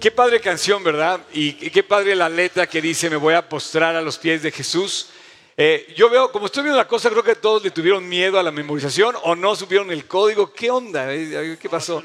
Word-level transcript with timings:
Qué 0.00 0.12
padre 0.12 0.40
canción, 0.40 0.84
¿verdad? 0.84 1.20
Y, 1.32 1.54
qué 1.70 1.82
padre 1.82 2.14
la 2.14 2.28
letra 2.28 2.68
que 2.68 2.80
dice, 2.80 3.10
me 3.10 3.16
voy 3.16 3.34
a 3.34 3.48
postrar 3.48 3.96
a 3.96 4.02
los 4.02 4.16
pies 4.16 4.42
de 4.42 4.52
Jesús. 4.52 5.08
Eh, 5.56 5.92
yo 5.96 6.08
veo, 6.08 6.30
como 6.30 6.46
estoy 6.46 6.62
viendo 6.62 6.76
la 6.76 6.86
cosa, 6.86 7.10
creo 7.10 7.24
que 7.24 7.34
todos 7.34 7.64
le 7.64 7.72
tuvieron 7.72 8.08
miedo 8.08 8.38
a 8.38 8.44
la 8.44 8.52
memorización 8.52 9.16
o 9.24 9.34
no 9.34 9.56
supieron 9.56 9.90
el 9.90 10.06
código. 10.06 10.52
¿Qué 10.52 10.70
onda? 10.70 11.12
Eh, 11.12 11.58
¿Qué 11.60 11.68
pasó? 11.68 12.04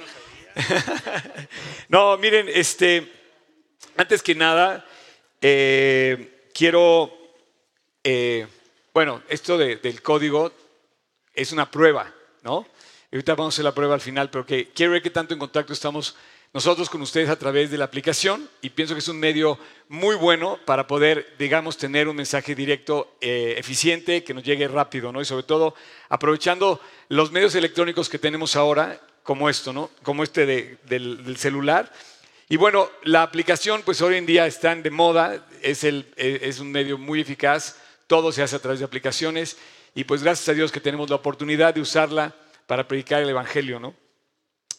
no, 1.87 2.17
miren, 2.17 2.49
este, 2.49 3.11
antes 3.95 4.23
que 4.23 4.33
nada, 4.33 4.83
eh, 5.39 6.49
quiero, 6.51 7.15
bueno, 8.91 9.21
esto 9.29 9.55
del 9.55 10.01
código 10.01 10.51
es 11.31 11.51
una 11.51 11.69
prueba, 11.69 12.11
¿no? 12.41 12.65
Ahorita 13.11 13.35
vamos 13.35 13.53
a 13.53 13.55
hacer 13.55 13.65
la 13.65 13.75
prueba 13.75 13.93
al 13.93 14.01
final, 14.01 14.31
pero 14.31 14.47
que 14.47 14.69
quiero 14.69 14.93
ver 14.93 15.03
qué 15.03 15.11
tanto 15.11 15.35
en 15.35 15.39
contacto 15.39 15.73
estamos 15.73 16.15
nosotros 16.53 16.87
con 16.87 17.01
ustedes 17.01 17.29
a 17.29 17.35
través 17.35 17.71
de 17.71 17.79
la 17.79 17.85
aplicación 17.85 18.47
y 18.61 18.69
pienso 18.69 18.93
que 18.93 18.99
es 18.99 19.07
un 19.07 19.19
medio 19.19 19.57
muy 19.89 20.15
bueno 20.15 20.59
para 20.65 20.85
poder, 20.85 21.33
digamos, 21.39 21.77
tener 21.77 22.07
un 22.07 22.15
mensaje 22.15 22.53
directo 22.53 23.17
eh, 23.21 23.55
eficiente 23.57 24.23
que 24.23 24.35
nos 24.35 24.43
llegue 24.43 24.67
rápido, 24.67 25.11
¿no? 25.11 25.19
Y 25.19 25.25
sobre 25.25 25.43
todo 25.43 25.73
aprovechando 26.09 26.79
los 27.09 27.31
medios 27.31 27.55
electrónicos 27.55 28.07
que 28.07 28.19
tenemos 28.19 28.55
ahora, 28.55 29.01
como 29.23 29.49
esto, 29.49 29.73
¿no? 29.73 29.89
Como 30.03 30.21
este 30.21 30.45
del, 30.45 31.37
celular. 31.37 31.91
Y 32.47 32.57
bueno, 32.57 32.87
la 33.01 33.23
aplicación, 33.23 33.81
pues 33.83 34.03
hoy 34.03 34.17
en 34.17 34.27
día 34.27 34.45
están 34.45 34.83
de 34.83 34.91
moda, 34.91 35.47
es, 35.63 35.83
el, 35.83 36.13
eh, 36.17 36.41
es 36.43 36.59
un 36.59 36.71
medio 36.71 36.99
muy 36.99 37.19
eficaz, 37.19 37.77
todo 38.05 38.31
se 38.31 38.43
hace 38.43 38.57
a 38.57 38.59
través 38.59 38.77
de 38.77 38.85
aplicaciones 38.85 39.57
y 39.95 40.03
pues 40.03 40.21
gracias 40.21 40.47
a 40.49 40.53
Dios 40.53 40.71
que 40.71 40.81
tenemos 40.81 41.09
la 41.09 41.15
oportunidad 41.15 41.73
de 41.73 41.81
usarla 41.81 42.35
para 42.67 42.87
predicar 42.87 43.23
el 43.23 43.29
Evangelio, 43.29 43.79
¿no? 43.79 43.95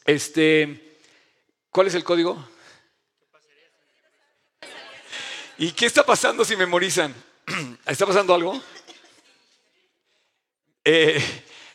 Este. 0.04 0.93
¿Cuál 1.74 1.88
es 1.88 1.94
el 1.96 2.04
código? 2.04 2.38
¿Y 5.58 5.72
qué 5.72 5.86
está 5.86 6.06
pasando 6.06 6.44
si 6.44 6.54
memorizan? 6.54 7.12
¿Está 7.84 8.06
pasando 8.06 8.32
algo? 8.32 8.62
Eh, 10.84 11.20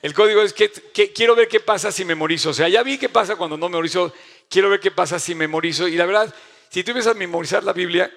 el 0.01 0.13
código 0.13 0.41
es 0.41 0.53
que, 0.53 0.71
quiero 1.13 1.35
ver 1.35 1.49
qué 1.49 1.59
pasa 1.59 1.91
si 1.91 2.05
memorizo. 2.05 2.51
O 2.51 2.53
sea, 2.53 2.69
ya 2.69 2.81
vi 2.81 2.97
qué 2.97 3.09
pasa 3.09 3.35
cuando 3.35 3.57
no 3.57 3.67
memorizo, 3.67 4.13
quiero 4.49 4.69
ver 4.69 4.79
qué 4.79 4.89
pasa 4.89 5.19
si 5.19 5.35
memorizo. 5.35 5.85
Y 5.85 5.97
la 5.97 6.05
verdad, 6.05 6.33
si 6.69 6.81
tú 6.81 6.91
empiezas 6.91 7.13
a 7.13 7.19
memorizar 7.19 7.65
la 7.65 7.73
Biblia, 7.73 8.09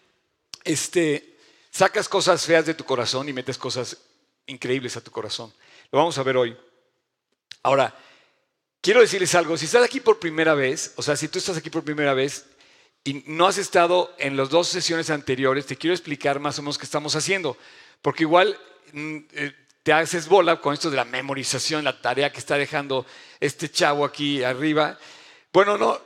este, 0.64 1.36
sacas 1.70 2.08
cosas 2.08 2.46
feas 2.46 2.64
de 2.64 2.72
tu 2.72 2.86
corazón 2.86 3.28
y 3.28 3.34
metes 3.34 3.58
cosas 3.58 3.94
increíbles 4.46 4.96
a 4.96 5.04
tu 5.04 5.10
corazón. 5.10 5.52
Lo 5.92 5.98
vamos 5.98 6.16
a 6.16 6.22
ver 6.22 6.38
hoy. 6.38 6.56
Ahora, 7.62 7.94
quiero 8.80 9.00
decirles 9.00 9.34
algo, 9.34 9.56
si 9.56 9.66
estás 9.66 9.84
aquí 9.84 10.00
por 10.00 10.18
primera 10.18 10.54
vez, 10.54 10.92
o 10.96 11.02
sea, 11.02 11.16
si 11.16 11.28
tú 11.28 11.38
estás 11.38 11.56
aquí 11.56 11.70
por 11.70 11.84
primera 11.84 12.14
vez 12.14 12.46
y 13.04 13.22
no 13.26 13.46
has 13.46 13.58
estado 13.58 14.14
en 14.18 14.36
las 14.36 14.50
dos 14.50 14.68
sesiones 14.68 15.10
anteriores, 15.10 15.66
te 15.66 15.76
quiero 15.76 15.94
explicar 15.94 16.40
más 16.40 16.58
o 16.58 16.62
menos 16.62 16.78
qué 16.78 16.84
estamos 16.84 17.16
haciendo, 17.16 17.56
porque 18.02 18.24
igual 18.24 18.58
mm, 18.92 19.18
eh, 19.32 19.54
te 19.82 19.92
haces 19.92 20.28
bola 20.28 20.60
con 20.60 20.74
esto 20.74 20.90
de 20.90 20.96
la 20.96 21.04
memorización, 21.04 21.84
la 21.84 22.00
tarea 22.00 22.32
que 22.32 22.38
está 22.38 22.56
dejando 22.56 23.06
este 23.38 23.70
chavo 23.70 24.04
aquí 24.04 24.42
arriba. 24.42 24.98
Bueno, 25.52 25.78
no, 25.78 25.98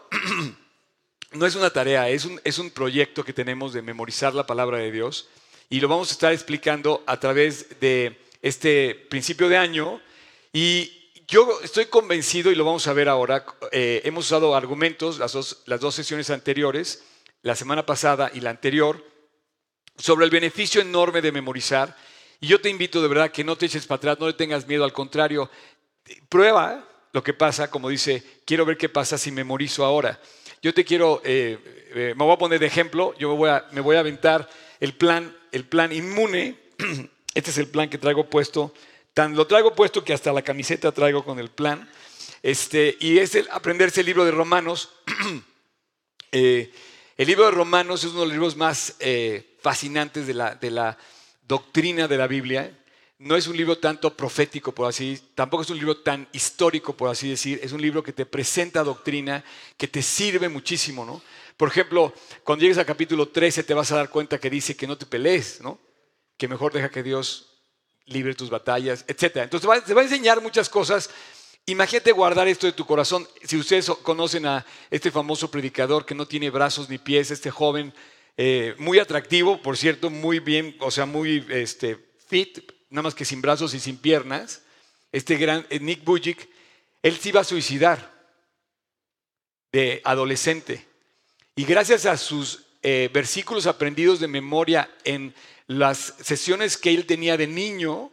no 1.32 1.46
es 1.46 1.54
una 1.56 1.70
tarea, 1.70 2.08
es 2.08 2.24
un, 2.24 2.40
es 2.44 2.58
un 2.58 2.70
proyecto 2.70 3.24
que 3.24 3.32
tenemos 3.32 3.72
de 3.72 3.82
memorizar 3.82 4.34
la 4.34 4.46
palabra 4.46 4.78
de 4.78 4.92
Dios 4.92 5.28
y 5.68 5.80
lo 5.80 5.88
vamos 5.88 6.10
a 6.10 6.12
estar 6.12 6.32
explicando 6.32 7.02
a 7.06 7.18
través 7.18 7.80
de 7.80 8.20
este 8.42 8.94
principio 8.94 9.48
de 9.48 9.56
año 9.56 10.00
y 10.52 11.03
yo 11.34 11.60
estoy 11.64 11.86
convencido, 11.86 12.52
y 12.52 12.54
lo 12.54 12.64
vamos 12.64 12.86
a 12.86 12.92
ver 12.92 13.08
ahora, 13.08 13.44
eh, 13.72 14.02
hemos 14.04 14.26
usado 14.26 14.54
argumentos, 14.54 15.18
las 15.18 15.32
dos, 15.32 15.64
las 15.66 15.80
dos 15.80 15.92
sesiones 15.92 16.30
anteriores, 16.30 17.02
la 17.42 17.56
semana 17.56 17.84
pasada 17.84 18.30
y 18.32 18.38
la 18.38 18.50
anterior, 18.50 19.04
sobre 19.98 20.26
el 20.26 20.30
beneficio 20.30 20.80
enorme 20.80 21.20
de 21.22 21.32
memorizar. 21.32 21.96
Y 22.38 22.46
yo 22.46 22.60
te 22.60 22.70
invito 22.70 23.02
de 23.02 23.08
verdad 23.08 23.32
que 23.32 23.42
no 23.42 23.56
te 23.56 23.66
eches 23.66 23.84
para 23.84 23.96
atrás, 23.96 24.20
no 24.20 24.28
le 24.28 24.34
tengas 24.34 24.68
miedo, 24.68 24.84
al 24.84 24.92
contrario, 24.92 25.50
prueba 26.28 26.88
lo 27.12 27.24
que 27.24 27.34
pasa, 27.34 27.68
como 27.68 27.88
dice, 27.88 28.22
quiero 28.46 28.64
ver 28.64 28.76
qué 28.76 28.88
pasa 28.88 29.18
si 29.18 29.32
memorizo 29.32 29.84
ahora. 29.84 30.20
Yo 30.62 30.72
te 30.72 30.84
quiero, 30.84 31.20
eh, 31.24 31.58
eh, 31.96 32.14
me 32.16 32.24
voy 32.24 32.34
a 32.34 32.38
poner 32.38 32.60
de 32.60 32.66
ejemplo, 32.66 33.12
yo 33.18 33.30
me 33.30 33.36
voy 33.36 33.50
a, 33.50 33.66
me 33.72 33.80
voy 33.80 33.96
a 33.96 34.00
aventar 34.00 34.48
el 34.78 34.94
plan, 34.94 35.36
el 35.50 35.64
plan 35.64 35.90
inmune, 35.90 36.56
este 37.34 37.50
es 37.50 37.58
el 37.58 37.66
plan 37.66 37.90
que 37.90 37.98
traigo 37.98 38.30
puesto 38.30 38.72
Tan 39.14 39.36
lo 39.36 39.46
traigo 39.46 39.74
puesto 39.76 40.04
que 40.04 40.12
hasta 40.12 40.32
la 40.32 40.42
camiseta 40.42 40.90
traigo 40.90 41.24
con 41.24 41.38
el 41.38 41.48
plan. 41.48 41.88
Este, 42.42 42.96
y 42.98 43.18
es 43.18 43.36
el 43.36 43.48
aprenderse 43.52 44.00
el 44.00 44.06
libro 44.06 44.24
de 44.24 44.32
Romanos. 44.32 44.90
Eh, 46.36 46.72
el 47.16 47.28
libro 47.28 47.44
de 47.44 47.52
Romanos 47.52 48.02
es 48.02 48.10
uno 48.10 48.22
de 48.22 48.26
los 48.26 48.32
libros 48.32 48.56
más 48.56 48.96
eh, 48.98 49.56
fascinantes 49.60 50.26
de 50.26 50.34
la, 50.34 50.56
de 50.56 50.68
la 50.68 50.98
doctrina 51.46 52.08
de 52.08 52.18
la 52.18 52.26
Biblia. 52.26 52.76
No 53.18 53.36
es 53.36 53.46
un 53.46 53.56
libro 53.56 53.78
tanto 53.78 54.16
profético, 54.16 54.72
por 54.72 54.88
así 54.88 55.20
tampoco 55.36 55.62
es 55.62 55.70
un 55.70 55.76
libro 55.76 55.98
tan 55.98 56.26
histórico, 56.32 56.96
por 56.96 57.08
así 57.08 57.30
decir. 57.30 57.60
Es 57.62 57.70
un 57.70 57.80
libro 57.80 58.02
que 58.02 58.12
te 58.12 58.26
presenta 58.26 58.82
doctrina, 58.82 59.44
que 59.76 59.86
te 59.86 60.02
sirve 60.02 60.48
muchísimo, 60.48 61.04
¿no? 61.04 61.22
Por 61.56 61.68
ejemplo, 61.68 62.12
cuando 62.42 62.62
llegues 62.62 62.78
al 62.78 62.86
capítulo 62.86 63.28
13 63.28 63.62
te 63.62 63.74
vas 63.74 63.92
a 63.92 63.96
dar 63.96 64.10
cuenta 64.10 64.40
que 64.40 64.50
dice 64.50 64.74
que 64.74 64.88
no 64.88 64.98
te 64.98 65.06
pelees, 65.06 65.60
¿no? 65.60 65.78
Que 66.36 66.48
mejor 66.48 66.72
deja 66.72 66.90
que 66.90 67.04
Dios 67.04 67.53
libre 68.06 68.34
tus 68.34 68.50
batallas, 68.50 69.04
etc. 69.08 69.36
Entonces 69.36 69.84
te 69.84 69.94
va, 69.94 70.00
a 70.00 70.04
enseñar 70.04 70.42
muchas 70.42 70.68
cosas. 70.68 71.10
Imagínate 71.66 72.12
guardar 72.12 72.46
esto 72.48 72.66
de 72.66 72.72
tu 72.72 72.84
corazón. 72.84 73.26
Si 73.42 73.56
ustedes 73.56 73.90
conocen 74.02 74.46
a 74.46 74.64
este 74.90 75.10
famoso 75.10 75.50
predicador 75.50 76.04
que 76.04 76.14
no 76.14 76.26
tiene 76.26 76.50
brazos 76.50 76.88
ni 76.88 76.98
pies, 76.98 77.30
este 77.30 77.50
joven 77.50 77.94
eh, 78.36 78.74
muy 78.78 78.98
atractivo, 78.98 79.62
por 79.62 79.76
cierto, 79.76 80.10
muy 80.10 80.40
bien, 80.40 80.76
o 80.80 80.90
sea, 80.90 81.06
muy 81.06 81.46
este, 81.48 81.98
fit, 82.26 82.58
nada 82.90 83.04
más 83.04 83.14
que 83.14 83.24
sin 83.24 83.40
brazos 83.40 83.72
y 83.74 83.80
sin 83.80 83.96
piernas, 83.96 84.62
este 85.12 85.36
gran 85.36 85.66
eh, 85.70 85.80
Nick 85.80 86.04
Bujic, 86.04 86.48
él 87.02 87.16
se 87.16 87.30
iba 87.30 87.40
a 87.40 87.44
suicidar 87.44 88.12
de 89.72 90.02
adolescente. 90.04 90.86
Y 91.56 91.64
gracias 91.64 92.06
a 92.06 92.16
sus 92.16 92.64
eh, 92.82 93.08
versículos 93.12 93.66
aprendidos 93.66 94.20
de 94.20 94.28
memoria 94.28 94.90
en 95.04 95.34
las 95.66 96.14
sesiones 96.20 96.76
que 96.76 96.90
él 96.90 97.06
tenía 97.06 97.36
de 97.36 97.46
niño, 97.46 98.12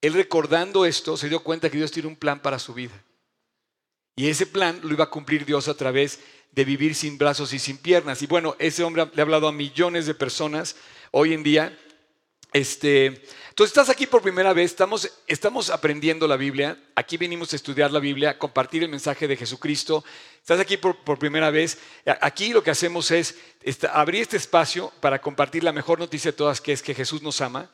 él 0.00 0.14
recordando 0.14 0.84
esto, 0.84 1.16
se 1.16 1.28
dio 1.28 1.42
cuenta 1.42 1.70
que 1.70 1.78
Dios 1.78 1.92
tiene 1.92 2.08
un 2.08 2.16
plan 2.16 2.40
para 2.40 2.58
su 2.58 2.74
vida. 2.74 3.02
Y 4.14 4.28
ese 4.28 4.46
plan 4.46 4.78
lo 4.82 4.92
iba 4.92 5.04
a 5.04 5.10
cumplir 5.10 5.44
Dios 5.44 5.68
a 5.68 5.76
través 5.76 6.20
de 6.52 6.64
vivir 6.64 6.94
sin 6.94 7.18
brazos 7.18 7.52
y 7.52 7.58
sin 7.58 7.78
piernas. 7.78 8.22
Y 8.22 8.26
bueno, 8.26 8.54
ese 8.58 8.84
hombre 8.84 9.06
le 9.12 9.22
ha 9.22 9.24
hablado 9.24 9.48
a 9.48 9.52
millones 9.52 10.06
de 10.06 10.14
personas 10.14 10.76
hoy 11.10 11.32
en 11.32 11.42
día 11.42 11.78
este, 12.52 13.06
entonces 13.06 13.70
estás 13.70 13.88
aquí 13.88 14.06
por 14.06 14.22
primera 14.22 14.52
vez, 14.52 14.70
estamos, 14.70 15.10
estamos 15.26 15.70
aprendiendo 15.70 16.28
la 16.28 16.36
Biblia, 16.36 16.78
aquí 16.94 17.16
venimos 17.16 17.52
a 17.52 17.56
estudiar 17.56 17.90
la 17.90 17.98
Biblia, 17.98 18.38
compartir 18.38 18.82
el 18.82 18.90
mensaje 18.90 19.26
de 19.26 19.36
Jesucristo, 19.36 20.04
estás 20.38 20.60
aquí 20.60 20.76
por, 20.76 21.18
primera 21.18 21.50
vez, 21.50 21.78
aquí 22.20 22.52
lo 22.52 22.62
que 22.62 22.70
hacemos 22.70 23.10
es 23.10 23.36
abrir 23.90 24.22
este 24.22 24.36
espacio 24.36 24.92
para 25.00 25.20
compartir 25.20 25.64
la 25.64 25.72
mejor 25.72 25.98
noticia 25.98 26.30
de 26.30 26.36
todas, 26.36 26.60
que 26.60 26.72
es 26.72 26.82
que 26.82 26.94
Jesús 26.94 27.22
nos 27.22 27.40
ama, 27.40 27.70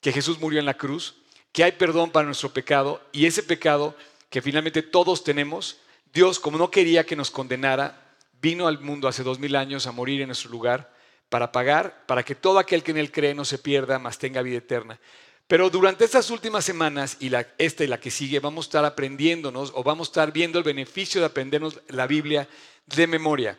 que 0.00 0.12
Jesús 0.12 0.38
murió 0.38 0.60
en 0.60 0.66
la 0.66 0.76
cruz, 0.76 1.16
que 1.52 1.64
hay 1.64 1.72
perdón 1.72 2.10
para 2.10 2.26
nuestro 2.26 2.52
pecado 2.52 3.00
y 3.12 3.26
ese 3.26 3.42
pecado 3.42 3.96
que 4.28 4.42
finalmente 4.42 4.82
todos 4.82 5.24
tenemos, 5.24 5.78
Dios 6.12 6.38
como 6.38 6.58
no 6.58 6.70
quería 6.70 7.06
que 7.06 7.16
nos 7.16 7.30
condenara, 7.30 8.14
vino 8.40 8.68
al 8.68 8.78
mundo 8.78 9.08
hace 9.08 9.22
dos 9.22 9.38
mil 9.38 9.56
años 9.56 9.86
a 9.86 9.92
morir 9.92 10.20
en 10.20 10.28
nuestro 10.28 10.50
lugar 10.50 10.97
para 11.28 11.52
pagar, 11.52 12.04
para 12.06 12.22
que 12.22 12.34
todo 12.34 12.58
aquel 12.58 12.82
que 12.82 12.90
en 12.90 12.98
él 12.98 13.12
cree 13.12 13.34
no 13.34 13.44
se 13.44 13.58
pierda, 13.58 13.98
mas 13.98 14.18
tenga 14.18 14.42
vida 14.42 14.58
eterna. 14.58 14.98
Pero 15.46 15.70
durante 15.70 16.04
estas 16.04 16.30
últimas 16.30 16.64
semanas 16.64 17.16
y 17.20 17.30
esta 17.56 17.82
y 17.82 17.86
la 17.86 17.98
que 17.98 18.10
sigue 18.10 18.38
vamos 18.38 18.66
a 18.66 18.68
estar 18.68 18.84
aprendiéndonos 18.84 19.72
o 19.74 19.82
vamos 19.82 20.08
a 20.08 20.10
estar 20.10 20.32
viendo 20.32 20.58
el 20.58 20.64
beneficio 20.64 21.20
de 21.20 21.26
aprendernos 21.26 21.80
la 21.88 22.06
Biblia 22.06 22.46
de 22.86 23.06
memoria. 23.06 23.58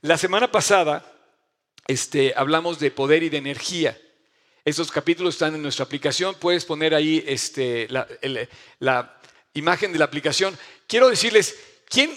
La 0.00 0.16
semana 0.16 0.52
pasada 0.52 1.04
este, 1.88 2.32
hablamos 2.36 2.78
de 2.78 2.92
poder 2.92 3.24
y 3.24 3.30
de 3.30 3.38
energía. 3.38 4.00
Estos 4.64 4.90
capítulos 4.90 5.34
están 5.34 5.54
en 5.54 5.62
nuestra 5.62 5.84
aplicación. 5.84 6.36
Puedes 6.36 6.64
poner 6.64 6.94
ahí 6.94 7.22
este, 7.26 7.88
la, 7.90 8.06
la, 8.78 9.20
imagen 9.54 9.92
de 9.92 9.98
la 9.98 10.04
aplicación. 10.04 10.56
Quiero 10.86 11.08
decirles, 11.08 11.56
¿quién, 11.88 12.16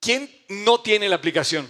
¿quién 0.00 0.30
no 0.48 0.80
tiene 0.80 1.08
la 1.08 1.16
aplicación? 1.16 1.68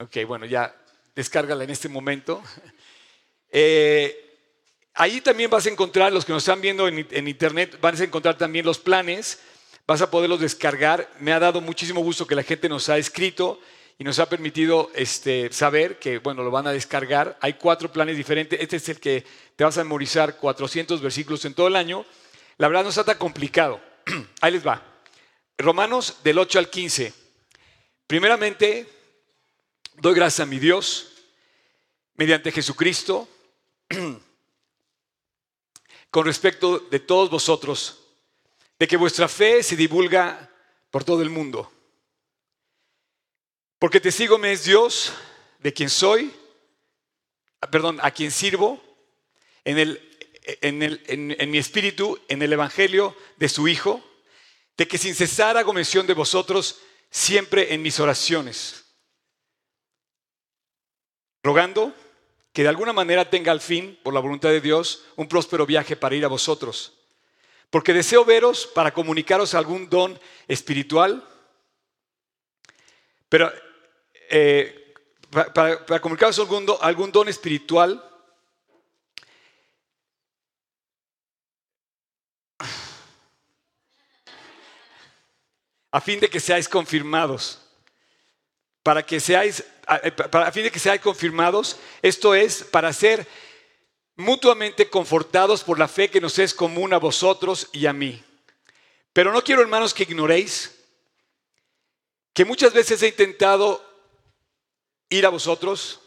Ok, 0.00 0.16
bueno, 0.26 0.46
ya 0.46 0.74
descárgala 1.14 1.64
en 1.64 1.70
este 1.70 1.88
momento. 1.88 2.42
Eh, 3.52 4.38
ahí 4.94 5.20
también 5.20 5.50
vas 5.50 5.66
a 5.66 5.70
encontrar, 5.70 6.12
los 6.12 6.24
que 6.24 6.32
nos 6.32 6.44
están 6.44 6.60
viendo 6.60 6.86
en, 6.86 7.26
internet, 7.26 7.76
vas 7.80 8.00
a 8.00 8.04
encontrar 8.04 8.38
también 8.38 8.64
los 8.64 8.78
planes, 8.78 9.40
vas 9.88 10.02
a 10.02 10.08
poderlos 10.08 10.38
descargar. 10.38 11.10
Me 11.18 11.32
ha 11.32 11.40
dado 11.40 11.60
muchísimo 11.60 12.00
gusto 12.00 12.28
que 12.28 12.36
la 12.36 12.44
gente 12.44 12.68
nos 12.68 12.88
ha 12.88 12.96
escrito 12.96 13.60
y 13.98 14.04
nos 14.04 14.20
ha 14.20 14.28
permitido 14.28 14.88
este, 14.94 15.52
saber 15.52 15.98
que, 15.98 16.18
bueno, 16.18 16.44
lo 16.44 16.52
van 16.52 16.68
a 16.68 16.72
descargar. 16.72 17.36
Hay 17.40 17.54
cuatro 17.54 17.90
planes 17.90 18.16
diferentes. 18.16 18.60
Este 18.60 18.76
es 18.76 18.88
el 18.88 19.00
que 19.00 19.24
te 19.56 19.64
vas 19.64 19.76
a 19.78 19.82
memorizar 19.82 20.36
400 20.36 21.00
versículos 21.00 21.44
en 21.44 21.54
todo 21.54 21.66
el 21.66 21.74
año. 21.74 22.06
La 22.56 22.68
verdad 22.68 22.84
no 22.84 22.90
está 22.90 23.02
tan 23.02 23.18
complicado. 23.18 23.80
Ahí 24.40 24.52
les 24.52 24.64
va. 24.64 24.80
Romanos 25.58 26.18
del 26.22 26.38
8 26.38 26.60
al 26.60 26.70
15. 26.70 27.12
Primeramente, 28.06 28.99
doy 30.00 30.14
gracias 30.14 30.40
a 30.40 30.50
mi 30.50 30.58
Dios 30.58 31.12
mediante 32.14 32.50
Jesucristo 32.50 33.28
con 36.10 36.24
respecto 36.24 36.78
de 36.78 37.00
todos 37.00 37.30
vosotros, 37.30 38.00
de 38.78 38.88
que 38.88 38.96
vuestra 38.96 39.28
fe 39.28 39.62
se 39.62 39.76
divulga 39.76 40.50
por 40.90 41.04
todo 41.04 41.22
el 41.22 41.28
mundo. 41.28 41.70
Porque 43.78 44.00
testigo 44.00 44.38
me 44.38 44.52
es 44.52 44.64
Dios 44.64 45.12
de 45.58 45.72
quien 45.72 45.90
soy, 45.90 46.32
perdón, 47.70 47.98
a 48.02 48.10
quien 48.10 48.30
sirvo, 48.30 48.82
en, 49.64 49.78
el, 49.78 50.18
en, 50.62 50.82
el, 50.82 51.02
en 51.06 51.50
mi 51.50 51.58
espíritu, 51.58 52.18
en 52.28 52.40
el 52.40 52.54
Evangelio 52.54 53.14
de 53.36 53.50
su 53.50 53.68
Hijo, 53.68 54.02
de 54.78 54.88
que 54.88 54.96
sin 54.96 55.14
cesar 55.14 55.58
hago 55.58 55.74
mención 55.74 56.06
de 56.06 56.14
vosotros 56.14 56.80
siempre 57.10 57.74
en 57.74 57.82
mis 57.82 58.00
oraciones, 58.00 58.89
rogando 61.42 61.94
que 62.52 62.62
de 62.62 62.68
alguna 62.68 62.92
manera 62.92 63.30
tenga 63.30 63.52
al 63.52 63.60
fin, 63.60 63.98
por 64.02 64.12
la 64.12 64.20
voluntad 64.20 64.50
de 64.50 64.60
Dios, 64.60 65.04
un 65.16 65.28
próspero 65.28 65.66
viaje 65.66 65.96
para 65.96 66.16
ir 66.16 66.24
a 66.24 66.28
vosotros. 66.28 66.94
Porque 67.70 67.92
deseo 67.92 68.24
veros 68.24 68.66
para 68.66 68.92
comunicaros 68.92 69.54
algún 69.54 69.88
don 69.88 70.18
espiritual, 70.48 71.26
pero 73.28 73.52
eh, 74.28 74.94
para, 75.30 76.00
comunicaros 76.00 76.38
algún 76.40 76.66
algún 76.80 77.12
don 77.12 77.28
espiritual 77.28 78.04
a 85.92 86.00
fin 86.00 86.18
de 86.18 86.28
que 86.28 86.40
seáis 86.40 86.68
confirmados. 86.68 87.69
Para 88.90 89.06
que 89.06 89.20
seáis, 89.20 89.62
eh, 90.02 90.12
a 90.32 90.50
fin 90.50 90.64
de 90.64 90.70
que 90.72 90.80
seáis 90.80 91.00
confirmados, 91.00 91.76
esto 92.02 92.34
es, 92.34 92.64
para 92.64 92.92
ser 92.92 93.24
mutuamente 94.16 94.90
confortados 94.90 95.62
por 95.62 95.78
la 95.78 95.86
fe 95.86 96.10
que 96.10 96.20
nos 96.20 96.40
es 96.40 96.52
común 96.52 96.92
a 96.92 96.98
vosotros 96.98 97.68
y 97.72 97.86
a 97.86 97.92
mí. 97.92 98.20
Pero 99.12 99.32
no 99.32 99.44
quiero, 99.44 99.62
hermanos, 99.62 99.94
que 99.94 100.02
ignoréis 100.02 100.76
que 102.34 102.44
muchas 102.44 102.72
veces 102.72 103.00
he 103.04 103.06
intentado 103.06 103.80
ir 105.08 105.24
a 105.24 105.28
vosotros, 105.28 106.00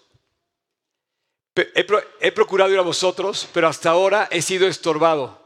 he, 1.56 1.88
he 2.20 2.32
procurado 2.34 2.74
ir 2.74 2.80
a 2.80 2.82
vosotros, 2.82 3.48
pero 3.54 3.70
hasta 3.70 3.92
ahora 3.92 4.28
he 4.30 4.42
sido 4.42 4.68
estorbado 4.68 5.42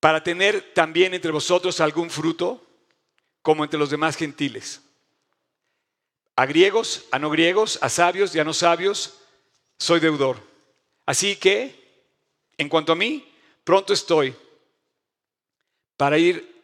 para 0.00 0.24
tener 0.24 0.72
también 0.74 1.14
entre 1.14 1.30
vosotros 1.30 1.78
algún 1.78 2.10
fruto 2.10 2.66
como 3.40 3.62
entre 3.62 3.78
los 3.78 3.90
demás 3.90 4.16
gentiles. 4.16 4.80
A 6.36 6.46
griegos, 6.46 7.04
a 7.10 7.18
no 7.18 7.30
griegos, 7.30 7.78
a 7.80 7.88
sabios 7.88 8.34
y 8.34 8.38
a 8.38 8.44
no 8.44 8.52
sabios, 8.52 9.14
soy 9.78 10.00
deudor. 10.00 10.40
Así 11.06 11.36
que, 11.36 11.74
en 12.58 12.68
cuanto 12.68 12.92
a 12.92 12.96
mí, 12.96 13.32
pronto 13.64 13.92
estoy 13.92 14.34
para 15.96 16.18
ir, 16.18 16.54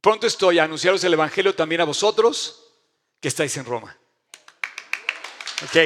pronto 0.00 0.26
estoy 0.26 0.58
a 0.58 0.64
anunciaros 0.64 1.02
el 1.02 1.12
Evangelio 1.12 1.54
también 1.54 1.80
a 1.80 1.84
vosotros 1.84 2.62
que 3.20 3.28
estáis 3.28 3.56
en 3.56 3.64
Roma. 3.64 3.96
Ok. 5.64 5.76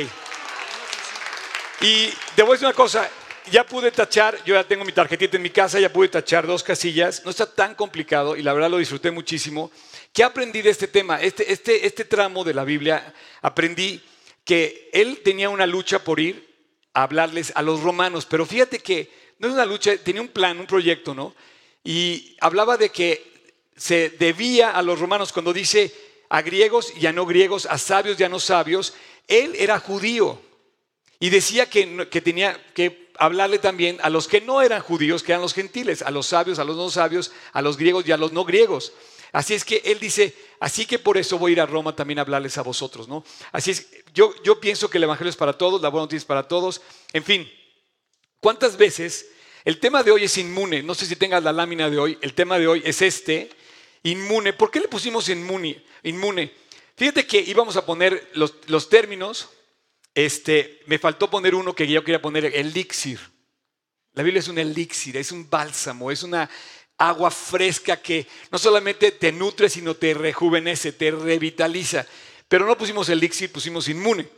Y 1.83 2.12
debo 2.37 2.53
decir 2.53 2.67
una 2.67 2.75
cosa, 2.75 3.09
ya 3.51 3.65
pude 3.65 3.91
tachar, 3.91 4.43
yo 4.45 4.55
ya 4.55 4.65
tengo 4.65 4.85
mi 4.85 4.93
tarjetita 4.93 5.37
en 5.37 5.43
mi 5.43 5.51
casa, 5.51 5.81
ya 5.81 5.93
pude 5.93 6.09
tachar 6.09 6.47
dos 6.47 6.62
casillas, 6.62 7.25
no 7.25 7.31
está 7.31 7.47
tan 7.47 7.75
complicado 7.75 8.37
y 8.37 8.43
la 8.43 8.53
verdad 8.53 8.71
lo 8.71 8.79
disfruté 8.79 9.11
muchísimo. 9.11 9.71
¿Qué 10.12 10.25
aprendí 10.25 10.61
de 10.61 10.71
este 10.71 10.89
tema? 10.89 11.21
Este, 11.21 11.53
este, 11.53 11.87
este 11.87 12.05
tramo 12.05 12.43
de 12.43 12.55
la 12.55 12.65
Biblia, 12.65 13.15
aprendí 13.43 14.03
que 14.45 14.91
él 14.93 15.21
tenía 15.23 15.49
una 15.51 15.67
lucha 15.67 16.03
por 16.03 16.19
ir 16.19 16.49
a 16.95 17.05
hablarles 17.05 17.53
a 17.55 17.62
los 17.62 17.81
romanos, 17.81 18.27
pero 18.27 18.45
fíjate 18.45 18.81
que 18.81 19.09
no 19.39 19.47
es 19.47 19.55
una 19.55 19.65
lucha, 19.65 19.97
tenía 19.99 20.21
un 20.21 20.29
plan, 20.29 20.59
un 20.59 20.67
proyecto, 20.67 21.15
¿no? 21.15 21.35
Y 21.85 22.37
hablaba 22.41 22.77
de 22.77 22.91
que 22.91 23.55
se 23.77 24.11
debía 24.11 24.73
a 24.73 24.83
los 24.83 24.99
romanos 24.99 25.33
cuando 25.33 25.53
dice 25.53 25.95
a 26.29 26.43
griegos 26.43 26.93
y 26.97 27.07
a 27.07 27.12
no 27.12 27.25
griegos, 27.25 27.67
a 27.67 27.79
sabios 27.79 28.19
y 28.19 28.25
a 28.25 28.29
no 28.29 28.41
sabios, 28.41 28.95
él 29.29 29.55
era 29.57 29.79
judío 29.79 30.43
y 31.21 31.31
decía 31.31 31.71
que, 31.71 32.09
que 32.11 32.21
tenía 32.21 32.61
que 32.75 33.12
hablarle 33.17 33.59
también 33.59 33.99
a 34.03 34.11
los 34.11 34.27
que 34.27 34.41
no 34.41 34.61
eran 34.61 34.83
judíos, 34.83 35.23
que 35.23 35.33
eran 35.33 35.43
los 35.43 35.55
gentiles, 35.55 36.03
a 36.03 36.11
los 36.11 36.27
sabios, 36.27 36.59
a 36.59 36.65
los 36.65 36.77
no 36.77 36.91
sabios, 36.91 37.33
a 37.53 37.62
los 37.62 37.77
griegos 37.77 38.09
y 38.09 38.12
a 38.12 38.17
los 38.17 38.33
no 38.33 38.45
griegos. 38.45 38.93
Así 39.32 39.55
es 39.55 39.65
que 39.65 39.82
él 39.85 39.99
dice, 39.99 40.35
así 40.59 40.87
que 40.87 40.99
por 40.99 41.17
eso 41.17 41.38
voy 41.38 41.50
a 41.50 41.55
ir 41.55 41.61
a 41.61 41.67
Roma 41.67 41.94
también 41.94 42.19
a 42.19 42.23
hablarles 42.23 42.59
a 42.59 42.62
vosotros, 42.62 43.09
¿no? 43.09 43.25
Así 43.53 43.71
es, 43.71 43.88
yo, 44.12 44.35
yo 44.43 44.61
pienso 44.61 44.91
que 44.91 44.99
el 44.99 45.05
Evangelio 45.05 45.31
es 45.31 45.37
para 45.37 45.56
todos, 45.56 45.81
la 45.81 45.88
buena 45.88 46.05
noticia 46.05 46.19
es 46.19 46.25
para 46.25 46.49
todos. 46.49 46.81
En 47.12 47.23
fin, 47.23 47.50
¿cuántas 48.41 48.77
veces 48.77 49.31
el 49.65 49.79
tema 49.79 50.03
de 50.03 50.11
hoy 50.11 50.25
es 50.25 50.37
inmune? 50.38 50.82
No 50.82 50.94
sé 50.94 51.06
si 51.06 51.17
tengas 51.17 51.43
la 51.43 51.53
lámina 51.53 51.88
de 51.88 51.99
hoy, 51.99 52.19
el 52.21 52.35
tema 52.35 52.59
de 52.59 52.67
hoy 52.67 52.82
es 52.85 53.03
este, 53.03 53.50
inmune. 54.03 54.53
¿Por 54.53 54.71
qué 54.71 54.81
le 54.81 54.88
pusimos 54.88 55.29
inmune? 55.29 55.85
inmune? 56.03 56.53
Fíjate 56.97 57.26
que 57.26 57.41
íbamos 57.41 57.76
a 57.76 57.87
poner 57.87 58.31
los, 58.35 58.55
los 58.67 58.88
términos 58.88 59.49
este, 60.15 60.81
me 60.87 60.99
faltó 60.99 61.31
poner 61.31 61.55
uno 61.55 61.75
que 61.75 61.87
yo 61.87 62.03
quería 62.03 62.23
poner, 62.23 62.44
elixir. 62.47 63.21
La 64.12 64.23
Biblia 64.23 64.41
es 64.41 64.49
un 64.49 64.59
elixir, 64.59 65.17
es 65.17 65.31
un 65.31 65.49
bálsamo, 65.49 66.11
es 66.11 66.23
una 66.23 66.50
agua 67.00 67.31
fresca 67.31 67.97
que 67.97 68.26
no 68.52 68.58
solamente 68.58 69.11
te 69.11 69.32
nutre, 69.32 69.70
sino 69.70 69.94
te 69.97 70.12
rejuvenece, 70.14 70.93
te 70.93 71.11
revitaliza. 71.11 72.06
Pero 72.47 72.67
no 72.67 72.76
pusimos 72.76 73.08
elixir, 73.08 73.50
pusimos 73.50 73.88
inmune. 73.88 74.29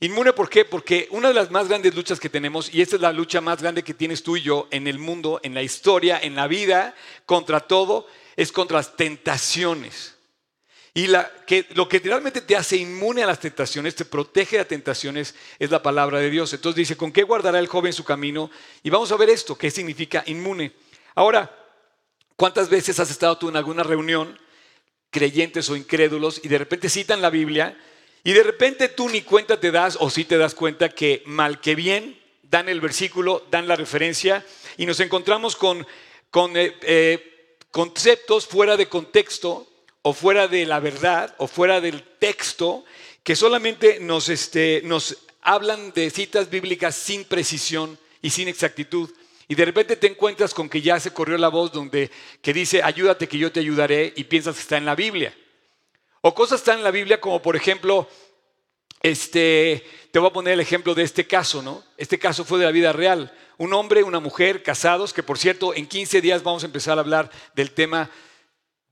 Inmune, 0.00 0.34
¿por 0.34 0.50
qué? 0.50 0.66
Porque 0.66 1.08
una 1.12 1.28
de 1.28 1.34
las 1.34 1.50
más 1.50 1.66
grandes 1.66 1.94
luchas 1.94 2.20
que 2.20 2.28
tenemos, 2.28 2.72
y 2.74 2.82
esta 2.82 2.96
es 2.96 3.02
la 3.02 3.12
lucha 3.12 3.40
más 3.40 3.62
grande 3.62 3.82
que 3.82 3.94
tienes 3.94 4.22
tú 4.22 4.36
y 4.36 4.42
yo 4.42 4.68
en 4.70 4.86
el 4.86 4.98
mundo, 4.98 5.40
en 5.42 5.54
la 5.54 5.62
historia, 5.62 6.20
en 6.22 6.34
la 6.34 6.46
vida, 6.46 6.94
contra 7.24 7.60
todo, 7.60 8.06
es 8.36 8.52
contra 8.52 8.76
las 8.76 8.96
tentaciones. 8.96 10.16
Y 10.92 11.06
lo 11.06 11.88
que 11.88 12.00
realmente 12.04 12.42
te 12.42 12.54
hace 12.54 12.76
inmune 12.76 13.22
a 13.22 13.26
las 13.26 13.40
tentaciones, 13.40 13.94
te 13.94 14.04
protege 14.04 14.58
de 14.58 14.64
tentaciones, 14.64 15.34
es 15.58 15.70
la 15.70 15.82
palabra 15.82 16.18
de 16.18 16.28
Dios. 16.28 16.52
Entonces 16.52 16.76
dice, 16.76 16.96
¿con 16.96 17.10
qué 17.10 17.22
guardará 17.22 17.58
el 17.58 17.66
joven 17.66 17.92
su 17.92 18.04
camino? 18.04 18.50
Y 18.82 18.90
vamos 18.90 19.10
a 19.10 19.16
ver 19.16 19.30
esto, 19.30 19.56
¿qué 19.56 19.70
significa 19.70 20.22
inmune? 20.26 20.72
Ahora, 21.14 21.63
¿cuántas 22.36 22.68
veces 22.68 23.00
has 23.00 23.10
estado 23.10 23.38
tú 23.38 23.48
en 23.48 23.56
alguna 23.56 23.82
reunión, 23.82 24.38
creyentes 25.10 25.70
o 25.70 25.76
incrédulos, 25.76 26.40
y 26.42 26.48
de 26.48 26.58
repente 26.58 26.88
citan 26.88 27.22
la 27.22 27.30
Biblia, 27.30 27.78
y 28.22 28.32
de 28.32 28.42
repente 28.42 28.88
tú 28.88 29.08
ni 29.08 29.22
cuenta 29.22 29.60
te 29.60 29.70
das, 29.70 29.96
o 30.00 30.10
sí 30.10 30.24
te 30.24 30.38
das 30.38 30.54
cuenta 30.54 30.88
que 30.88 31.22
mal 31.26 31.60
que 31.60 31.74
bien, 31.74 32.18
dan 32.42 32.68
el 32.68 32.80
versículo, 32.80 33.46
dan 33.50 33.68
la 33.68 33.76
referencia, 33.76 34.44
y 34.76 34.86
nos 34.86 35.00
encontramos 35.00 35.56
con, 35.56 35.86
eh, 36.56 36.76
eh, 36.82 37.56
conceptos 37.70 38.46
fuera 38.46 38.76
de 38.76 38.88
contexto 38.88 39.68
o 40.02 40.12
fuera 40.12 40.48
de 40.48 40.66
la 40.66 40.80
verdad 40.80 41.34
o 41.38 41.46
fuera 41.48 41.80
del 41.80 42.02
texto 42.18 42.84
que 43.22 43.34
solamente 43.34 43.98
nos, 44.00 44.28
este, 44.28 44.82
nos 44.84 45.16
hablan 45.40 45.92
de 45.92 46.10
citas 46.10 46.50
bíblicas 46.50 46.94
sin 46.94 47.24
precisión 47.24 47.98
y 48.20 48.30
sin 48.30 48.48
exactitud. 48.48 49.10
Y 49.48 49.54
de 49.54 49.64
repente 49.64 49.96
te 49.96 50.06
encuentras 50.06 50.54
con 50.54 50.68
que 50.68 50.80
ya 50.80 50.98
se 50.98 51.12
corrió 51.12 51.36
la 51.36 51.48
voz 51.48 51.72
donde 51.72 52.10
que 52.40 52.52
dice, 52.52 52.82
ayúdate 52.82 53.28
que 53.28 53.38
yo 53.38 53.52
te 53.52 53.60
ayudaré 53.60 54.12
y 54.16 54.24
piensas 54.24 54.54
que 54.54 54.62
está 54.62 54.76
en 54.76 54.86
la 54.86 54.94
Biblia. 54.94 55.34
O 56.22 56.34
cosas 56.34 56.60
están 56.60 56.78
en 56.78 56.84
la 56.84 56.90
Biblia 56.90 57.20
como 57.20 57.42
por 57.42 57.54
ejemplo, 57.56 58.08
este, 59.02 59.86
te 60.10 60.18
voy 60.18 60.28
a 60.28 60.32
poner 60.32 60.54
el 60.54 60.60
ejemplo 60.60 60.94
de 60.94 61.02
este 61.02 61.26
caso, 61.26 61.60
¿no? 61.60 61.84
Este 61.98 62.18
caso 62.18 62.44
fue 62.44 62.58
de 62.58 62.64
la 62.64 62.70
vida 62.70 62.92
real. 62.92 63.36
Un 63.58 63.74
hombre, 63.74 64.02
una 64.02 64.20
mujer, 64.20 64.62
casados, 64.62 65.12
que 65.12 65.22
por 65.22 65.38
cierto, 65.38 65.74
en 65.74 65.86
15 65.86 66.22
días 66.22 66.42
vamos 66.42 66.62
a 66.62 66.66
empezar 66.66 66.96
a 66.96 67.02
hablar 67.02 67.30
del 67.54 67.72
tema 67.72 68.10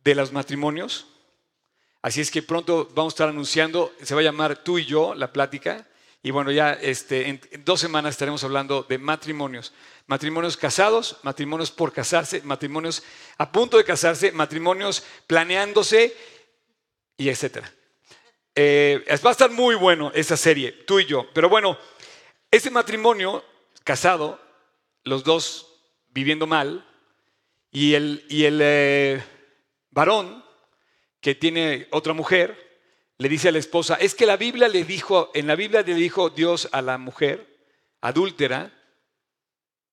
de 0.05 0.15
los 0.15 0.33
matrimonios. 0.33 1.07
Así 2.03 2.21
es 2.21 2.31
que 2.31 2.43
pronto 2.43 2.89
vamos 2.95 3.13
a 3.13 3.15
estar 3.15 3.29
anunciando, 3.29 3.95
se 4.03 4.15
va 4.15 4.21
a 4.21 4.25
llamar 4.25 4.63
tú 4.63 4.79
y 4.79 4.85
yo 4.85 5.15
la 5.15 5.33
plática. 5.33 5.87
Y 6.23 6.31
bueno, 6.31 6.51
ya 6.51 6.73
este, 6.73 7.29
en, 7.29 7.41
dos 7.65 7.81
semanas 7.81 8.11
estaremos 8.11 8.45
hablando 8.45 8.85
de 8.89 8.99
matrimonios. 8.99 9.73
Matrimonios 10.07 10.57
casados, 10.57 11.17
matrimonios 11.23 11.71
por 11.71 11.93
casarse, 11.93 12.43
matrimonios 12.43 13.03
a 13.39 13.51
punto 13.51 13.77
de 13.77 13.85
casarse, 13.85 14.33
matrimonios 14.33 15.05
planeándose 15.27 16.15
y 17.17 17.29
etcétera. 17.29 17.73
Eh, 18.55 19.05
va 19.25 19.31
a 19.31 19.33
estar 19.33 19.51
muy 19.51 19.75
bueno 19.75 20.13
esa 20.15 20.37
serie, 20.37 20.73
tú 20.73 21.01
y 21.01 21.07
yo. 21.07 21.27
Pero 21.33 21.49
bueno, 21.49 21.79
ese 22.51 22.71
matrimonio 22.71 23.45
casado, 23.85 24.41
los 25.05 25.25
dos 25.25 25.81
viviendo 26.09 26.47
mal, 26.47 26.87
y 27.71 27.95
el, 27.95 28.27
y 28.29 28.45
el 28.45 28.61
eh, 28.63 29.25
varón 29.91 30.45
que 31.21 31.35
tiene 31.35 31.89
otra 31.91 32.13
mujer, 32.13 32.73
le 33.17 33.29
dice 33.29 33.49
a 33.49 33.53
la 33.53 33.59
esposa, 33.59 33.95
es 33.95 34.15
que 34.15 34.27
la 34.27 34.37
Biblia 34.37 34.69
le 34.69 34.85
dijo, 34.85 35.31
en 35.33 35.47
la 35.47 35.55
Biblia 35.55 35.83
le 35.83 35.95
dijo 35.95 36.29
Dios 36.29 36.69
a 36.73 36.83
la 36.83 36.99
mujer 36.99 37.57
adúltera 38.01 38.73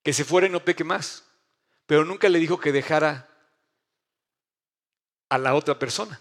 que 0.10 0.14
se 0.14 0.26
fuera 0.26 0.48
y 0.48 0.50
no 0.50 0.66
peque 0.66 0.84
más, 0.84 1.24
pero 1.86 2.04
nunca 2.04 2.28
le 2.30 2.40
dijo 2.40 2.60
que 2.60 2.72
dejara 2.72 3.30
a 5.30 5.38
la 5.38 5.54
otra 5.54 5.78
persona. 5.78 6.20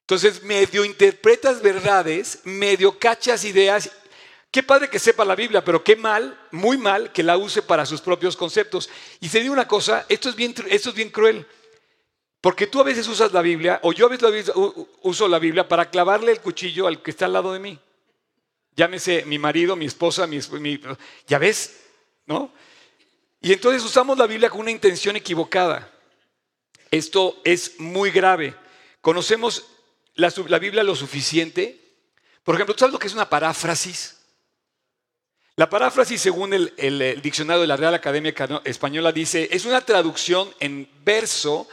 Entonces, 0.00 0.42
medio 0.42 0.84
interpretas 0.84 1.62
verdades, 1.62 2.40
medio 2.42 2.98
cachas 2.98 3.44
ideas. 3.44 3.88
Qué 4.50 4.64
padre 4.64 4.90
que 4.90 4.98
sepa 4.98 5.24
la 5.24 5.36
Biblia, 5.36 5.64
pero 5.64 5.84
qué 5.84 5.94
mal, 5.94 6.36
muy 6.50 6.76
mal 6.76 7.12
que 7.12 7.22
la 7.22 7.36
use 7.36 7.62
para 7.62 7.86
sus 7.86 8.00
propios 8.00 8.36
conceptos. 8.36 8.90
Y 9.20 9.28
se 9.28 9.38
digo 9.38 9.52
una 9.52 9.68
cosa, 9.68 10.04
esto 10.08 10.28
es 10.28 10.34
bien, 10.34 10.56
esto 10.70 10.88
es 10.88 10.96
bien 10.96 11.10
cruel. 11.10 11.46
Porque 12.40 12.66
tú 12.66 12.80
a 12.80 12.82
veces 12.82 13.06
usas 13.06 13.32
la 13.32 13.42
Biblia, 13.42 13.78
o 13.84 13.92
yo 13.92 14.06
a 14.06 14.08
veces 14.08 14.52
uso 15.02 15.28
la 15.28 15.38
Biblia 15.38 15.68
para 15.68 15.88
clavarle 15.88 16.32
el 16.32 16.40
cuchillo 16.40 16.88
al 16.88 17.00
que 17.00 17.12
está 17.12 17.26
al 17.26 17.34
lado 17.34 17.52
de 17.52 17.60
mí. 17.60 17.78
Llámese 18.74 19.24
mi 19.24 19.38
marido, 19.38 19.76
mi 19.76 19.86
esposa, 19.86 20.26
mi, 20.26 20.40
ya 21.28 21.38
ves, 21.38 21.78
¿no? 22.26 22.52
Y 23.40 23.52
entonces 23.52 23.82
usamos 23.82 24.16
la 24.16 24.26
Biblia 24.26 24.50
con 24.50 24.60
una 24.60 24.70
intención 24.70 25.16
equivocada. 25.16 25.90
Esto 26.90 27.40
es 27.44 27.80
muy 27.80 28.10
grave. 28.10 28.54
Conocemos 29.00 29.64
la, 30.14 30.32
la 30.48 30.58
Biblia 30.58 30.82
lo 30.82 30.94
suficiente. 30.94 31.80
Por 32.44 32.54
ejemplo, 32.54 32.74
¿tú 32.74 32.80
sabes 32.80 32.92
lo 32.92 32.98
que 32.98 33.08
es 33.08 33.14
una 33.14 33.28
paráfrasis? 33.28 34.18
La 35.56 35.68
paráfrasis, 35.68 36.20
según 36.20 36.54
el, 36.54 36.72
el, 36.76 37.20
diccionario 37.20 37.60
de 37.60 37.66
la 37.66 37.76
Real 37.76 37.94
Academia 37.94 38.34
Española, 38.64 39.12
dice, 39.12 39.48
es 39.50 39.64
una 39.64 39.80
traducción 39.82 40.52
en 40.60 40.88
verso 41.04 41.68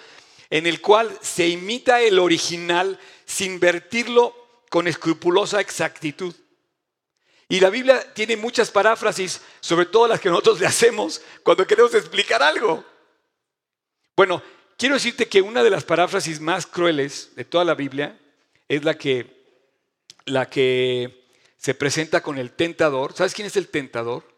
en 0.49 0.67
el 0.67 0.81
cual 0.81 1.17
se 1.21 1.47
imita 1.47 2.01
el 2.01 2.19
original 2.19 2.99
sin 3.25 3.59
vertirlo 3.59 4.35
con 4.69 4.87
escrupulosa 4.87 5.61
exactitud. 5.61 6.35
Y 7.51 7.59
la 7.59 7.71
Biblia 7.71 8.13
tiene 8.13 8.37
muchas 8.37 8.69
paráfrasis, 8.69 9.41
sobre 9.59 9.87
todo 9.87 10.07
las 10.07 10.19
que 10.19 10.29
nosotros 10.29 10.59
le 10.59 10.67
hacemos 10.67 11.19
cuando 11.41 11.65
queremos 11.65 11.95
explicar 11.95 12.43
algo. 12.43 12.85
Bueno, 14.15 14.43
quiero 14.77 14.93
decirte 14.93 15.27
que 15.27 15.41
una 15.41 15.63
de 15.63 15.71
las 15.71 15.83
paráfrasis 15.83 16.39
más 16.39 16.67
crueles 16.67 17.35
de 17.35 17.45
toda 17.45 17.65
la 17.65 17.73
Biblia 17.73 18.19
es 18.67 18.83
la 18.83 18.93
que, 18.93 19.65
la 20.25 20.47
que 20.47 21.25
se 21.57 21.73
presenta 21.73 22.21
con 22.21 22.37
el 22.37 22.51
tentador. 22.51 23.13
¿Sabes 23.15 23.33
quién 23.33 23.47
es 23.47 23.57
el 23.57 23.67
tentador? 23.67 24.28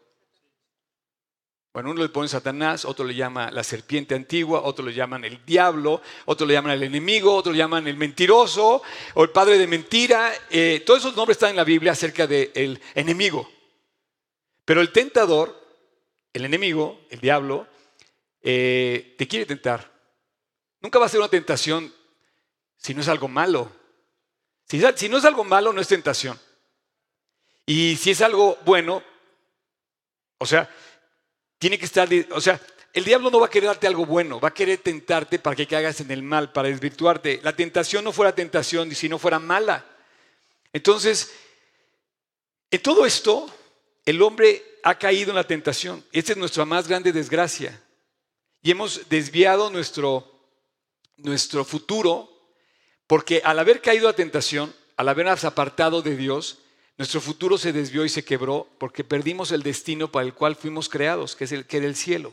Bueno, 1.72 1.90
uno 1.90 2.02
le 2.02 2.10
pone 2.10 2.28
Satanás, 2.28 2.84
otro 2.84 3.02
le 3.06 3.14
llama 3.14 3.50
la 3.50 3.64
serpiente 3.64 4.14
antigua, 4.14 4.60
otro 4.62 4.84
le 4.84 4.92
llaman 4.92 5.24
el 5.24 5.42
diablo, 5.46 6.02
otro 6.26 6.46
le 6.46 6.52
llaman 6.52 6.72
el 6.72 6.82
enemigo, 6.82 7.34
otro 7.34 7.52
le 7.52 7.58
llaman 7.58 7.88
el 7.88 7.96
mentiroso 7.96 8.82
o 9.14 9.22
el 9.22 9.30
padre 9.30 9.56
de 9.56 9.66
mentira. 9.66 10.32
Eh, 10.50 10.82
todos 10.84 11.00
esos 11.00 11.16
nombres 11.16 11.36
están 11.36 11.50
en 11.50 11.56
la 11.56 11.64
Biblia 11.64 11.92
acerca 11.92 12.26
del 12.26 12.78
enemigo. 12.94 13.50
Pero 14.66 14.82
el 14.82 14.92
tentador, 14.92 15.58
el 16.34 16.44
enemigo, 16.44 17.00
el 17.08 17.20
diablo, 17.20 17.66
eh, 18.42 19.14
te 19.16 19.26
quiere 19.26 19.46
tentar. 19.46 19.90
Nunca 20.82 20.98
va 20.98 21.06
a 21.06 21.08
ser 21.08 21.20
una 21.20 21.30
tentación 21.30 21.90
si 22.76 22.92
no 22.92 23.00
es 23.00 23.08
algo 23.08 23.28
malo. 23.28 23.72
si 24.66 25.08
no 25.08 25.16
es 25.16 25.24
algo 25.24 25.44
malo, 25.44 25.72
no 25.72 25.80
es 25.80 25.88
tentación. 25.88 26.38
Y 27.64 27.96
si 27.96 28.10
es 28.10 28.20
algo 28.20 28.58
bueno, 28.66 29.02
o 30.36 30.44
sea, 30.44 30.68
tiene 31.62 31.78
que 31.78 31.84
estar, 31.84 32.08
o 32.32 32.40
sea, 32.40 32.60
el 32.92 33.04
diablo 33.04 33.30
no 33.30 33.38
va 33.38 33.46
a 33.46 33.50
querer 33.50 33.68
darte 33.68 33.86
algo 33.86 34.04
bueno, 34.04 34.40
va 34.40 34.48
a 34.48 34.52
querer 34.52 34.78
tentarte 34.78 35.38
para 35.38 35.54
que 35.54 35.68
caigas 35.68 36.00
en 36.00 36.10
el 36.10 36.20
mal, 36.20 36.50
para 36.50 36.66
desvirtuarte. 36.66 37.38
La 37.44 37.54
tentación 37.54 38.02
no 38.02 38.10
fuera 38.10 38.34
tentación 38.34 38.90
y 38.90 38.96
si 38.96 39.08
no 39.08 39.16
fuera 39.16 39.38
mala. 39.38 39.86
Entonces, 40.72 41.32
en 42.68 42.82
todo 42.82 43.06
esto, 43.06 43.48
el 44.04 44.20
hombre 44.22 44.60
ha 44.82 44.98
caído 44.98 45.30
en 45.30 45.36
la 45.36 45.46
tentación. 45.46 46.04
Esta 46.10 46.32
es 46.32 46.38
nuestra 46.38 46.64
más 46.64 46.88
grande 46.88 47.12
desgracia. 47.12 47.80
Y 48.60 48.72
hemos 48.72 49.08
desviado 49.08 49.70
nuestro, 49.70 50.32
nuestro 51.18 51.64
futuro 51.64 52.28
porque 53.06 53.40
al 53.44 53.60
haber 53.60 53.80
caído 53.80 54.08
a 54.08 54.14
tentación, 54.14 54.74
al 54.96 55.08
habernos 55.08 55.44
apartado 55.44 56.02
de 56.02 56.16
Dios, 56.16 56.58
nuestro 57.02 57.20
futuro 57.20 57.58
se 57.58 57.72
desvió 57.72 58.04
y 58.04 58.08
se 58.08 58.24
quebró 58.24 58.68
porque 58.78 59.02
perdimos 59.02 59.50
el 59.50 59.64
destino 59.64 60.12
para 60.12 60.24
el 60.24 60.34
cual 60.34 60.54
fuimos 60.54 60.88
creados, 60.88 61.34
que 61.34 61.42
es 61.42 61.50
el 61.50 61.66
que 61.66 61.78
era 61.78 61.86
el 61.86 61.96
cielo. 61.96 62.32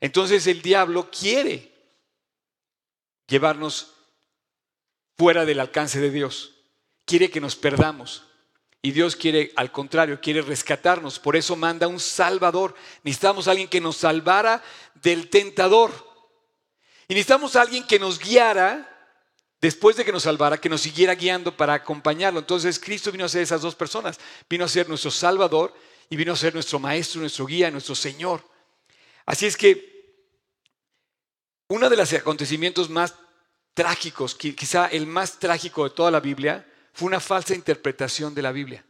Entonces 0.00 0.48
el 0.48 0.60
diablo 0.60 1.08
quiere 1.08 1.72
llevarnos 3.28 3.92
fuera 5.16 5.44
del 5.44 5.60
alcance 5.60 6.00
de 6.00 6.10
Dios. 6.10 6.56
Quiere 7.04 7.30
que 7.30 7.40
nos 7.40 7.54
perdamos. 7.54 8.24
Y 8.82 8.90
Dios 8.90 9.14
quiere, 9.14 9.52
al 9.54 9.70
contrario, 9.70 10.20
quiere 10.20 10.42
rescatarnos. 10.42 11.20
Por 11.20 11.36
eso 11.36 11.54
manda 11.54 11.86
un 11.86 12.00
salvador. 12.00 12.74
Necesitamos 13.04 13.46
alguien 13.46 13.68
que 13.68 13.80
nos 13.80 13.98
salvara 13.98 14.64
del 14.96 15.30
tentador. 15.30 15.92
Y 17.06 17.14
necesitamos 17.14 17.54
a 17.54 17.62
alguien 17.62 17.86
que 17.86 18.00
nos 18.00 18.18
guiara 18.18 18.89
después 19.60 19.96
de 19.96 20.04
que 20.04 20.12
nos 20.12 20.22
salvara, 20.22 20.58
que 20.58 20.68
nos 20.68 20.80
siguiera 20.80 21.14
guiando 21.14 21.56
para 21.56 21.74
acompañarlo. 21.74 22.40
Entonces 22.40 22.78
Cristo 22.78 23.12
vino 23.12 23.24
a 23.24 23.28
ser 23.28 23.42
esas 23.42 23.62
dos 23.62 23.74
personas. 23.74 24.18
Vino 24.48 24.64
a 24.64 24.68
ser 24.68 24.88
nuestro 24.88 25.10
Salvador 25.10 25.74
y 26.08 26.16
vino 26.16 26.32
a 26.32 26.36
ser 26.36 26.54
nuestro 26.54 26.78
Maestro, 26.78 27.20
nuestro 27.20 27.46
guía, 27.46 27.70
nuestro 27.70 27.94
Señor. 27.94 28.42
Así 29.26 29.46
es 29.46 29.56
que 29.56 29.90
uno 31.68 31.88
de 31.88 31.96
los 31.96 32.12
acontecimientos 32.12 32.90
más 32.90 33.14
trágicos, 33.74 34.34
quizá 34.34 34.86
el 34.86 35.06
más 35.06 35.38
trágico 35.38 35.84
de 35.84 35.94
toda 35.94 36.10
la 36.10 36.20
Biblia, 36.20 36.66
fue 36.92 37.06
una 37.06 37.20
falsa 37.20 37.54
interpretación 37.54 38.34
de 38.34 38.42
la 38.42 38.50
Biblia. 38.50 38.84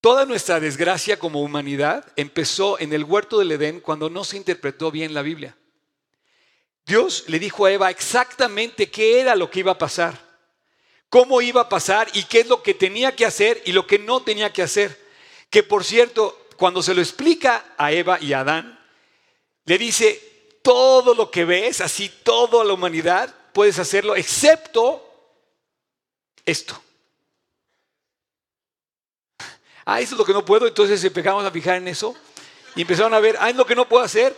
Toda 0.00 0.24
nuestra 0.24 0.60
desgracia 0.60 1.18
como 1.18 1.40
humanidad 1.40 2.12
empezó 2.16 2.78
en 2.80 2.92
el 2.92 3.04
huerto 3.04 3.38
del 3.38 3.52
Edén 3.52 3.80
cuando 3.80 4.10
no 4.10 4.24
se 4.24 4.36
interpretó 4.36 4.90
bien 4.90 5.14
la 5.14 5.22
Biblia. 5.22 5.56
Dios 6.86 7.24
le 7.26 7.40
dijo 7.40 7.66
a 7.66 7.72
Eva 7.72 7.90
exactamente 7.90 8.88
qué 8.88 9.20
era 9.20 9.34
lo 9.34 9.50
que 9.50 9.58
iba 9.58 9.72
a 9.72 9.78
pasar, 9.78 10.18
cómo 11.08 11.42
iba 11.42 11.62
a 11.62 11.68
pasar 11.68 12.08
y 12.14 12.22
qué 12.22 12.40
es 12.40 12.46
lo 12.46 12.62
que 12.62 12.74
tenía 12.74 13.16
que 13.16 13.26
hacer 13.26 13.60
y 13.66 13.72
lo 13.72 13.88
que 13.88 13.98
no 13.98 14.22
tenía 14.22 14.52
que 14.52 14.62
hacer. 14.62 15.04
Que 15.50 15.64
por 15.64 15.84
cierto, 15.84 16.46
cuando 16.56 16.82
se 16.84 16.94
lo 16.94 17.00
explica 17.00 17.74
a 17.76 17.90
Eva 17.90 18.18
y 18.20 18.32
a 18.32 18.40
Adán, 18.40 18.78
le 19.64 19.78
dice, 19.78 20.58
todo 20.62 21.12
lo 21.14 21.28
que 21.28 21.44
ves, 21.44 21.80
así 21.80 22.08
toda 22.08 22.64
la 22.64 22.72
humanidad, 22.72 23.34
puedes 23.52 23.80
hacerlo, 23.80 24.14
excepto 24.14 25.02
esto. 26.44 26.80
Ah, 29.84 30.00
eso 30.00 30.14
es 30.14 30.18
lo 30.18 30.24
que 30.24 30.32
no 30.32 30.44
puedo, 30.44 30.68
entonces 30.68 31.02
empezamos 31.02 31.44
a 31.44 31.50
fijar 31.50 31.76
en 31.76 31.88
eso 31.88 32.14
y 32.76 32.82
empezaron 32.82 33.12
a 33.14 33.20
ver, 33.20 33.36
ah, 33.40 33.50
es 33.50 33.56
lo 33.56 33.66
que 33.66 33.74
no 33.74 33.88
puedo 33.88 34.04
hacer, 34.04 34.36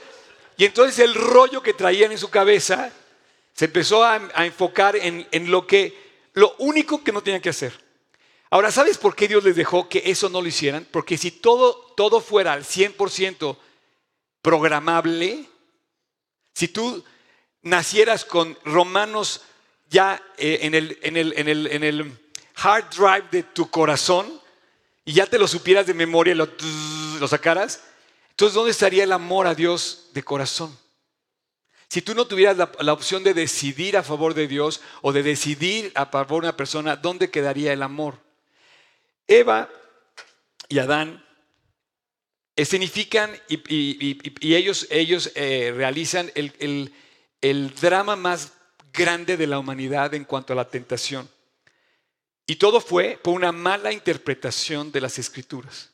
y 0.59 0.65
entonces 0.65 0.99
el 0.99 1.15
rollo 1.15 1.62
que 1.62 1.73
traían 1.73 2.11
en 2.11 2.19
su 2.19 2.31
cabeza 2.31 2.93
se 3.55 3.67
empezó 3.67 4.05
a, 4.05 4.17
enfocar 4.45 4.97
en, 4.97 5.50
lo 5.50 5.67
que, 5.69 5.97
lo 6.35 6.57
único 6.59 7.03
que 7.05 7.12
no 7.12 7.23
tenían 7.23 7.41
que 7.41 7.49
hacer. 7.49 7.73
Ahora, 8.50 8.73
¿sabes 8.73 8.99
por 8.99 9.15
qué 9.15 9.29
Dios 9.29 9.45
les 9.45 9.55
dejó 9.55 9.88
que 9.88 10.03
eso 10.07 10.29
no 10.29 10.43
lo 10.43 10.49
hicieran? 10.49 10.85
Porque 10.91 11.17
si 11.17 11.31
todo, 11.31 11.93
todo 11.97 12.21
fuera 12.21 12.55
al 12.55 12.65
100% 12.65 13.57
programable, 14.43 15.49
si 16.55 16.67
tú 16.67 17.05
nacieras 17.62 18.25
con 18.25 18.59
romanos 18.65 19.43
ya 19.88 20.21
eh, 20.38 20.59
en, 20.62 20.75
el, 20.75 20.99
en, 21.03 21.17
el, 21.17 21.35
en, 21.37 21.49
el, 21.49 21.67
en, 21.69 21.85
el, 21.85 22.19
hard 22.57 22.91
drive 22.91 23.25
de 23.31 23.43
tu 23.45 23.71
corazón 23.71 24.41
y 25.05 25.12
ya 25.12 25.27
te 25.27 25.38
lo 25.38 25.47
supieras 25.47 25.87
de 25.87 25.95
memoria 25.95 26.35
lo, 26.35 26.49
lo 27.21 27.29
sacaras, 27.29 27.85
entonces, 28.38 28.54
¿dónde 28.54 28.71
estaría 28.71 29.02
el 29.02 29.11
amor 29.11 29.49
a 29.49 29.54
Dios 29.57 30.11
de 30.14 30.23
corazón? 30.23 30.78
Si 31.88 32.02
tú 32.02 32.14
no 32.14 32.25
tuvieras 32.28 32.57
la, 32.57 32.92
opción 32.92 33.25
de 33.25 33.35
decidir 33.35 33.97
a 33.97 34.04
favor 34.04 34.33
de 34.33 34.47
Dios 34.47 34.80
o 35.02 35.12
de 35.12 35.25
decidir 35.25 35.90
a 35.97 36.07
favor 36.07 36.42
de 36.42 36.49
una 36.50 36.57
persona, 36.57 36.95
¿dónde 36.95 37.33
quedaría 37.33 37.73
el 37.73 37.83
amor? 37.83 38.16
Eva 39.26 39.68
y 40.68 40.78
Adán 40.78 41.26
escenifican 42.54 43.37
y, 43.49 44.54
ellos, 44.54 44.87
ellos 44.88 45.33
eh, 45.35 45.73
realizan 45.75 46.30
el, 46.37 46.92
el 47.40 47.75
drama 47.75 48.14
más 48.14 48.52
grande 48.92 49.37
de 49.37 49.49
la 49.49 49.59
humanidad 49.59 50.14
en 50.14 50.23
cuanto 50.23 50.52
a 50.52 50.57
la 50.57 50.68
tentación. 50.68 51.28
Y 52.47 52.54
todo 52.54 52.80
fue 52.80 53.18
por 53.21 53.35
una 53.35 53.50
mala 53.50 53.90
interpretación 53.90 54.92
de 54.92 55.00
las 55.00 55.18
escrituras, 55.18 55.90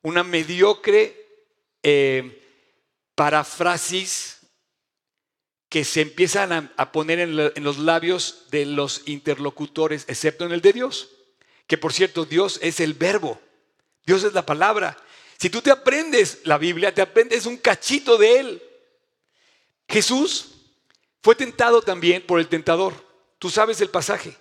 una 0.00 0.24
mediocre 0.24 1.23
eh, 1.84 2.42
parafrasis 3.14 4.38
que 5.68 5.84
se 5.84 6.00
empiezan 6.00 6.72
a, 6.76 6.92
poner 6.92 7.18
en, 7.20 7.64
los 7.64 7.78
labios 7.78 8.46
de 8.50 8.64
los 8.64 9.02
interlocutores, 9.06 10.04
excepto 10.08 10.46
en 10.46 10.52
el 10.52 10.60
de 10.60 10.72
Dios. 10.72 11.10
Que 11.66 11.78
por 11.78 11.92
cierto, 11.92 12.24
Dios 12.24 12.58
es 12.62 12.80
el 12.80 12.94
verbo, 12.94 13.40
Dios 14.06 14.24
es 14.24 14.32
la 14.32 14.46
palabra. 14.46 14.96
Si 15.38 15.50
tú 15.50 15.60
te 15.60 15.70
aprendes 15.70 16.40
la 16.44 16.58
Biblia, 16.58 16.94
te 16.94 17.02
aprendes 17.02 17.46
un 17.46 17.56
cachito 17.56 18.16
de 18.16 18.38
Él. 18.38 18.62
Jesús 19.88 20.52
fue 21.22 21.34
tentado 21.34 21.82
también 21.82 22.22
por 22.22 22.38
el 22.38 22.48
tentador. 22.48 22.94
Tú 23.38 23.50
sabes 23.50 23.80
el 23.80 23.90
pasaje. 23.90 24.36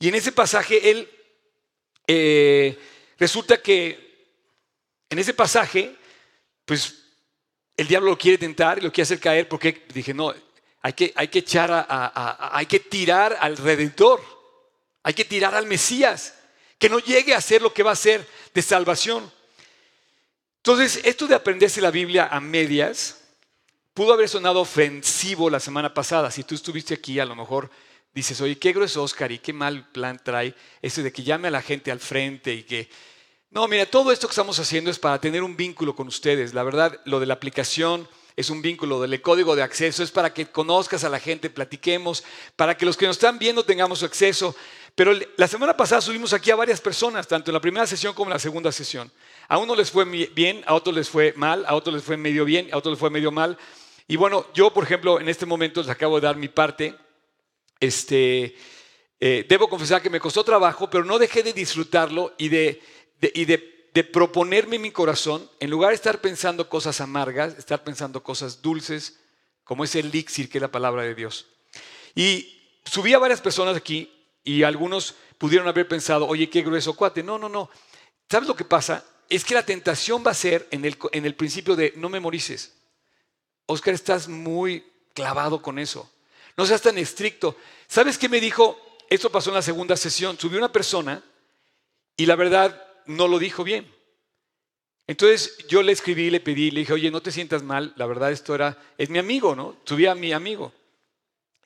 Y 0.00 0.08
en 0.08 0.16
ese 0.16 0.32
pasaje 0.32 0.90
Él, 0.90 1.08
eh, 2.06 2.78
resulta 3.18 3.62
que, 3.62 4.26
en 5.08 5.18
ese 5.18 5.34
pasaje, 5.34 5.96
pues 6.68 6.96
el 7.78 7.88
diablo 7.88 8.10
lo 8.10 8.18
quiere 8.18 8.36
tentar 8.36 8.76
y 8.76 8.82
lo 8.82 8.92
quiere 8.92 9.04
hacer 9.04 9.18
caer 9.18 9.48
porque 9.48 9.86
dije, 9.94 10.12
no, 10.12 10.34
hay 10.82 10.92
que, 10.92 11.14
hay 11.16 11.28
que 11.28 11.38
echar 11.38 11.86
hay 11.88 12.66
que 12.66 12.78
tirar 12.78 13.38
al 13.40 13.56
Redentor, 13.56 14.20
hay 15.02 15.14
que 15.14 15.24
tirar 15.24 15.54
al 15.54 15.66
Mesías, 15.66 16.34
que 16.78 16.90
no 16.90 16.98
llegue 16.98 17.34
a 17.34 17.40
ser 17.40 17.62
lo 17.62 17.72
que 17.72 17.82
va 17.82 17.92
a 17.92 17.96
ser 17.96 18.28
de 18.52 18.60
salvación. 18.60 19.32
Entonces, 20.58 21.00
esto 21.04 21.26
de 21.26 21.36
aprenderse 21.36 21.80
la 21.80 21.90
Biblia 21.90 22.28
a 22.30 22.38
medias 22.38 23.18
pudo 23.94 24.12
haber 24.12 24.28
sonado 24.28 24.60
ofensivo 24.60 25.48
la 25.48 25.60
semana 25.60 25.94
pasada. 25.94 26.30
Si 26.30 26.44
tú 26.44 26.54
estuviste 26.54 26.92
aquí, 26.92 27.18
a 27.18 27.24
lo 27.24 27.34
mejor 27.34 27.70
dices, 28.12 28.38
oye, 28.42 28.58
qué 28.58 28.74
grueso 28.74 29.02
Oscar 29.02 29.32
y 29.32 29.38
qué 29.38 29.54
mal 29.54 29.88
plan 29.90 30.20
trae 30.22 30.54
eso 30.82 31.02
de 31.02 31.12
que 31.12 31.22
llame 31.22 31.48
a 31.48 31.52
la 31.52 31.62
gente 31.62 31.90
al 31.90 32.00
frente 32.00 32.52
y 32.52 32.64
que... 32.64 32.90
No, 33.50 33.66
mira, 33.66 33.86
todo 33.86 34.12
esto 34.12 34.26
que 34.26 34.32
estamos 34.32 34.58
haciendo 34.58 34.90
es 34.90 34.98
para 34.98 35.18
tener 35.18 35.42
un 35.42 35.56
vínculo 35.56 35.96
con 35.96 36.06
ustedes. 36.06 36.52
La 36.52 36.62
verdad, 36.62 37.00
lo 37.06 37.18
de 37.18 37.24
la 37.24 37.32
aplicación 37.32 38.06
es 38.36 38.50
un 38.50 38.60
vínculo, 38.60 39.00
del 39.00 39.22
código 39.22 39.56
de 39.56 39.62
acceso 39.62 40.02
es 40.02 40.10
para 40.10 40.34
que 40.34 40.46
conozcas 40.46 41.02
a 41.02 41.08
la 41.08 41.18
gente, 41.18 41.48
platiquemos, 41.48 42.24
para 42.56 42.76
que 42.76 42.84
los 42.84 42.96
que 42.96 43.06
nos 43.06 43.16
están 43.16 43.38
viendo 43.38 43.64
tengamos 43.64 44.02
acceso. 44.02 44.54
Pero 44.94 45.12
la 45.38 45.48
semana 45.48 45.74
pasada 45.74 46.02
subimos 46.02 46.34
aquí 46.34 46.50
a 46.50 46.56
varias 46.56 46.80
personas, 46.80 47.26
tanto 47.26 47.50
en 47.50 47.54
la 47.54 47.60
primera 47.60 47.86
sesión 47.86 48.12
como 48.12 48.28
en 48.28 48.34
la 48.34 48.38
segunda 48.38 48.70
sesión. 48.70 49.10
A 49.48 49.56
uno 49.56 49.74
les 49.74 49.90
fue 49.90 50.04
bien, 50.04 50.62
a 50.66 50.74
otros 50.74 50.94
les 50.94 51.08
fue 51.08 51.32
mal, 51.34 51.64
a 51.66 51.74
otros 51.74 51.94
les 51.94 52.04
fue 52.04 52.18
medio 52.18 52.44
bien, 52.44 52.68
a 52.70 52.76
otros 52.76 52.92
les 52.92 53.00
fue 53.00 53.08
medio 53.08 53.32
mal. 53.32 53.56
Y 54.06 54.16
bueno, 54.16 54.46
yo, 54.52 54.74
por 54.74 54.84
ejemplo, 54.84 55.20
en 55.20 55.28
este 55.28 55.46
momento 55.46 55.80
les 55.80 55.90
acabo 55.90 56.20
de 56.20 56.26
dar 56.26 56.36
mi 56.36 56.48
parte. 56.48 56.94
Este, 57.80 58.54
eh, 59.20 59.46
debo 59.48 59.68
confesar 59.68 60.02
que 60.02 60.10
me 60.10 60.20
costó 60.20 60.44
trabajo, 60.44 60.90
pero 60.90 61.04
no 61.04 61.18
dejé 61.18 61.42
de 61.42 61.52
disfrutarlo 61.52 62.34
y 62.38 62.50
de, 62.50 62.80
y 63.20 63.44
de, 63.44 63.88
de, 63.92 64.04
proponerme 64.04 64.78
mi 64.78 64.90
corazón, 64.90 65.48
en 65.60 65.70
lugar 65.70 65.90
de 65.90 65.96
estar 65.96 66.20
pensando 66.20 66.68
cosas 66.68 67.00
amargas, 67.00 67.58
estar 67.58 67.82
pensando 67.82 68.22
cosas 68.22 68.62
dulces, 68.62 69.18
como 69.64 69.84
es 69.84 69.94
el 69.94 70.06
elixir 70.06 70.48
que 70.48 70.58
es 70.58 70.62
la 70.62 70.70
palabra 70.70 71.02
de 71.02 71.14
Dios. 71.14 71.46
Y 72.14 72.60
subí 72.84 73.12
a 73.12 73.18
varias 73.18 73.40
personas 73.40 73.76
aquí 73.76 74.12
y 74.44 74.62
algunos 74.62 75.14
pudieron 75.36 75.68
haber 75.68 75.88
pensado, 75.88 76.26
oye, 76.26 76.48
qué 76.48 76.62
grueso 76.62 76.94
cuate. 76.94 77.22
No, 77.22 77.38
no, 77.38 77.48
no. 77.48 77.70
¿Sabes 78.28 78.48
lo 78.48 78.56
que 78.56 78.64
pasa? 78.64 79.04
es 79.28 79.44
que 79.44 79.54
la 79.54 79.64
tentación 79.64 80.24
va 80.26 80.30
a 80.30 80.34
ser 80.34 80.66
en 80.70 80.84
el, 80.84 80.96
en 81.12 81.26
el 81.26 81.34
principio 81.34 81.76
de 81.76 81.92
no 81.96 82.08
memorices. 82.08 82.74
Oscar, 83.66 83.94
estás 83.94 84.28
muy 84.28 84.84
clavado 85.12 85.60
con 85.60 85.78
eso. 85.78 86.10
No 86.56 86.64
seas 86.64 86.80
tan 86.80 86.96
estricto. 86.98 87.56
¿Sabes 87.86 88.16
qué 88.16 88.28
me 88.28 88.40
dijo? 88.40 88.78
Esto 89.10 89.30
pasó 89.30 89.50
en 89.50 89.56
la 89.56 89.62
segunda 89.62 89.96
sesión. 89.96 90.38
Subió 90.38 90.58
una 90.58 90.72
persona 90.72 91.22
y 92.16 92.26
la 92.26 92.36
verdad 92.36 92.82
no 93.08 93.26
lo 93.26 93.38
dijo 93.38 93.64
bien. 93.64 93.92
Entonces 95.06 95.56
yo 95.68 95.82
le 95.82 95.92
escribí, 95.92 96.30
le 96.30 96.40
pedí, 96.40 96.70
le 96.70 96.80
dije, 96.80 96.92
oye, 96.92 97.10
no 97.10 97.22
te 97.22 97.32
sientas 97.32 97.62
mal, 97.62 97.94
la 97.96 98.06
verdad 98.06 98.30
esto 98.30 98.54
era, 98.54 98.78
es 98.98 99.08
mi 99.08 99.18
amigo, 99.18 99.56
¿no? 99.56 99.76
Subí 99.84 100.06
a 100.06 100.14
mi 100.14 100.32
amigo. 100.32 100.72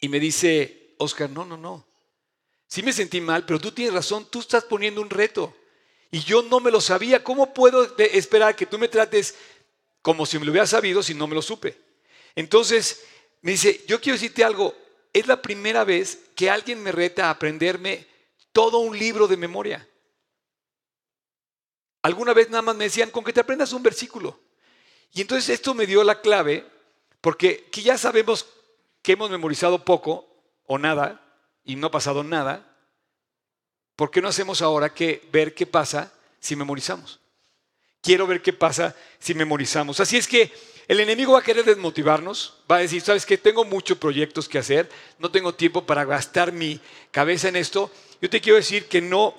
Y 0.00 0.08
me 0.08 0.20
dice, 0.20 0.94
Oscar, 0.98 1.28
no, 1.28 1.44
no, 1.44 1.56
no. 1.56 1.84
Sí 2.68 2.82
me 2.82 2.92
sentí 2.92 3.20
mal, 3.20 3.44
pero 3.44 3.58
tú 3.58 3.72
tienes 3.72 3.92
razón, 3.92 4.28
tú 4.30 4.40
estás 4.40 4.64
poniendo 4.64 5.02
un 5.02 5.10
reto 5.10 5.54
y 6.10 6.20
yo 6.20 6.42
no 6.42 6.60
me 6.60 6.70
lo 6.70 6.80
sabía. 6.80 7.24
¿Cómo 7.24 7.52
puedo 7.52 7.96
esperar 7.98 8.54
que 8.54 8.66
tú 8.66 8.78
me 8.78 8.88
trates 8.88 9.34
como 10.00 10.24
si 10.24 10.38
me 10.38 10.44
lo 10.44 10.52
hubiera 10.52 10.66
sabido 10.66 11.02
si 11.02 11.12
no 11.12 11.26
me 11.26 11.34
lo 11.34 11.42
supe? 11.42 11.76
Entonces 12.36 13.04
me 13.40 13.50
dice, 13.50 13.84
yo 13.88 14.00
quiero 14.00 14.14
decirte 14.14 14.44
algo, 14.44 14.74
es 15.12 15.26
la 15.26 15.42
primera 15.42 15.82
vez 15.82 16.30
que 16.36 16.48
alguien 16.48 16.82
me 16.82 16.92
reta 16.92 17.26
a 17.26 17.30
aprenderme 17.30 18.06
todo 18.52 18.78
un 18.78 18.96
libro 18.96 19.26
de 19.26 19.36
memoria. 19.36 19.88
Alguna 22.02 22.34
vez 22.34 22.50
nada 22.50 22.62
más 22.62 22.76
me 22.76 22.84
decían, 22.84 23.10
con 23.10 23.24
que 23.24 23.32
te 23.32 23.40
aprendas 23.40 23.72
un 23.72 23.82
versículo. 23.82 24.38
Y 25.12 25.20
entonces 25.20 25.48
esto 25.48 25.74
me 25.74 25.86
dio 25.86 26.04
la 26.04 26.20
clave, 26.20 26.66
porque 27.20 27.68
que 27.70 27.82
ya 27.82 27.96
sabemos 27.96 28.46
que 29.02 29.12
hemos 29.12 29.30
memorizado 29.30 29.84
poco 29.84 30.28
o 30.66 30.78
nada, 30.78 31.20
y 31.64 31.76
no 31.76 31.88
ha 31.88 31.90
pasado 31.90 32.24
nada, 32.24 32.72
¿Por 33.96 34.10
qué 34.10 34.22
no 34.22 34.28
hacemos 34.28 34.62
ahora 34.62 34.92
que 34.92 35.22
ver 35.30 35.54
qué 35.54 35.66
pasa 35.66 36.12
si 36.40 36.56
memorizamos? 36.56 37.20
Quiero 38.00 38.26
ver 38.26 38.42
qué 38.42 38.52
pasa 38.52 38.96
si 39.18 39.34
memorizamos. 39.34 40.00
Así 40.00 40.16
es 40.16 40.26
que 40.26 40.52
el 40.88 40.98
enemigo 40.98 41.34
va 41.34 41.38
a 41.38 41.44
querer 41.44 41.64
desmotivarnos, 41.64 42.54
va 42.70 42.76
a 42.76 42.80
decir, 42.80 43.00
sabes 43.00 43.24
que 43.24 43.38
tengo 43.38 43.64
muchos 43.64 43.98
proyectos 43.98 44.48
que 44.48 44.58
hacer, 44.58 44.90
no 45.18 45.30
tengo 45.30 45.54
tiempo 45.54 45.86
para 45.86 46.04
gastar 46.04 46.52
mi 46.52 46.80
cabeza 47.10 47.48
en 47.48 47.56
esto. 47.56 47.90
Yo 48.20 48.28
te 48.28 48.40
quiero 48.40 48.56
decir 48.56 48.86
que 48.86 49.00
no, 49.00 49.34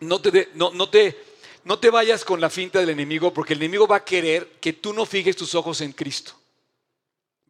no 0.00 0.20
te, 0.20 0.50
no, 0.54 0.70
no 0.70 0.88
te, 0.88 1.18
no 1.64 1.78
te 1.78 1.90
vayas 1.90 2.24
con 2.24 2.40
la 2.40 2.50
finta 2.50 2.78
del 2.78 2.90
enemigo, 2.90 3.32
porque 3.32 3.54
el 3.54 3.60
enemigo 3.60 3.86
va 3.86 3.96
a 3.96 4.04
querer 4.04 4.58
que 4.60 4.72
tú 4.72 4.92
no 4.92 5.06
fijes 5.06 5.36
tus 5.36 5.54
ojos 5.54 5.80
en 5.80 5.92
Cristo. 5.92 6.32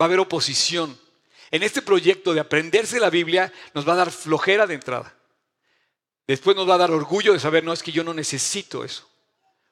Va 0.00 0.04
a 0.04 0.06
haber 0.06 0.20
oposición. 0.20 0.98
En 1.50 1.62
este 1.62 1.82
proyecto 1.82 2.32
de 2.32 2.40
aprenderse 2.40 2.98
la 2.98 3.10
Biblia 3.10 3.52
nos 3.74 3.86
va 3.88 3.92
a 3.92 3.96
dar 3.96 4.10
flojera 4.10 4.66
de 4.66 4.74
entrada. 4.74 5.14
Después 6.26 6.56
nos 6.56 6.68
va 6.68 6.74
a 6.74 6.78
dar 6.78 6.90
orgullo 6.90 7.32
de 7.32 7.40
saber, 7.40 7.64
no, 7.64 7.72
es 7.72 7.82
que 7.82 7.92
yo 7.92 8.02
no 8.02 8.14
necesito 8.14 8.84
eso. 8.84 9.08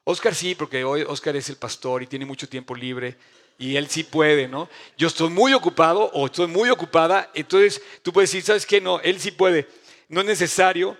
Oscar 0.03 0.35
sí, 0.35 0.53
porque 0.55 0.83
hoy 0.83 1.01
Oscar 1.01 1.35
es 1.35 1.49
el 1.49 1.55
pastor 1.55 2.03
y 2.03 2.07
tiene 2.07 2.25
mucho 2.25 2.47
tiempo 2.47 2.75
libre 2.75 3.17
y 3.57 3.77
él 3.77 3.89
sí 3.89 4.03
puede, 4.03 4.47
¿no? 4.47 4.69
Yo 4.97 5.07
estoy 5.07 5.29
muy 5.29 5.53
ocupado 5.53 6.11
o 6.13 6.25
estoy 6.25 6.47
muy 6.47 6.69
ocupada, 6.69 7.31
entonces 7.33 7.81
tú 8.01 8.11
puedes 8.11 8.29
decir, 8.29 8.43
¿sabes 8.43 8.65
qué? 8.65 8.81
No, 8.81 8.99
él 8.99 9.19
sí 9.19 9.31
puede. 9.31 9.67
No 10.09 10.21
es 10.21 10.27
necesario, 10.27 10.97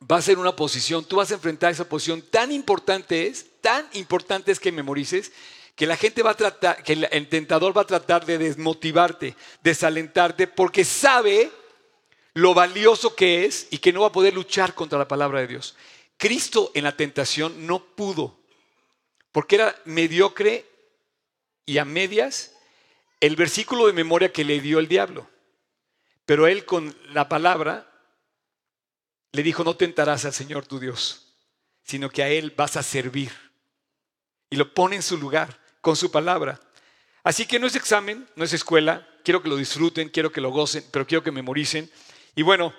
va 0.00 0.16
a 0.16 0.22
ser 0.22 0.38
una 0.38 0.54
posición, 0.54 1.04
tú 1.04 1.16
vas 1.16 1.30
a 1.30 1.34
enfrentar 1.34 1.72
esa 1.72 1.88
posición. 1.88 2.22
Tan 2.22 2.52
importante 2.52 3.26
es, 3.26 3.46
tan 3.60 3.88
importante 3.92 4.52
es 4.52 4.60
que 4.60 4.72
memorices, 4.72 5.32
que 5.74 5.86
la 5.86 5.96
gente 5.96 6.22
va 6.22 6.30
a 6.30 6.36
tratar, 6.36 6.82
que 6.82 6.92
el 7.10 7.28
tentador 7.28 7.76
va 7.76 7.82
a 7.82 7.86
tratar 7.86 8.26
de 8.26 8.38
desmotivarte, 8.38 9.36
desalentarte, 9.62 10.46
porque 10.46 10.84
sabe 10.84 11.50
lo 12.34 12.54
valioso 12.54 13.14
que 13.14 13.44
es 13.44 13.66
y 13.70 13.78
que 13.78 13.92
no 13.92 14.02
va 14.02 14.08
a 14.08 14.12
poder 14.12 14.34
luchar 14.34 14.74
contra 14.74 14.98
la 14.98 15.08
palabra 15.08 15.40
de 15.40 15.48
Dios. 15.48 15.76
Cristo 16.16 16.72
en 16.74 16.84
la 16.84 16.96
tentación 16.96 17.66
no 17.66 17.84
pudo, 17.84 18.38
porque 19.32 19.56
era 19.56 19.74
mediocre 19.84 20.66
y 21.64 21.78
a 21.78 21.84
medias 21.84 22.52
el 23.20 23.36
versículo 23.36 23.86
de 23.86 23.92
memoria 23.92 24.32
que 24.32 24.44
le 24.44 24.60
dio 24.60 24.78
el 24.78 24.88
diablo. 24.88 25.28
Pero 26.26 26.46
él 26.46 26.64
con 26.64 26.96
la 27.10 27.28
palabra 27.28 27.87
le 29.38 29.44
dijo, 29.44 29.62
no 29.62 29.76
tentarás 29.76 30.24
al 30.24 30.32
Señor 30.32 30.66
tu 30.66 30.80
Dios, 30.80 31.28
sino 31.84 32.10
que 32.10 32.24
a 32.24 32.28
Él 32.28 32.52
vas 32.56 32.76
a 32.76 32.82
servir. 32.82 33.30
Y 34.50 34.56
lo 34.56 34.74
pone 34.74 34.96
en 34.96 35.02
su 35.02 35.16
lugar 35.16 35.60
con 35.80 35.94
su 35.94 36.10
palabra. 36.10 36.60
Así 37.22 37.46
que 37.46 37.60
no 37.60 37.68
es 37.68 37.76
examen, 37.76 38.28
no 38.34 38.42
es 38.42 38.52
escuela, 38.52 39.08
quiero 39.22 39.40
que 39.40 39.48
lo 39.48 39.56
disfruten, 39.56 40.08
quiero 40.08 40.32
que 40.32 40.40
lo 40.40 40.50
gocen, 40.50 40.84
pero 40.90 41.06
quiero 41.06 41.22
que 41.22 41.30
memoricen. 41.30 41.88
Y 42.34 42.42
bueno, 42.42 42.74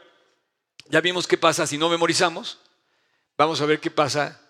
ya 0.90 1.00
vimos 1.00 1.28
qué 1.28 1.38
pasa 1.38 1.66
si 1.66 1.78
no 1.78 1.88
memorizamos. 1.88 2.60
Vamos 3.38 3.62
a 3.62 3.66
ver 3.66 3.80
qué 3.80 3.90
pasa 3.90 4.42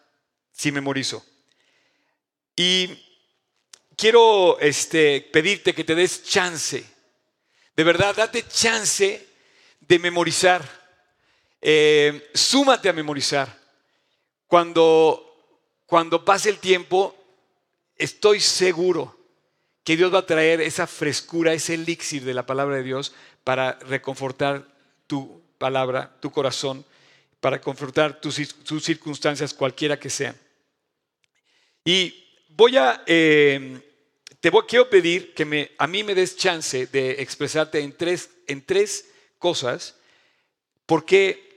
si 0.52 0.72
memorizo. 0.72 1.24
Y 2.56 3.06
quiero 3.96 4.58
este, 4.60 5.30
pedirte 5.32 5.76
que 5.76 5.84
te 5.84 5.94
des 5.94 6.24
chance. 6.24 6.84
De 7.76 7.84
verdad, 7.84 8.16
date 8.16 8.48
chance 8.48 9.28
de 9.80 10.00
memorizar. 10.00 10.79
Eh, 11.62 12.30
súmate 12.34 12.90
a 12.90 12.94
memorizar. 12.94 13.58
Cuando, 14.48 15.66
cuando 15.86 16.24
pase 16.26 16.50
el 16.50 16.60
tiempo, 16.60 17.16
estoy 17.96 18.40
seguro 18.40 19.18
que 19.84 19.98
Dios 19.98 20.14
va 20.14 20.20
a 20.20 20.26
traer 20.26 20.62
esa 20.62 20.88
frescura, 20.88 21.54
ese 21.54 21.74
elixir 21.74 22.24
de 22.24 22.34
la 22.34 22.46
palabra 22.46 22.78
de 22.78 22.84
Dios 22.84 23.14
para 23.44 23.74
reconfortar 23.80 24.68
tu 25.08 25.42
palabra, 25.58 26.16
tu 26.20 26.32
corazón, 26.32 26.86
para 27.40 27.60
confrontar 27.62 28.20
tus, 28.20 28.36
circunstancias, 28.84 29.54
cualquiera 29.54 30.00
que 30.00 30.10
sean. 30.10 30.36
Y 31.84 32.14
voy 32.50 32.78
a, 32.78 33.04
eh, 33.08 33.82
te 34.40 34.50
voy, 34.50 34.64
quiero 34.68 34.90
pedir 34.90 35.34
que 35.34 35.46
me, 35.46 35.72
a 35.78 35.88
mí 35.88 36.04
me 36.04 36.16
des 36.16 36.36
chance 36.36 36.88
de 36.88 37.22
expresarte 37.22 37.80
en 37.80 37.96
tres, 37.96 38.30
en 38.48 38.66
tres 38.66 39.10
cosas, 39.38 39.96
porque 40.86 41.49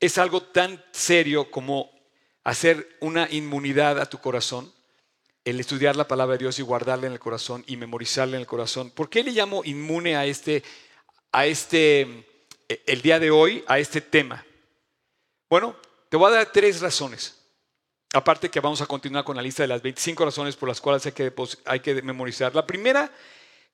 es 0.00 0.18
algo 0.18 0.42
tan 0.42 0.84
serio 0.92 1.50
como 1.50 1.90
hacer 2.44 2.96
una 3.00 3.28
inmunidad 3.30 4.00
a 4.00 4.06
tu 4.06 4.18
corazón, 4.18 4.72
el 5.44 5.60
estudiar 5.60 5.96
la 5.96 6.08
palabra 6.08 6.34
de 6.34 6.44
Dios 6.44 6.58
y 6.58 6.62
guardarla 6.62 7.06
en 7.06 7.12
el 7.12 7.18
corazón 7.18 7.64
y 7.66 7.76
memorizarla 7.76 8.36
en 8.36 8.42
el 8.42 8.46
corazón. 8.46 8.90
¿Por 8.90 9.08
qué 9.08 9.22
le 9.22 9.32
llamo 9.32 9.64
inmune 9.64 10.16
a 10.16 10.26
este, 10.26 10.62
a 11.32 11.46
este 11.46 12.26
el 12.86 13.02
día 13.02 13.18
de 13.18 13.30
hoy 13.30 13.64
a 13.66 13.78
este 13.78 14.00
tema? 14.00 14.44
Bueno, 15.48 15.76
te 16.08 16.16
voy 16.16 16.30
a 16.30 16.36
dar 16.36 16.52
tres 16.52 16.80
razones. 16.80 17.34
Aparte 18.12 18.50
que 18.50 18.60
vamos 18.60 18.80
a 18.80 18.86
continuar 18.86 19.24
con 19.24 19.36
la 19.36 19.42
lista 19.42 19.62
de 19.62 19.68
las 19.68 19.82
25 19.82 20.24
razones 20.24 20.56
por 20.56 20.68
las 20.68 20.80
cuales 20.80 21.04
hay 21.04 21.12
que, 21.12 21.32
hay 21.66 21.80
que 21.80 22.02
memorizar. 22.02 22.54
La 22.54 22.66
primera 22.66 23.12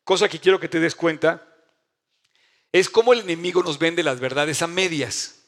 cosa 0.03 0.29
que 0.29 0.41
quiero 0.41 0.59
que 0.59 0.69
te 0.69 0.81
des 0.81 0.95
cuenta 0.95 1.47
es 2.73 2.91
cómo 2.91 3.13
el 3.13 3.21
enemigo 3.21 3.63
nos 3.63 3.79
vende 3.79 4.03
las 4.03 4.19
verdades 4.19 4.63
a 4.63 4.67
medias. 4.67 5.44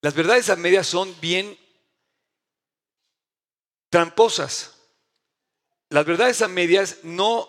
Las 0.00 0.14
verdades 0.14 0.48
a 0.50 0.56
medias 0.56 0.86
son 0.86 1.14
bien 1.20 1.58
tramposas. 3.90 4.76
Las 5.88 6.04
verdades 6.04 6.42
a 6.42 6.48
medias 6.48 6.98
no 7.02 7.48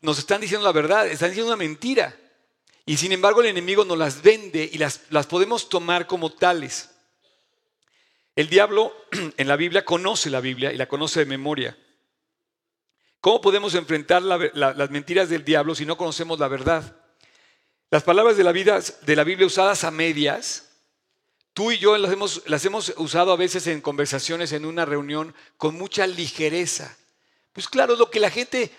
nos 0.00 0.18
están 0.18 0.40
diciendo 0.40 0.64
la 0.66 0.72
verdad, 0.72 1.06
están 1.06 1.30
diciendo 1.30 1.52
una 1.52 1.56
mentira. 1.56 2.16
Y 2.84 2.96
sin 2.96 3.12
embargo 3.12 3.40
el 3.40 3.48
enemigo 3.48 3.84
nos 3.84 3.98
las 3.98 4.22
vende 4.22 4.68
y 4.72 4.78
las, 4.78 5.02
las 5.10 5.26
podemos 5.26 5.68
tomar 5.68 6.06
como 6.06 6.32
tales. 6.32 6.90
El 8.34 8.48
diablo 8.48 8.94
en 9.36 9.48
la 9.48 9.56
Biblia 9.56 9.84
conoce 9.84 10.30
la 10.30 10.40
Biblia 10.40 10.72
y 10.72 10.76
la 10.76 10.88
conoce 10.88 11.20
de 11.20 11.26
memoria. 11.26 11.76
¿Cómo 13.20 13.40
podemos 13.40 13.76
enfrentar 13.76 14.20
las 14.22 14.90
mentiras 14.90 15.28
del 15.28 15.44
diablo 15.44 15.76
si 15.76 15.86
no 15.86 15.96
conocemos 15.96 16.40
la 16.40 16.48
verdad? 16.48 16.96
Las 17.88 18.02
palabras 18.02 18.36
de 18.36 18.42
la, 18.42 18.50
vida, 18.50 18.80
de 18.80 19.14
la 19.14 19.22
Biblia 19.22 19.46
usadas 19.46 19.84
a 19.84 19.92
medias, 19.92 20.71
tú 21.54 21.70
y 21.72 21.78
yo 21.78 21.96
las 21.98 22.12
hemos, 22.12 22.42
las 22.46 22.64
hemos 22.64 22.92
usado 22.96 23.32
a 23.32 23.36
veces 23.36 23.66
en 23.66 23.80
conversaciones 23.80 24.52
en 24.52 24.64
una 24.64 24.84
reunión 24.84 25.34
con 25.56 25.76
mucha 25.76 26.06
ligereza. 26.06 26.96
Pues 27.52 27.68
claro, 27.68 27.96
lo 27.96 28.10
que 28.10 28.20
la 28.20 28.30
gente 28.30 28.70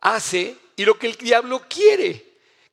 hace 0.00 0.56
y 0.76 0.84
lo 0.84 0.98
que 0.98 1.06
el 1.08 1.16
diablo 1.16 1.62
quiere. 1.68 2.24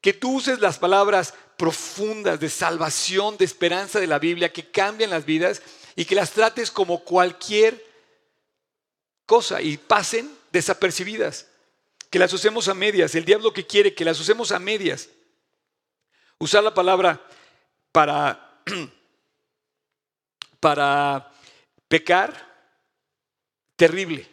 Que 0.01 0.13
tú 0.13 0.35
uses 0.35 0.59
las 0.59 0.77
palabras 0.77 1.33
profundas 1.57 2.39
de 2.39 2.49
salvación, 2.49 3.37
de 3.37 3.45
esperanza 3.45 3.99
de 3.99 4.07
la 4.07 4.19
Biblia, 4.19 4.51
que 4.51 4.69
cambian 4.69 5.09
las 5.09 5.25
vidas 5.25 5.61
y 5.95 6.05
que 6.05 6.15
las 6.15 6.31
trates 6.31 6.69
como 6.69 7.03
cualquier 7.03 7.83
cosa 9.25 9.61
y 9.61 9.77
pasen 9.77 10.29
desapercibidas. 10.51 11.47
Que 12.09 12.19
las 12.19 12.31
usemos 12.33 12.67
a 12.67 12.73
medias. 12.73 13.15
El 13.15 13.25
diablo 13.25 13.53
que 13.53 13.65
quiere 13.65 13.95
que 13.95 14.05
las 14.05 14.19
usemos 14.19 14.51
a 14.51 14.59
medias. 14.59 15.09
Usar 16.37 16.63
la 16.63 16.73
palabra 16.73 17.25
para, 17.91 18.61
para 20.65 21.31
pecar, 21.87 22.33
terrible. 23.75 24.27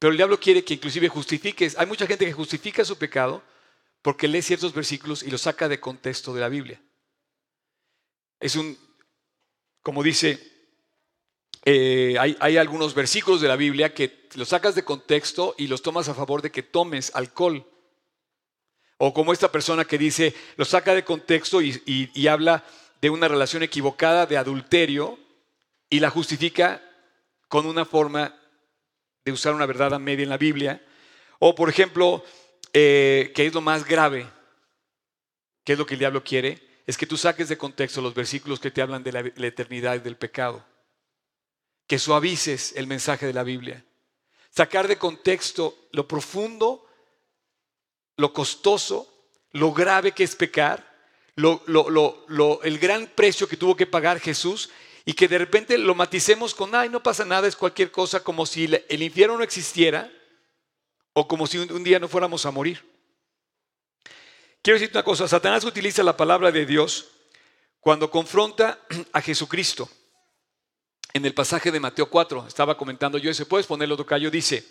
Pero 0.00 0.10
el 0.10 0.16
diablo 0.16 0.40
quiere 0.40 0.64
que 0.64 0.74
inclusive 0.74 1.08
justifiques. 1.08 1.78
Hay 1.78 1.86
mucha 1.86 2.08
gente 2.08 2.26
que 2.26 2.32
justifica 2.32 2.84
su 2.84 2.98
pecado 2.98 3.40
porque 4.02 4.26
lee 4.26 4.42
ciertos 4.42 4.74
versículos 4.74 5.22
y 5.22 5.30
los 5.30 5.42
saca 5.42 5.68
de 5.68 5.78
contexto 5.78 6.34
de 6.34 6.40
la 6.40 6.48
Biblia. 6.48 6.82
Es 8.40 8.56
un, 8.56 8.76
como 9.80 10.02
dice, 10.02 10.40
eh, 11.64 12.16
hay, 12.18 12.36
hay, 12.40 12.56
algunos 12.56 12.92
versículos 12.92 13.40
de 13.40 13.46
la 13.46 13.54
Biblia 13.54 13.94
que 13.94 14.26
los 14.34 14.48
sacas 14.48 14.74
de 14.74 14.84
contexto 14.84 15.54
y 15.56 15.68
los 15.68 15.82
tomas 15.82 16.08
a 16.08 16.14
favor 16.14 16.42
de 16.42 16.50
que 16.50 16.64
tomes 16.64 17.14
alcohol. 17.14 17.64
O 18.96 19.14
como 19.14 19.32
esta 19.32 19.52
persona 19.52 19.84
que 19.84 19.98
dice, 19.98 20.34
lo 20.56 20.64
saca 20.64 20.96
de 20.96 21.04
contexto 21.04 21.62
y, 21.62 21.80
y 21.86 22.26
habla 22.26 22.64
de 23.02 23.10
una 23.10 23.26
relación 23.26 23.64
equivocada 23.64 24.26
de 24.26 24.38
adulterio 24.38 25.18
y 25.90 25.98
la 25.98 26.08
justifica 26.08 26.80
con 27.48 27.66
una 27.66 27.84
forma 27.84 28.38
de 29.24 29.32
usar 29.32 29.54
una 29.54 29.66
verdad 29.66 29.92
a 29.92 29.98
media 29.98 30.22
en 30.22 30.28
la 30.28 30.38
Biblia. 30.38 30.80
O, 31.40 31.56
por 31.56 31.68
ejemplo, 31.68 32.24
eh, 32.72 33.32
que 33.34 33.44
es 33.44 33.52
lo 33.52 33.60
más 33.60 33.84
grave, 33.84 34.30
que 35.64 35.72
es 35.72 35.78
lo 35.78 35.84
que 35.84 35.94
el 35.94 35.98
diablo 35.98 36.22
quiere, 36.22 36.62
es 36.86 36.96
que 36.96 37.06
tú 37.06 37.16
saques 37.16 37.48
de 37.48 37.58
contexto 37.58 38.00
los 38.00 38.14
versículos 38.14 38.60
que 38.60 38.70
te 38.70 38.80
hablan 38.80 39.02
de 39.02 39.12
la, 39.12 39.22
la 39.34 39.46
eternidad 39.48 39.96
y 39.96 39.98
del 39.98 40.16
pecado. 40.16 40.64
Que 41.88 41.98
suavices 41.98 42.72
el 42.76 42.86
mensaje 42.86 43.26
de 43.26 43.32
la 43.34 43.42
Biblia. 43.42 43.84
Sacar 44.50 44.86
de 44.86 44.96
contexto 44.96 45.88
lo 45.90 46.06
profundo, 46.06 46.86
lo 48.16 48.32
costoso, 48.32 49.12
lo 49.50 49.72
grave 49.72 50.12
que 50.12 50.22
es 50.22 50.36
pecar, 50.36 50.91
el 51.36 52.78
gran 52.78 53.06
precio 53.06 53.48
que 53.48 53.56
tuvo 53.56 53.76
que 53.76 53.86
pagar 53.86 54.20
Jesús 54.20 54.70
y 55.04 55.14
que 55.14 55.28
de 55.28 55.38
repente 55.38 55.78
lo 55.78 55.94
maticemos 55.94 56.54
con, 56.54 56.74
ay, 56.74 56.88
no 56.88 57.02
pasa 57.02 57.24
nada, 57.24 57.48
es 57.48 57.56
cualquier 57.56 57.90
cosa, 57.90 58.22
como 58.22 58.46
si 58.46 58.64
el 58.88 59.02
infierno 59.02 59.36
no 59.36 59.44
existiera 59.44 60.12
o 61.12 61.26
como 61.26 61.46
si 61.46 61.58
un 61.58 61.84
día 61.84 61.98
no 61.98 62.08
fuéramos 62.08 62.46
a 62.46 62.50
morir. 62.50 62.84
Quiero 64.62 64.76
decirte 64.78 64.96
una 64.96 65.04
cosa, 65.04 65.26
Satanás 65.26 65.64
utiliza 65.64 66.04
la 66.04 66.16
palabra 66.16 66.52
de 66.52 66.64
Dios 66.64 67.08
cuando 67.80 68.10
confronta 68.10 68.78
a 69.12 69.20
Jesucristo. 69.20 69.90
En 71.12 71.26
el 71.26 71.34
pasaje 71.34 71.70
de 71.70 71.80
Mateo 71.80 72.08
4, 72.08 72.46
estaba 72.46 72.76
comentando 72.76 73.18
yo 73.18 73.30
ese, 73.30 73.44
puedes 73.44 73.66
ponerlo, 73.66 73.96
Tocayo, 73.96 74.30
dice, 74.30 74.64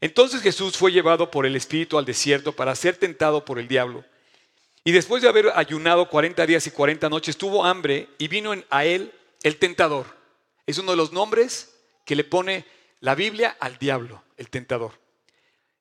entonces 0.00 0.40
Jesús 0.40 0.76
fue 0.76 0.92
llevado 0.92 1.30
por 1.30 1.44
el 1.44 1.56
Espíritu 1.56 1.98
al 1.98 2.04
desierto 2.04 2.52
para 2.52 2.74
ser 2.76 2.96
tentado 2.96 3.44
por 3.44 3.58
el 3.58 3.66
diablo. 3.66 4.04
Y 4.88 4.92
después 4.92 5.20
de 5.20 5.28
haber 5.28 5.52
ayunado 5.54 6.08
40 6.08 6.46
días 6.46 6.66
y 6.66 6.70
40 6.70 7.10
noches, 7.10 7.36
tuvo 7.36 7.62
hambre 7.62 8.08
y 8.16 8.26
vino 8.26 8.54
a 8.70 8.86
él 8.86 9.12
el 9.42 9.58
tentador. 9.58 10.06
Es 10.66 10.78
uno 10.78 10.92
de 10.92 10.96
los 10.96 11.12
nombres 11.12 11.74
que 12.06 12.16
le 12.16 12.24
pone 12.24 12.64
la 13.00 13.14
Biblia 13.14 13.54
al 13.60 13.76
diablo, 13.76 14.24
el 14.38 14.48
tentador. 14.48 14.98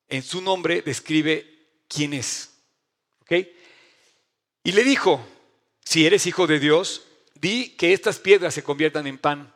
En 0.10 0.24
su 0.24 0.42
nombre 0.42 0.82
describe 0.82 1.70
quién 1.88 2.12
es. 2.12 2.58
¿Ok? 3.22 3.48
Y 4.66 4.74
le 4.74 4.84
dijo, 4.84 5.26
si 5.86 6.06
eres 6.06 6.26
hijo 6.26 6.46
de 6.46 6.60
Dios, 6.60 7.08
di 7.34 7.78
que 7.78 7.94
estas 7.94 8.20
piedras 8.20 8.54
se 8.56 8.64
conviertan 8.64 9.08
en 9.08 9.20
pan. 9.20 9.56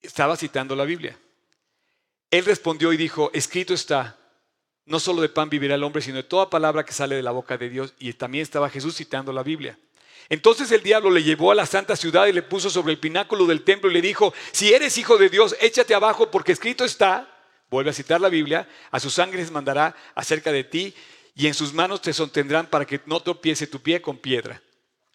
Estaba 0.00 0.38
citando 0.38 0.74
la 0.74 0.86
Biblia. 0.86 1.18
Él 2.30 2.46
respondió 2.46 2.94
y 2.94 2.96
dijo, 2.96 3.30
escrito 3.34 3.74
está, 3.74 4.18
no 4.86 5.00
solo 5.00 5.20
de 5.20 5.28
pan 5.28 5.50
vivirá 5.50 5.74
el 5.74 5.82
hombre, 5.82 6.00
sino 6.00 6.16
de 6.16 6.22
toda 6.22 6.48
palabra 6.48 6.84
que 6.84 6.92
sale 6.92 7.16
de 7.16 7.22
la 7.22 7.32
boca 7.32 7.58
de 7.58 7.68
Dios. 7.68 7.94
Y 7.98 8.12
también 8.12 8.42
estaba 8.42 8.70
Jesús 8.70 8.96
citando 8.96 9.32
la 9.32 9.42
Biblia. 9.42 9.78
Entonces 10.28 10.70
el 10.72 10.82
diablo 10.82 11.10
le 11.10 11.22
llevó 11.22 11.52
a 11.52 11.54
la 11.54 11.66
santa 11.66 11.96
ciudad 11.96 12.26
y 12.26 12.32
le 12.32 12.42
puso 12.42 12.70
sobre 12.70 12.92
el 12.92 12.98
pináculo 12.98 13.46
del 13.46 13.62
templo 13.62 13.90
y 13.90 13.94
le 13.94 14.00
dijo, 14.00 14.32
si 14.52 14.72
eres 14.72 14.98
hijo 14.98 15.18
de 15.18 15.28
Dios, 15.28 15.56
échate 15.60 15.94
abajo 15.94 16.30
porque 16.30 16.52
escrito 16.52 16.84
está, 16.84 17.28
vuelve 17.70 17.90
a 17.90 17.92
citar 17.92 18.20
la 18.20 18.28
Biblia, 18.28 18.68
a 18.90 18.98
sus 18.98 19.18
ángeles 19.18 19.50
mandará 19.50 19.94
acerca 20.14 20.50
de 20.50 20.64
ti 20.64 20.94
y 21.34 21.46
en 21.46 21.54
sus 21.54 21.72
manos 21.72 22.02
te 22.02 22.12
sostendrán 22.12 22.66
para 22.66 22.86
que 22.86 23.00
no 23.06 23.20
tropiece 23.20 23.66
tu 23.66 23.80
pie 23.80 24.00
con 24.00 24.18
piedra. 24.18 24.62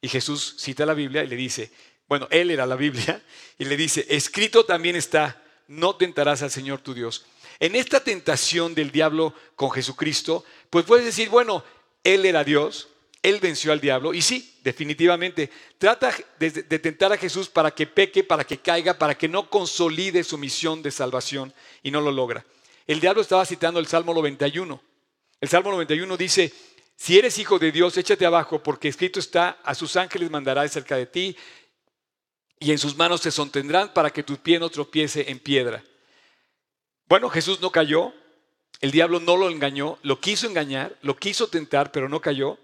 Y 0.01 0.07
Jesús 0.07 0.55
cita 0.57 0.85
la 0.85 0.93
Biblia 0.93 1.23
y 1.23 1.27
le 1.27 1.35
dice, 1.35 1.71
bueno, 2.07 2.27
él 2.29 2.51
era 2.51 2.65
la 2.65 2.75
Biblia, 2.75 3.21
y 3.57 3.65
le 3.65 3.75
dice, 3.75 4.05
escrito 4.09 4.65
también 4.65 4.95
está, 4.95 5.41
no 5.67 5.95
tentarás 5.95 6.41
al 6.41 6.51
Señor 6.51 6.81
tu 6.81 6.93
Dios. 6.93 7.25
En 7.61 7.75
esta 7.75 8.03
tentación 8.03 8.73
del 8.73 8.91
diablo 8.91 9.35
con 9.55 9.69
Jesucristo, 9.69 10.43
pues 10.71 10.83
puedes 10.83 11.05
decir, 11.05 11.29
bueno, 11.29 11.63
él 12.03 12.25
era 12.25 12.43
Dios, 12.43 12.89
él 13.21 13.39
venció 13.39 13.71
al 13.71 13.79
diablo 13.79 14.15
y 14.15 14.23
sí, 14.23 14.57
definitivamente, 14.63 15.51
trata 15.77 16.11
de, 16.39 16.49
tentar 16.79 17.13
a 17.13 17.17
Jesús 17.17 17.49
para 17.49 17.69
que 17.69 17.85
peque, 17.85 18.23
para 18.23 18.45
que 18.45 18.57
caiga, 18.57 18.97
para 18.97 19.15
que 19.15 19.27
no 19.27 19.47
consolide 19.47 20.23
su 20.23 20.39
misión 20.39 20.81
de 20.81 20.89
salvación 20.89 21.53
y 21.83 21.91
no 21.91 22.01
lo 22.01 22.11
logra. 22.11 22.43
El 22.87 22.99
diablo 22.99 23.21
estaba 23.21 23.45
citando 23.45 23.79
el 23.79 23.85
Salmo 23.85 24.15
91. 24.15 24.81
El 25.39 25.47
Salmo 25.47 25.69
91 25.69 26.17
dice, 26.17 26.51
si 26.95 27.19
eres 27.19 27.37
hijo 27.37 27.59
de 27.59 27.71
Dios, 27.71 27.95
échate 27.95 28.25
abajo, 28.25 28.63
porque 28.63 28.87
escrito 28.87 29.19
está, 29.19 29.59
a 29.63 29.75
sus 29.75 29.97
ángeles 29.97 30.31
mandará 30.31 30.67
cerca 30.67 30.97
de 30.97 31.05
ti 31.05 31.37
y 32.59 32.71
en 32.71 32.79
sus 32.79 32.97
manos 32.97 33.21
te 33.21 33.29
sontendrán 33.29 33.93
para 33.93 34.09
que 34.09 34.23
tu 34.23 34.37
pie 34.37 34.57
no 34.57 34.71
tropiece 34.71 35.29
en 35.29 35.37
piedra. 35.37 35.83
Bueno, 37.11 37.29
Jesús 37.29 37.59
no 37.59 37.73
cayó, 37.73 38.13
el 38.79 38.91
diablo 38.91 39.19
no 39.19 39.35
lo 39.35 39.49
engañó, 39.49 39.99
lo 40.01 40.21
quiso 40.21 40.47
engañar, 40.47 40.97
lo 41.01 41.17
quiso 41.17 41.49
tentar, 41.49 41.91
pero 41.91 42.07
no 42.07 42.21
cayó. 42.21 42.57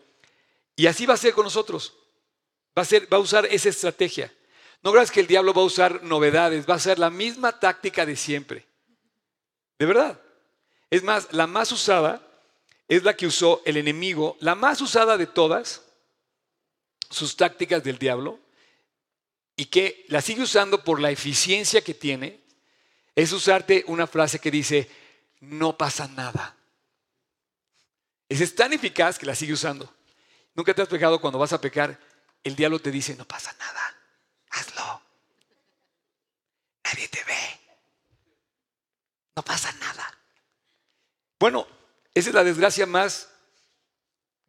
Y 0.73 0.88
así 0.88 1.05
va 1.05 1.15
a 1.15 1.17
ser 1.17 1.33
con 1.33 1.43
nosotros. 1.43 1.97
Va 2.77 2.83
a, 2.83 2.86
ser, 2.86 3.12
va 3.12 3.17
a 3.17 3.19
usar 3.19 3.45
esa 3.47 3.67
estrategia. 3.67 4.33
No 4.81 4.93
creas 4.93 5.12
que 5.12 5.19
el 5.19 5.27
diablo 5.27 5.53
va 5.53 5.63
a 5.63 5.65
usar 5.65 6.01
novedades, 6.01 6.65
va 6.65 6.75
a 6.75 6.79
ser 6.79 6.97
la 6.97 7.10
misma 7.10 7.60
táctica 7.60 8.05
de 8.05 8.15
siempre. 8.15 8.65
De 9.77 9.86
verdad. 9.86 10.17
Es 10.89 11.03
más, 11.03 11.27
la 11.33 11.45
más 11.45 11.73
usada 11.73 12.25
es 12.88 13.03
la 13.03 13.17
que 13.17 13.27
usó 13.27 13.62
el 13.65 13.75
enemigo, 13.75 14.38
la 14.39 14.55
más 14.55 14.79
usada 14.79 15.17
de 15.17 15.27
todas, 15.27 15.81
sus 17.10 17.36
tácticas 17.36 17.83
del 17.83 17.99
diablo, 17.99 18.39
y 19.57 19.65
que 19.65 20.05
la 20.07 20.21
sigue 20.21 20.43
usando 20.43 20.86
por 20.86 21.01
la 21.01 21.12
eficiencia 21.12 21.81
que 21.81 21.93
tiene, 21.93 22.46
es 23.17 23.32
usarte 23.32 23.84
una 23.88 24.06
frase 24.06 24.38
que 24.38 24.51
dice, 24.51 24.88
no 25.39 25.75
pasa 25.75 26.08
nada. 26.08 26.56
Es 28.30 28.53
tan 28.53 28.73
eficaz 28.73 29.17
que 29.17 29.25
la 29.25 29.34
sigue 29.34 29.53
usando. 29.53 29.91
¿Nunca 30.53 30.71
te 30.71 30.84
has 30.84 30.88
pegado 30.88 31.19
cuando 31.19 31.39
vas 31.39 31.51
a 31.51 31.60
pecar? 31.60 31.99
El 32.43 32.56
diablo 32.56 32.77
te 32.77 32.91
dice, 32.91 33.15
no 33.15 33.25
pasa 33.25 33.56
nada, 33.58 33.97
hazlo. 34.51 35.01
Nadie 36.84 37.08
te 37.08 37.23
ve. 37.23 37.60
No 39.36 39.41
pasa 39.41 39.71
nada. 39.80 40.15
Bueno, 41.39 41.67
esa 42.13 42.30
es 42.30 42.36
la 42.36 42.43
desgracia 42.43 42.86
más 42.86 43.30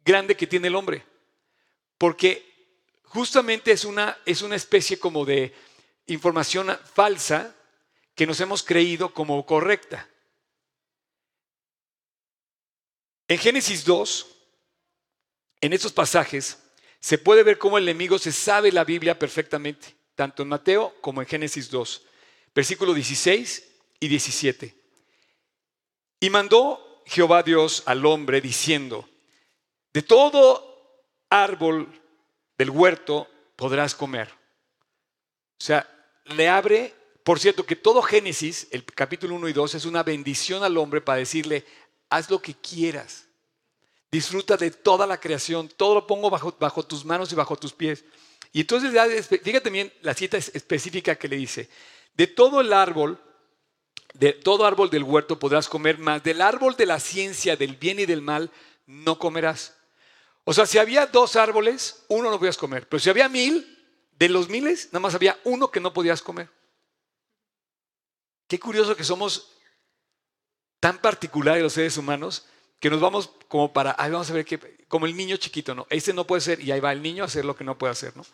grande 0.05 0.37
que 0.37 0.45
tiene 0.45 0.67
el 0.67 0.75
hombre. 0.75 1.03
Porque 1.97 2.77
justamente 3.05 3.71
es 3.71 3.83
una, 3.83 4.15
es 4.27 4.43
una 4.43 4.55
especie 4.55 4.99
como 4.99 5.25
de 5.25 5.55
información 6.05 6.77
falsa 6.93 7.55
que 8.19 8.27
nos 8.27 8.41
hemos 8.41 8.63
creído 8.63 9.13
como 9.13 9.45
correcta. 9.45 10.05
En 13.29 13.37
Génesis 13.37 13.85
2, 13.85 14.27
en 15.61 15.71
estos 15.71 15.93
pasajes 15.93 16.61
se 16.99 17.17
puede 17.17 17.43
ver 17.43 17.57
cómo 17.57 17.77
el 17.77 17.85
enemigo 17.85 18.19
se 18.19 18.33
sabe 18.33 18.73
la 18.73 18.83
Biblia 18.83 19.17
perfectamente, 19.17 19.95
tanto 20.15 20.43
en 20.43 20.49
Mateo 20.49 20.93
como 20.99 21.21
en 21.21 21.29
Génesis 21.29 21.69
2, 21.69 22.01
versículos 22.53 22.93
16 22.93 23.71
y 24.01 24.09
17. 24.09 24.75
Y 26.19 26.29
mandó 26.29 27.01
Jehová 27.05 27.41
Dios 27.41 27.83
al 27.85 28.05
hombre 28.05 28.41
diciendo, 28.41 29.07
de 29.93 30.01
todo 30.01 31.07
árbol 31.29 31.87
del 32.57 32.69
huerto 32.69 33.29
podrás 33.55 33.95
comer. 33.95 34.27
O 34.27 35.63
sea, 35.63 35.87
le 36.25 36.49
abre, 36.49 36.98
por 37.29 37.39
cierto, 37.39 37.63
que 37.63 37.75
todo 37.75 38.01
Génesis, 38.01 38.65
el 38.71 38.83
capítulo 38.83 39.35
1 39.35 39.49
y 39.49 39.53
2, 39.53 39.75
es 39.75 39.85
una 39.85 40.01
bendición 40.01 40.63
al 40.63 40.75
hombre 40.77 40.99
para 40.99 41.19
decirle, 41.19 41.63
haz 42.09 42.27
lo 42.31 42.41
que 42.41 42.55
quieras. 42.55 43.27
Disfruta 44.11 44.57
de 44.57 44.71
toda 44.71 45.05
la 45.05 45.19
creación, 45.19 45.69
todo 45.69 45.93
lo 45.93 46.07
pongo 46.07 46.31
bajo, 46.31 46.55
bajo 46.59 46.81
tus 46.81 47.05
manos 47.05 47.31
y 47.31 47.35
bajo 47.35 47.55
tus 47.55 47.71
pies. 47.71 48.03
Y 48.51 48.61
entonces, 48.61 49.27
fíjate 49.43 49.69
bien 49.69 49.93
la 50.01 50.15
cita 50.15 50.37
específica 50.37 51.17
que 51.17 51.27
le 51.27 51.35
dice, 51.35 51.69
de 52.15 52.25
todo 52.25 52.61
el 52.61 52.73
árbol, 52.73 53.21
de 54.15 54.33
todo 54.33 54.65
árbol 54.65 54.89
del 54.89 55.03
huerto 55.03 55.37
podrás 55.37 55.69
comer, 55.69 55.99
más 55.99 56.23
del 56.23 56.41
árbol 56.41 56.75
de 56.77 56.87
la 56.87 56.99
ciencia 56.99 57.55
del 57.55 57.75
bien 57.75 57.99
y 57.99 58.07
del 58.07 58.23
mal 58.23 58.49
no 58.87 59.19
comerás. 59.19 59.75
O 60.45 60.53
sea, 60.55 60.65
si 60.65 60.79
había 60.79 61.05
dos 61.05 61.35
árboles, 61.35 62.05
uno 62.07 62.31
no 62.31 62.39
podías 62.39 62.57
comer. 62.57 62.89
Pero 62.89 62.99
si 62.99 63.11
había 63.11 63.29
mil, 63.29 63.77
de 64.17 64.29
los 64.29 64.49
miles, 64.49 64.87
nada 64.87 65.01
más 65.01 65.13
había 65.13 65.39
uno 65.43 65.69
que 65.69 65.79
no 65.79 65.93
podías 65.93 66.23
comer. 66.23 66.49
Qué 68.49 68.59
curioso 68.59 68.95
que 68.95 69.03
somos 69.03 69.51
tan 70.79 70.97
particulares 70.97 71.61
los 71.61 71.73
seres 71.73 71.95
humanos 71.97 72.47
que 72.79 72.89
nos 72.89 72.99
vamos 72.99 73.29
como 73.47 73.71
para, 73.71 73.95
ahí 73.97 74.09
vamos 74.09 74.29
a 74.31 74.33
ver 74.33 74.43
qué, 74.43 74.85
como 74.87 75.05
el 75.05 75.15
niño 75.15 75.37
chiquito, 75.37 75.75
¿no? 75.75 75.85
Ese 75.89 76.13
no 76.13 76.25
puede 76.25 76.41
ser 76.41 76.59
y 76.59 76.71
ahí 76.71 76.79
va 76.79 76.91
el 76.91 77.01
niño 77.01 77.23
a 77.23 77.27
hacer 77.27 77.45
lo 77.45 77.55
que 77.55 77.63
no 77.63 77.77
puede 77.77 77.91
hacer, 77.91 78.17
¿no? 78.17 78.25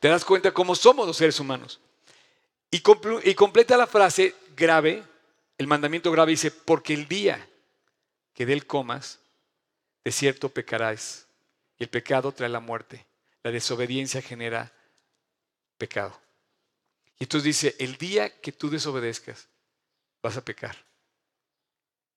Te 0.00 0.08
das 0.08 0.24
cuenta 0.24 0.54
cómo 0.54 0.74
somos 0.74 1.06
los 1.06 1.18
seres 1.18 1.38
humanos. 1.38 1.80
Y, 2.70 2.82
y 3.24 3.34
completa 3.34 3.76
la 3.76 3.86
frase 3.86 4.34
grave, 4.56 5.04
el 5.58 5.66
mandamiento 5.66 6.10
grave 6.10 6.30
dice, 6.30 6.50
porque 6.50 6.94
el 6.94 7.06
día 7.06 7.46
que 8.32 8.46
de 8.46 8.54
él 8.54 8.66
comas, 8.66 9.18
de 10.02 10.12
cierto 10.12 10.48
pecarás. 10.48 11.26
Y 11.78 11.84
el 11.84 11.90
pecado 11.90 12.32
trae 12.32 12.48
la 12.48 12.60
muerte. 12.60 13.04
La 13.42 13.50
desobediencia 13.50 14.22
genera 14.22 14.72
pecado. 15.76 16.18
Y 17.22 17.26
entonces 17.26 17.44
dice, 17.44 17.76
el 17.78 17.98
día 17.98 18.40
que 18.40 18.50
tú 18.50 18.68
desobedezcas, 18.68 19.48
vas 20.24 20.36
a 20.36 20.44
pecar. 20.44 20.76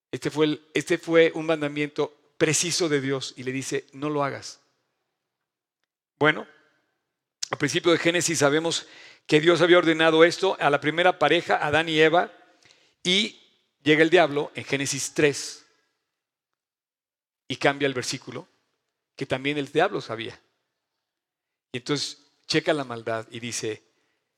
Este 0.10 0.32
fue, 0.32 0.60
este 0.74 0.98
fue 0.98 1.32
un 1.36 1.46
mandamiento 1.46 2.34
preciso 2.40 2.90
de 2.90 3.02
Dios 3.02 3.36
y 3.38 3.44
le 3.44 3.52
dice, 3.52 3.86
no 3.94 4.10
lo 4.10 4.24
hagas. 4.24 4.62
Bueno, 6.18 6.48
al 7.52 7.58
principio 7.60 7.92
de 7.92 8.00
Génesis 8.00 8.40
sabemos 8.40 8.88
que 9.28 9.40
Dios 9.40 9.62
había 9.62 9.78
ordenado 9.78 10.24
esto 10.24 10.58
a 10.60 10.72
la 10.72 10.82
primera 10.82 11.20
pareja, 11.20 11.64
Adán 11.64 11.88
y 11.88 12.00
Eva, 12.00 12.34
y 13.04 13.40
llega 13.84 14.02
el 14.02 14.10
diablo 14.10 14.52
en 14.56 14.64
Génesis 14.64 15.14
3 15.14 15.68
y 17.48 17.58
cambia 17.58 17.86
el 17.86 17.94
versículo, 17.94 18.48
que 19.16 19.28
también 19.28 19.60
el 19.60 19.72
diablo 19.72 20.02
sabía. 20.02 20.42
Y 21.72 21.78
entonces 21.78 22.26
checa 22.48 22.74
la 22.74 22.86
maldad 22.86 23.28
y 23.30 23.40
dice, 23.40 23.86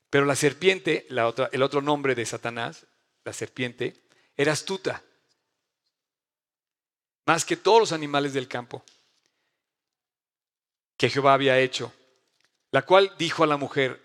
pero 0.09 0.25
la 0.25 0.35
serpiente, 0.35 1.07
el 1.09 1.61
otro 1.63 1.81
nombre 1.81 2.15
de 2.15 2.25
Satanás, 2.25 2.87
la 3.23 3.33
serpiente, 3.33 4.03
era 4.35 4.53
astuta 4.53 5.03
más 7.25 7.43
que 7.43 7.57
todos 7.57 7.79
los 7.79 7.91
animales 7.91 8.33
del 8.33 8.47
campo 8.47 8.83
que 10.95 11.09
Jehová 11.09 11.33
había 11.33 11.59
hecho, 11.59 11.93
la 12.71 12.83
cual 12.83 13.13
dijo 13.17 13.43
a 13.43 13.47
la 13.47 13.57
mujer, 13.57 14.01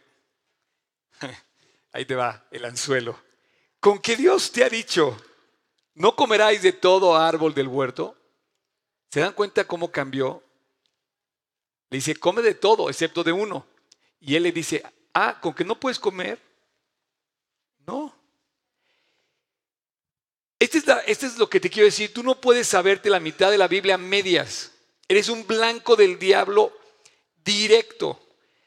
ahí 1.92 2.04
te 2.04 2.16
va 2.16 2.44
el 2.50 2.64
anzuelo, 2.64 3.18
con 3.78 4.00
que 4.00 4.16
Dios 4.16 4.50
te 4.50 4.64
ha 4.64 4.68
dicho, 4.68 5.16
no 5.94 6.16
comeráis 6.16 6.62
de 6.62 6.72
todo 6.72 7.16
árbol 7.16 7.54
del 7.54 7.68
huerto. 7.68 8.16
¿Se 9.10 9.20
dan 9.20 9.34
cuenta 9.34 9.66
cómo 9.66 9.92
cambió? 9.92 10.42
Le 11.90 11.98
dice, 11.98 12.16
come 12.16 12.42
de 12.42 12.54
todo, 12.54 12.88
excepto 12.88 13.22
de 13.22 13.32
uno. 13.32 13.66
Y 14.18 14.36
él 14.36 14.44
le 14.44 14.52
dice, 14.52 14.82
ah, 15.14 15.38
con 15.40 15.54
que 15.54 15.64
no 15.64 15.78
puedes 15.78 15.98
comer. 15.98 16.38
No. 17.86 18.14
Este, 20.58 20.80
es, 21.06 21.38
lo 21.38 21.50
que 21.50 21.58
te 21.58 21.68
quiero 21.68 21.86
decir. 21.86 22.14
Tú 22.14 22.22
no 22.22 22.40
puedes 22.40 22.68
saberte 22.68 23.10
la 23.10 23.18
mitad 23.18 23.50
de 23.50 23.58
la 23.58 23.68
Biblia 23.68 23.96
a 23.96 23.98
medias. 23.98 24.70
Eres 25.08 25.28
un 25.28 25.46
blanco 25.46 25.96
del 25.96 26.18
diablo 26.18 26.72
directo. 27.44 28.20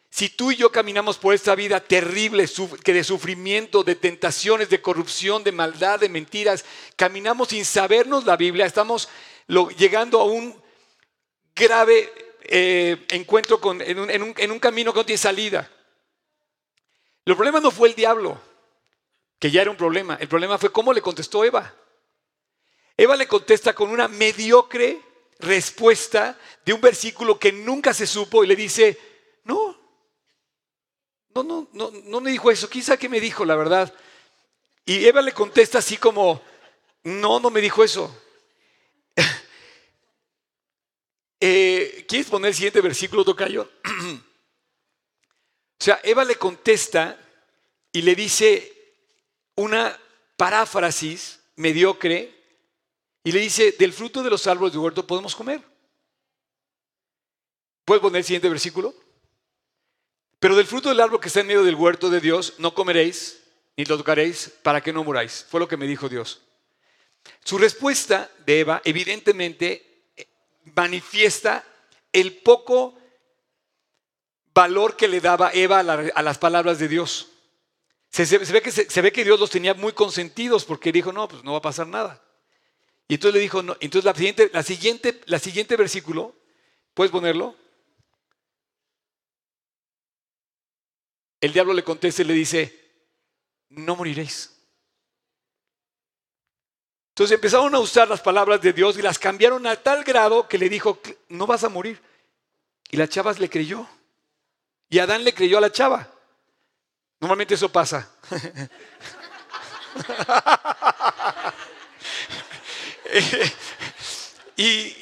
Si 0.10 0.30
tú 0.30 0.52
y 0.52 0.56
yo 0.56 0.72
caminamos 0.72 1.18
por 1.18 1.34
esta 1.34 1.56
vida 1.56 1.80
terrible, 1.80 2.50
que 2.84 2.94
de 2.94 3.04
sufrimiento, 3.04 3.84
de 3.84 3.96
tentaciones, 3.96 4.70
de 4.70 4.82
corrupción, 4.82 5.44
de 5.44 5.52
maldad, 5.52 6.00
de 6.00 6.10
mentiras, 6.10 6.64
caminamos 6.96 7.50
sin 7.50 7.66
sabernos 7.66 8.26
la 8.26 8.38
Biblia, 8.38 8.66
estamos 8.66 9.10
llegando 9.78 10.22
a 10.22 10.26
un 10.26 10.56
grave 11.56 12.12
eh, 12.44 13.06
encuentro 13.10 13.60
en, 13.82 14.00
un, 14.00 14.10
en 14.10 14.52
un 14.52 14.60
camino 14.60 14.94
que 14.94 15.00
no 15.00 15.06
tiene 15.06 15.18
salida. 15.18 15.70
El 17.26 17.36
problema 17.36 17.60
no 17.60 17.72
fue 17.72 17.90
el 17.90 17.96
diablo, 17.96 18.40
que 19.40 19.50
ya 19.50 19.64
era 19.64 19.72
un 19.72 19.78
problema. 19.78 20.16
El 20.20 20.28
problema 20.28 20.58
fue 20.58 20.72
cómo 20.72 20.94
le 20.94 21.02
contestó 21.02 21.44
Eva. 21.44 21.74
Eva 22.96 23.16
le 23.16 23.28
contesta 23.28 23.74
con 23.74 23.90
una 23.90 24.08
mediocre 24.08 25.02
respuesta 25.40 26.40
de 26.64 26.74
un 26.74 26.80
versículo 26.80 27.38
que 27.40 27.52
nunca 27.52 27.94
se 27.94 28.08
supo 28.08 28.44
y 28.44 28.48
le 28.48 28.56
dice, 28.56 28.98
no, 29.44 29.76
no, 31.34 31.44
no, 31.44 31.68
no, 31.74 31.92
no 31.92 32.22
me 32.22 32.32
dijo 32.32 32.50
eso, 32.52 32.70
quizá 32.70 32.96
que 32.96 33.10
me 33.10 33.20
dijo 33.20 33.44
la 33.44 33.56
verdad. 33.56 33.94
Y 34.86 35.06
Eva 35.06 35.22
le 35.22 35.34
contesta 35.34 35.80
así 35.80 35.98
como, 35.98 36.42
no, 37.04 37.40
no 37.40 37.50
me 37.50 37.62
dijo 37.62 37.84
eso. 37.84 38.16
Eh, 41.42 42.06
¿Quieres 42.08 42.28
poner 42.28 42.48
el 42.48 42.56
siguiente 42.56 42.82
versículo, 42.82 43.24
Tocayo? 43.24 43.70
sea, 45.86 46.00
Eva 46.04 46.26
le 46.26 46.36
contesta 46.36 47.16
y 47.92 48.02
le 48.02 48.16
dice 48.16 48.94
una 49.56 49.98
paráfrasis 50.36 51.40
mediocre 51.58 52.34
y 53.24 53.32
le 53.32 53.40
dice, 53.40 53.72
del 53.78 53.94
fruto 53.94 54.24
de 54.24 54.30
los 54.30 54.48
árboles 54.48 54.74
de 54.74 54.80
huerto 54.80 55.06
podemos 55.06 55.36
comer. 55.36 55.62
¿Puedes 57.86 58.02
poner 58.02 58.18
el 58.18 58.24
siguiente 58.24 58.50
versículo? 58.50 58.94
Pero 60.40 60.56
del 60.56 60.66
fruto 60.66 60.90
del 60.90 61.00
árbol 61.00 61.20
que 61.20 61.28
está 61.28 61.42
en 61.42 61.48
medio 61.48 61.64
del 61.64 61.76
huerto 61.76 62.10
de 62.10 62.20
Dios 62.20 62.56
no 62.58 62.74
comeréis 62.74 63.44
ni 63.78 63.86
lo 63.86 63.98
tocaréis 63.98 64.52
para 64.64 64.82
que 64.82 64.92
no 64.92 65.04
muráis. 65.04 65.46
Fue 65.50 65.60
lo 65.60 65.68
que 65.68 65.78
me 65.78 65.88
dijo 65.88 66.10
Dios. 66.10 66.42
Su 67.44 67.58
respuesta 67.58 68.32
de 68.46 68.62
Eva 68.62 68.82
evidentemente 68.86 70.08
manifiesta 70.76 71.64
el 72.12 72.38
poco 72.38 72.98
valor 74.56 74.96
que 74.96 75.10
le 75.10 75.20
daba 75.20 75.52
Eva 75.54 75.80
a, 75.80 76.22
las 76.24 76.38
palabras 76.38 76.80
de 76.80 76.88
Dios. 76.88 77.28
Se, 78.10 78.38
ve 78.38 79.12
que, 79.12 79.24
Dios 79.26 79.38
los 79.38 79.50
tenía 79.50 79.74
muy 79.74 79.92
consentidos 79.92 80.64
porque 80.64 80.94
dijo, 80.94 81.12
no, 81.12 81.28
pues 81.28 81.44
no 81.44 81.52
va 81.52 81.58
a 81.58 81.62
pasar 81.62 81.86
nada. 81.86 82.24
Y 83.10 83.16
entonces 83.16 83.36
le 83.36 83.42
dijo, 83.42 83.62
no, 83.62 83.76
entonces 83.82 84.06
la 84.06 84.16
siguiente, 84.16 84.50
la 84.54 84.64
siguiente, 84.64 85.22
la 85.26 85.40
siguiente 85.40 85.76
versículo, 85.76 86.34
¿puedes 86.94 87.12
ponerlo? 87.12 87.54
El 91.42 91.52
diablo 91.52 91.74
le 91.74 91.84
contesta 91.84 92.22
y 92.22 92.26
le 92.26 92.34
dice, 92.34 92.74
no 93.70 93.98
moriréis. 93.98 94.52
Entonces 97.10 97.36
empezaron 97.36 97.76
a 97.76 97.80
usar 97.80 98.08
las 98.08 98.22
palabras 98.22 98.62
de 98.62 98.72
Dios 98.72 98.98
y 98.98 99.02
las 99.02 99.20
cambiaron 99.20 99.68
a 99.68 99.76
tal 99.76 100.06
grado 100.06 100.48
que 100.48 100.58
le 100.58 100.70
dijo, 100.70 101.00
no 101.28 101.46
vas 101.46 101.66
a 101.66 101.70
morir. 101.70 102.02
Y 102.90 102.98
la 102.98 103.08
chava 103.08 103.34
le 103.34 103.50
creyó. 103.50 103.88
Y 104.90 105.00
Adán 105.00 105.24
le 105.24 105.34
creyó 105.34 105.58
a 105.58 105.62
la 105.62 105.72
chava. 105.72 106.08
Normalmente 107.20 107.56
eso 107.56 107.72
pasa. 107.72 108.08
y, 114.58 114.94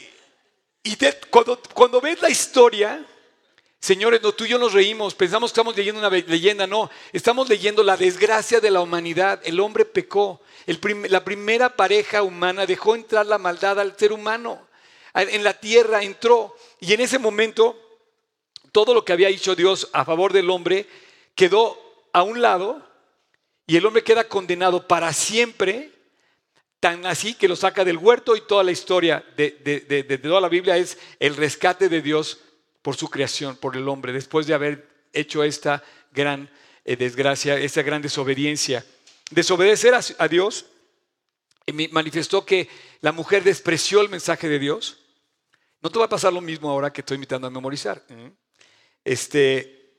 cuando, 1.30 1.60
cuando 1.74 2.00
ves 2.00 2.22
la 2.22 2.30
historia, 2.30 3.06
señores, 3.80 4.22
no, 4.22 4.32
tú 4.34 4.46
y 4.46 4.50
yo 4.50 4.60
nos 4.60 4.74
reímos, 4.74 5.16
pensamos 5.16 5.52
que 5.52 5.54
estamos 5.54 5.76
leyendo 5.76 6.00
una 6.00 6.10
leyenda, 6.10 6.68
no, 6.68 6.90
estamos 7.12 7.50
leyendo 7.50 7.84
la 7.84 7.98
desgracia 7.98 8.62
de 8.62 8.72
la 8.72 8.82
humanidad, 8.82 9.42
el 9.44 9.60
hombre 9.60 9.86
pecó, 9.86 10.42
la 10.66 11.26
primera 11.26 11.76
pareja 11.76 12.24
humana 12.24 12.66
dejó 12.66 12.96
entrar 12.96 13.26
la 13.26 13.38
maldad 13.38 13.78
al 13.80 13.98
ser 13.98 14.14
humano, 14.14 14.68
en 15.16 15.44
la 15.44 15.60
tierra 15.60 16.04
entró, 16.04 16.56
y 16.80 16.94
en 16.94 17.02
ese 17.02 17.20
momento 17.20 17.78
todo 18.74 18.94
lo 18.94 19.06
que 19.06 19.14
había 19.14 19.30
hecho 19.30 19.56
Dios 19.56 19.90
a 19.94 20.04
favor 20.04 20.34
del 20.34 20.50
hombre 20.50 20.88
quedó 21.36 21.80
a 22.12 22.24
un 22.24 22.42
lado, 22.42 22.86
y 23.66 23.78
el 23.78 23.86
hombre 23.86 24.04
queda 24.04 24.28
condenado 24.28 24.88
para 24.88 25.14
siempre 25.14 25.92
tan 26.82 27.06
así 27.06 27.34
que 27.36 27.48
lo 27.48 27.56
saca 27.56 27.86
del 27.86 27.98
huerto 27.98 28.36
y 28.36 28.42
toda 28.42 28.62
la 28.62 28.72
historia 28.72 29.24
de, 29.38 30.20
toda 30.22 30.42
la 30.42 30.50
Biblia 30.50 30.76
es 30.76 30.98
el 31.18 31.38
rescate 31.38 31.88
de 31.88 32.02
Dios 32.02 32.42
por 32.82 32.98
su 32.98 33.10
creación, 33.10 33.56
por 33.56 33.78
el 33.78 33.88
hombre, 33.88 34.12
después 34.12 34.48
de 34.48 34.54
haber 34.54 34.86
hecho 35.14 35.46
esta 35.46 35.82
gran 36.12 36.50
eh, 36.84 36.98
desgracia, 36.98 37.58
esta 37.58 37.84
gran 37.84 38.02
desobediencia. 38.02 38.86
Desobedecer 39.32 39.94
a, 39.96 40.28
Dios 40.28 40.66
manifestó 41.92 42.46
que 42.46 42.68
la 43.00 43.14
mujer 43.14 43.46
despreció 43.46 44.02
el 44.02 44.10
mensaje 44.10 44.50
de 44.50 44.60
Dios. 44.60 44.98
No 45.82 45.90
te 45.90 46.00
va 46.00 46.06
a 46.06 46.10
pasar 46.10 46.34
lo 46.34 46.42
mismo 46.42 46.70
ahora 46.70 46.92
que 46.92 47.00
estoy 47.00 47.16
invitando 47.16 47.48
a 47.48 47.50
memorizar. 47.50 48.04
Este, 49.04 49.98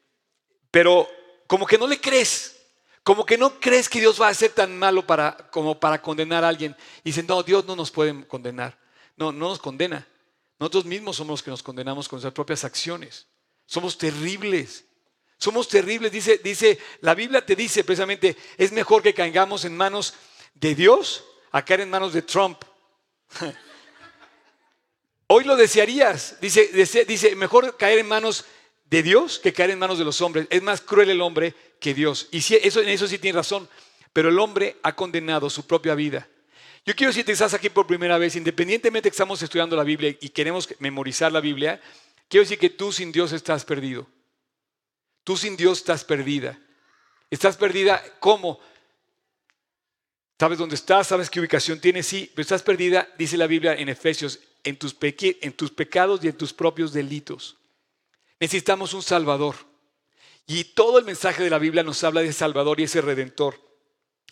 pero 0.70 1.08
como 1.46 1.66
que 1.66 1.78
no 1.78 1.86
le 1.86 2.00
crees, 2.00 2.56
como 3.02 3.26
que 3.26 3.36
no 3.36 3.60
crees 3.60 3.88
que 3.88 4.00
Dios 4.00 4.20
va 4.20 4.28
a 4.28 4.34
ser 4.34 4.52
tan 4.52 4.78
malo 4.78 5.06
para, 5.06 5.36
como 5.50 5.78
para 5.78 6.00
condenar 6.00 6.42
a 6.42 6.48
alguien. 6.48 6.74
Y 7.02 7.10
dicen, 7.10 7.26
no, 7.26 7.42
Dios 7.42 7.64
no 7.66 7.76
nos 7.76 7.90
puede 7.90 8.26
condenar. 8.26 8.78
No, 9.16 9.30
no 9.30 9.50
nos 9.50 9.58
condena. 9.58 10.08
Nosotros 10.58 10.86
mismos 10.86 11.16
somos 11.16 11.32
los 11.32 11.42
que 11.42 11.50
nos 11.50 11.62
condenamos 11.62 12.08
con 12.08 12.16
nuestras 12.16 12.32
propias 12.32 12.64
acciones. 12.64 13.26
Somos 13.66 13.98
terribles. 13.98 14.84
Somos 15.38 15.68
terribles. 15.68 16.10
Dice, 16.10 16.40
dice, 16.42 16.78
la 17.02 17.14
Biblia 17.14 17.44
te 17.44 17.54
dice 17.54 17.84
precisamente, 17.84 18.36
es 18.56 18.72
mejor 18.72 19.02
que 19.02 19.12
caigamos 19.12 19.64
en 19.64 19.76
manos 19.76 20.14
de 20.54 20.74
Dios 20.74 21.24
a 21.52 21.64
caer 21.64 21.80
en 21.80 21.90
manos 21.90 22.12
de 22.12 22.22
Trump. 22.22 22.64
Hoy 25.26 25.44
lo 25.44 25.56
desearías. 25.56 26.40
Dice, 26.40 26.70
dice, 27.06 27.36
mejor 27.36 27.76
caer 27.76 27.98
en 27.98 28.08
manos 28.08 28.44
de 28.94 29.02
Dios 29.02 29.40
que 29.40 29.52
caer 29.52 29.70
en 29.70 29.80
manos 29.80 29.98
de 29.98 30.04
los 30.04 30.20
hombres. 30.20 30.46
Es 30.50 30.62
más 30.62 30.80
cruel 30.80 31.10
el 31.10 31.20
hombre 31.20 31.52
que 31.80 31.94
Dios. 31.94 32.28
Y 32.30 32.38
eso, 32.38 32.80
en 32.80 32.88
eso 32.88 33.08
sí 33.08 33.18
tiene 33.18 33.36
razón. 33.36 33.68
Pero 34.12 34.28
el 34.28 34.38
hombre 34.38 34.76
ha 34.84 34.94
condenado 34.94 35.50
su 35.50 35.66
propia 35.66 35.96
vida. 35.96 36.28
Yo 36.86 36.94
quiero 36.94 37.10
decirte, 37.10 37.32
estás 37.32 37.54
aquí 37.54 37.70
por 37.70 37.88
primera 37.88 38.18
vez, 38.18 38.36
independientemente 38.36 39.10
que 39.10 39.14
estamos 39.14 39.42
estudiando 39.42 39.74
la 39.74 39.82
Biblia 39.82 40.16
y 40.20 40.28
queremos 40.28 40.68
memorizar 40.78 41.32
la 41.32 41.40
Biblia, 41.40 41.80
quiero 42.28 42.44
decir 42.44 42.56
que 42.56 42.70
tú 42.70 42.92
sin 42.92 43.10
Dios 43.10 43.32
estás 43.32 43.64
perdido. 43.64 44.06
Tú 45.24 45.36
sin 45.36 45.56
Dios 45.56 45.78
estás 45.78 46.04
perdida. 46.04 46.56
Estás 47.30 47.56
perdida, 47.56 48.00
¿cómo? 48.20 48.60
¿Sabes 50.38 50.58
dónde 50.58 50.76
estás? 50.76 51.08
¿Sabes 51.08 51.28
qué 51.28 51.40
ubicación 51.40 51.80
tienes? 51.80 52.06
Sí, 52.06 52.30
pero 52.32 52.42
estás 52.42 52.62
perdida, 52.62 53.08
dice 53.18 53.36
la 53.36 53.48
Biblia 53.48 53.74
en 53.74 53.88
Efesios, 53.88 54.38
en 54.62 54.76
tus, 54.76 54.94
en 55.00 55.52
tus 55.52 55.72
pecados 55.72 56.22
y 56.22 56.28
en 56.28 56.36
tus 56.36 56.52
propios 56.52 56.92
delitos. 56.92 57.56
Necesitamos 58.44 58.92
un 58.92 59.02
Salvador. 59.02 59.54
Y 60.46 60.64
todo 60.64 60.98
el 60.98 61.06
mensaje 61.06 61.42
de 61.42 61.48
la 61.48 61.58
Biblia 61.58 61.82
nos 61.82 62.04
habla 62.04 62.20
de 62.20 62.30
Salvador 62.30 62.78
y 62.78 62.82
ese 62.82 63.00
Redentor. 63.00 63.58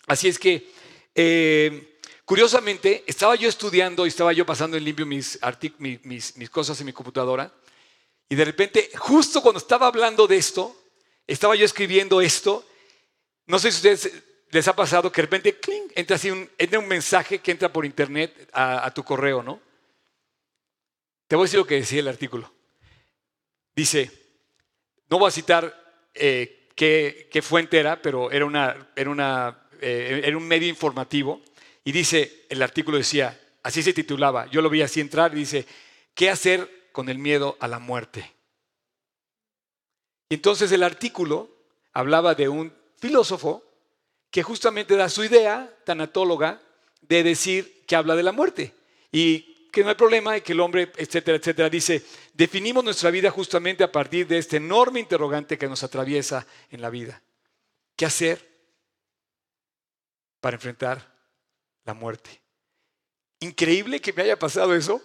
Así 0.05 0.27
es 0.27 0.37
que, 0.37 0.69
eh, 1.15 1.97
curiosamente, 2.23 3.03
estaba 3.07 3.33
yo 3.33 3.49
estudiando 3.49 4.05
y 4.05 4.09
estaba 4.09 4.31
yo 4.31 4.45
pasando 4.45 4.77
en 4.77 4.83
limpio 4.83 5.07
mis, 5.07 5.39
cosas 6.51 6.79
en 6.79 6.85
mi 6.85 6.93
computadora. 6.93 7.51
Y 8.29 8.35
de 8.35 8.45
repente, 8.45 8.91
justo 8.99 9.41
cuando 9.41 9.57
estaba 9.57 9.87
hablando 9.87 10.27
de 10.27 10.37
esto, 10.37 10.79
estaba 11.25 11.55
yo 11.55 11.65
escribiendo 11.65 12.21
esto. 12.21 12.63
No 13.47 13.57
sé 13.57 13.71
si 13.71 13.77
a 13.77 13.93
ustedes 13.93 14.23
les 14.51 14.67
ha 14.67 14.75
pasado 14.75 15.11
que 15.11 15.23
de 15.23 15.25
repente 15.25 15.59
entra 15.95 16.17
así 16.17 16.29
un, 16.29 16.47
entra 16.59 16.77
un 16.77 16.87
mensaje 16.87 17.39
que 17.39 17.49
entra 17.49 17.73
por 17.73 17.83
internet 17.83 18.47
a 18.53 18.93
tu 18.93 19.03
correo, 19.03 19.41
¿no? 19.41 19.59
Te 21.27 21.35
voy 21.35 21.45
a 21.45 21.47
decir 21.47 21.57
lo 21.57 21.65
que 21.65 21.77
decía 21.77 21.99
el 22.01 22.07
artículo. 22.07 22.53
Dice, 23.75 24.11
no 25.09 25.19
voy 25.19 25.27
a 25.27 25.31
citar 25.31 25.73
eh, 26.13 26.69
qué, 26.75 27.41
fuente 27.41 27.79
era, 27.79 28.01
pero 28.01 28.31
era, 28.31 28.45
una, 28.45 28.91
era, 28.95 29.09
una, 29.09 29.67
eh, 29.81 30.21
era 30.23 30.37
un 30.37 30.47
medio 30.47 30.67
informativo. 30.67 31.41
Y 31.83 31.91
dice, 31.91 32.45
el 32.49 32.61
artículo 32.61 32.97
decía, 32.97 33.39
así 33.63 33.81
se 33.81 33.93
titulaba, 33.93 34.47
yo 34.47 34.61
lo 34.61 34.69
vi 34.69 34.81
así 34.81 34.99
entrar 34.99 35.33
y 35.33 35.39
dice, 35.39 35.65
¿qué 36.13 36.29
hacer 36.29 36.89
con 36.91 37.09
el 37.09 37.17
miedo 37.17 37.57
a 37.59 37.67
la 37.67 37.79
muerte? 37.79 38.31
Y 40.29 40.35
entonces 40.35 40.71
el 40.71 40.83
artículo 40.83 41.49
hablaba 41.93 42.35
de 42.35 42.49
un 42.49 42.73
filósofo 42.97 43.63
que 44.31 44.43
justamente 44.43 44.95
da 44.95 45.09
su 45.09 45.23
idea 45.23 45.71
tanatóloga 45.85 46.61
de 47.01 47.23
decir 47.23 47.83
que 47.85 47.95
habla 47.95 48.15
de 48.15 48.23
la 48.23 48.31
muerte. 48.31 48.73
Y 49.11 49.69
que 49.71 49.83
no 49.83 49.89
hay 49.89 49.95
problema 49.95 50.37
y 50.37 50.41
que 50.41 50.53
el 50.53 50.59
hombre, 50.59 50.91
etcétera, 50.95 51.37
etcétera, 51.37 51.69
dice, 51.69 52.03
definimos 52.33 52.83
nuestra 52.83 53.11
vida 53.11 53.31
justamente 53.31 53.83
a 53.83 53.91
partir 53.91 54.27
de 54.27 54.39
este 54.39 54.57
enorme 54.57 54.99
interrogante 54.99 55.57
que 55.57 55.67
nos 55.67 55.83
atraviesa 55.83 56.45
en 56.69 56.81
la 56.81 56.89
vida. 56.89 57.21
¿Qué 57.95 58.05
hacer 58.05 58.49
para 60.41 60.55
enfrentar 60.55 61.15
la 61.85 61.93
muerte? 61.93 62.41
Increíble 63.39 64.01
que 64.01 64.13
me 64.13 64.23
haya 64.23 64.37
pasado 64.37 64.75
eso, 64.75 65.01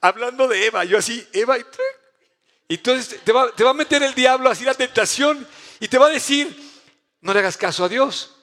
hablando 0.00 0.48
de 0.48 0.66
Eva, 0.66 0.84
yo 0.84 0.98
así, 0.98 1.26
Eva, 1.32 1.58
y 1.58 2.74
entonces 2.74 3.20
te 3.22 3.32
va, 3.32 3.54
te 3.54 3.64
va 3.64 3.70
a 3.70 3.74
meter 3.74 4.02
el 4.02 4.14
diablo 4.14 4.48
así 4.48 4.64
la 4.64 4.74
tentación 4.74 5.46
y 5.78 5.88
te 5.88 5.98
va 5.98 6.06
a 6.06 6.10
decir, 6.10 6.56
no 7.20 7.32
le 7.32 7.40
hagas 7.40 7.56
caso 7.56 7.84
a 7.84 7.88
Dios. 7.88 8.36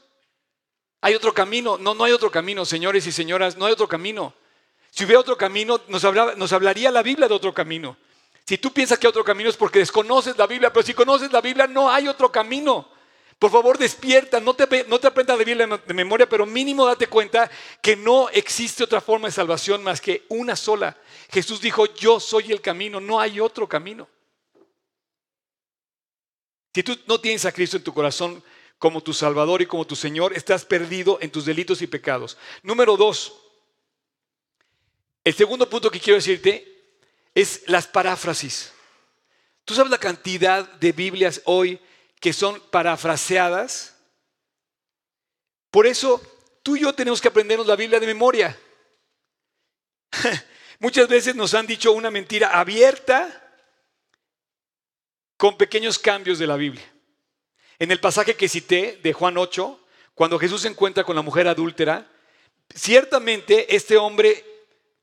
Hay 1.02 1.16
otro 1.16 1.34
camino. 1.34 1.78
No, 1.78 1.94
no 1.94 2.04
hay 2.04 2.12
otro 2.12 2.30
camino, 2.30 2.66
señores 2.66 3.08
y 3.08 3.12
señoras, 3.12 3.58
no 3.58 3.66
hay 3.66 3.74
otro 3.74 3.88
camino. 3.88 4.34
Si 4.92 5.06
hubiera 5.06 5.20
otro 5.20 5.38
camino, 5.38 5.82
nos, 5.88 6.04
nos 6.38 6.54
hablaría 6.54 6.92
la 6.92 7.02
Biblia 7.02 7.28
de 7.28 7.34
otro 7.34 7.54
camino. 7.54 7.98
Si 8.50 8.58
tú 8.58 8.74
piensas 8.74 8.98
que 8.98 9.06
hay 9.06 9.10
otro 9.10 9.24
camino 9.24 9.48
es 9.48 9.56
porque 9.56 9.78
desconoces 9.78 10.36
la 10.36 10.48
Biblia, 10.48 10.74
pero 10.74 10.84
si 10.84 10.96
conoces 10.96 11.32
la 11.32 11.40
Biblia 11.40 11.68
no 11.68 11.92
hay 11.92 12.08
otro 12.08 12.32
camino. 12.32 12.90
Por 13.38 13.52
favor, 13.52 13.78
despierta, 13.78 14.40
no 14.40 14.56
te, 14.56 14.86
no 14.86 14.96
aprendas 14.96 15.38
la 15.38 15.44
Biblia 15.44 15.68
de 15.68 15.94
memoria, 15.94 16.28
pero 16.28 16.48
mínimo 16.48 16.84
date 16.84 17.06
cuenta 17.06 17.48
que 17.80 17.96
no 17.96 18.28
existe 18.30 18.84
otra 18.84 19.02
forma 19.02 19.28
de 19.28 19.34
salvación 19.34 19.84
más 19.84 20.02
que 20.02 20.26
una 20.30 20.56
sola. 20.56 20.98
Jesús 21.30 21.62
dijo, 21.62 21.86
yo 21.94 22.20
soy 22.20 22.52
el 22.52 22.60
camino, 22.60 23.00
no 23.00 23.20
hay 23.20 23.40
otro 23.40 23.70
camino. 23.70 24.08
Si 26.74 26.82
tú 26.82 26.98
no 27.06 27.22
tienes 27.22 27.46
a 27.46 27.52
Cristo 27.52 27.78
en 27.78 27.84
tu 27.84 27.94
corazón 27.94 28.44
como 28.80 29.04
tu 29.04 29.14
Salvador 29.14 29.62
y 29.62 29.68
como 29.68 29.86
tu 29.86 29.96
Señor, 29.96 30.36
estás 30.36 30.66
perdido 30.66 31.20
en 31.22 31.30
tus 31.30 31.46
delitos 31.46 31.84
y 31.84 31.88
pecados. 31.88 32.36
Número 32.64 32.98
dos, 32.98 33.32
el 35.24 35.36
segundo 35.36 35.70
punto 35.70 35.92
que 35.92 36.00
quiero 36.00 36.18
decirte 36.18 36.79
es 37.34 37.64
las 37.68 37.88
paráfrasis. 37.88 38.72
¿Tú 39.66 39.76
sabes 39.76 39.92
la 39.92 39.98
cantidad 39.98 40.68
de 40.74 40.92
Biblias 40.92 41.42
hoy 41.46 41.80
que 42.20 42.34
son 42.34 42.60
parafraseadas? 42.72 43.96
Por 45.72 45.86
eso 45.86 46.22
tú 46.64 46.76
y 46.76 46.82
yo 46.82 46.94
tenemos 46.94 47.22
que 47.22 47.28
aprendernos 47.28 47.68
la 47.68 47.76
Biblia 47.76 48.00
de 48.00 48.08
memoria. 48.08 48.58
Muchas 50.80 51.08
veces 51.08 51.36
nos 51.36 51.54
han 51.54 51.68
dicho 51.68 51.92
una 51.92 52.10
mentira 52.10 52.60
abierta 52.60 53.46
con 55.38 55.58
pequeños 55.58 56.00
cambios 56.00 56.40
de 56.40 56.48
la 56.48 56.56
Biblia. 56.56 56.86
En 57.78 57.92
el 57.92 58.00
pasaje 58.00 58.36
que 58.36 58.50
cité 58.50 59.00
de 59.02 59.14
Juan 59.14 59.38
8, 59.38 59.80
cuando 60.16 60.40
Jesús 60.40 60.62
se 60.62 60.68
encuentra 60.68 61.04
con 61.04 61.16
la 61.16 61.22
mujer 61.22 61.48
adúltera, 61.48 62.10
ciertamente 62.74 63.76
este 63.76 63.98
hombre 63.98 64.44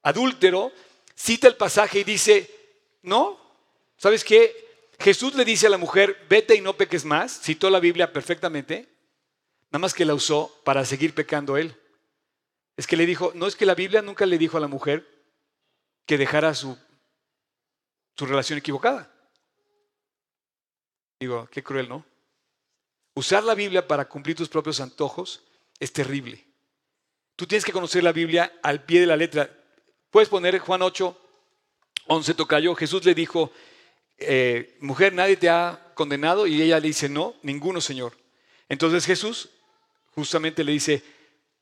adúltero, 0.03 0.73
cita 1.17 1.49
el 1.49 1.57
pasaje 1.57 2.01
y 2.01 2.05
dice, 2.05 2.51
no, 3.03 3.39
¿sabes 3.97 4.23
qué? 4.23 4.55
Jesús 5.01 5.35
le 5.35 5.45
dice 5.45 5.67
a 5.67 5.71
la 5.71 5.79
mujer, 5.79 6.27
vete 6.29 6.55
y 6.55 6.61
no 6.61 6.77
peques 6.77 7.05
más, 7.05 7.41
citó 7.41 7.71
la 7.71 7.81
Biblia 7.81 8.13
perfectamente, 8.13 8.89
nada 9.71 9.81
más 9.81 9.95
que 9.95 10.05
la 10.05 10.15
usó 10.15 10.61
para 10.65 10.85
seguir 10.85 11.15
pecando 11.15 11.57
él. 11.57 11.75
Es 12.77 12.87
que 12.87 12.97
le 12.97 13.07
dijo, 13.07 13.33
no 13.35 13.47
es 13.47 13.57
que 13.57 13.67
la 13.67 13.75
Biblia 13.75 14.03
nunca 14.03 14.27
le 14.27 14.39
dijo 14.39 14.57
a 14.57 14.61
la 14.61 14.69
mujer 14.69 15.07
que 16.05 16.19
dejara 16.19 16.55
su, 16.55 16.79
su 18.17 18.27
relación 18.27 18.59
equivocada. 18.59 19.13
Digo, 21.19 21.49
qué 21.51 21.63
cruel, 21.63 21.89
¿no? 21.89 22.05
Usar 23.15 23.45
la 23.45 23.55
Biblia 23.55 23.89
para 23.89 24.07
cumplir 24.07 24.37
tus 24.37 24.49
propios 24.49 24.81
antojos 24.81 25.43
es 25.81 25.93
terrible. 25.93 26.47
Tú 27.35 27.47
tienes 27.47 27.65
que 27.65 27.73
conocer 27.73 28.03
la 28.03 28.13
Biblia 28.13 28.61
al 28.63 28.85
pie 28.85 29.01
de 29.01 29.07
la 29.07 29.17
letra. 29.17 29.51
Puedes 30.17 30.31
poner 30.31 30.59
Juan 30.61 30.81
8, 30.81 31.15
11 32.07 32.33
tocayo. 32.33 32.75
Jesús 32.75 33.05
le 33.05 33.15
dijo, 33.15 33.53
eh, 34.17 34.75
mujer, 34.81 35.13
nadie 35.13 35.37
te 35.37 35.51
ha 35.51 35.93
condenado. 35.93 36.47
Y 36.47 36.63
ella 36.63 36.81
le 36.81 36.87
dice, 36.87 37.11
no, 37.11 37.35
ninguno, 37.43 37.83
Señor. 37.83 38.17
Entonces 38.71 39.05
Jesús 39.05 39.51
justamente 40.15 40.65
le 40.65 40.73
dice, 40.73 41.03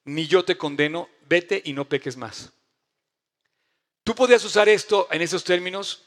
ni 0.05 0.29
yo 0.29 0.45
te 0.45 0.57
condeno, 0.57 1.09
vete 1.29 1.63
y 1.65 1.73
no 1.73 1.89
peques 1.89 2.17
más. 2.17 2.53
Tú 4.05 4.15
podrías 4.15 4.45
usar 4.45 4.69
esto 4.69 5.09
en 5.11 5.23
esos 5.23 5.43
términos, 5.43 6.05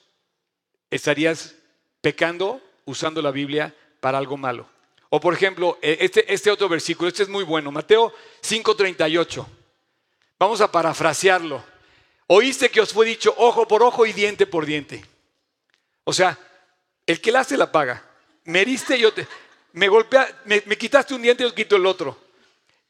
estarías 0.90 1.54
pecando 2.00 2.62
usando 2.86 3.22
la 3.22 3.32
Biblia 3.32 3.76
para 4.00 4.20
algo 4.20 4.38
malo. 4.38 4.70
O 5.10 5.20
por 5.20 5.34
ejemplo, 5.34 5.78
eh, 5.82 5.98
este, 6.00 6.34
este 6.34 6.50
otro 6.50 6.70
versículo, 6.70 7.10
este 7.10 7.24
es 7.24 7.30
muy 7.30 7.44
bueno, 7.44 7.74
Mateo 7.74 8.14
5:38. 8.42 9.46
Vamos 10.40 10.62
a 10.62 10.72
parafrasearlo. 10.72 11.76
Oíste 12.28 12.70
que 12.70 12.82
os 12.82 12.94
fue 12.94 13.06
dicho 13.06 13.34
ojo 13.38 13.68
por 13.68 13.82
ojo 13.82 14.06
y 14.06 14.14
diente 14.14 14.46
por 14.46 14.66
diente. 14.66 15.04
O 16.04 16.14
sea, 16.14 16.38
el 17.06 17.22
que 17.22 17.32
la 17.32 17.40
hace 17.40 17.58
la 17.58 17.72
paga. 17.72 18.04
Me 18.44 18.62
heriste, 18.62 19.00
yo 19.00 19.14
te. 19.14 19.28
Me 19.74 19.88
golpea, 19.88 20.42
me, 20.46 20.62
quitaste 20.78 21.14
un 21.14 21.22
diente 21.22 21.44
y 21.44 21.48
yo 21.48 21.56
quito 21.56 21.76
el 21.76 21.86
otro. 21.86 22.18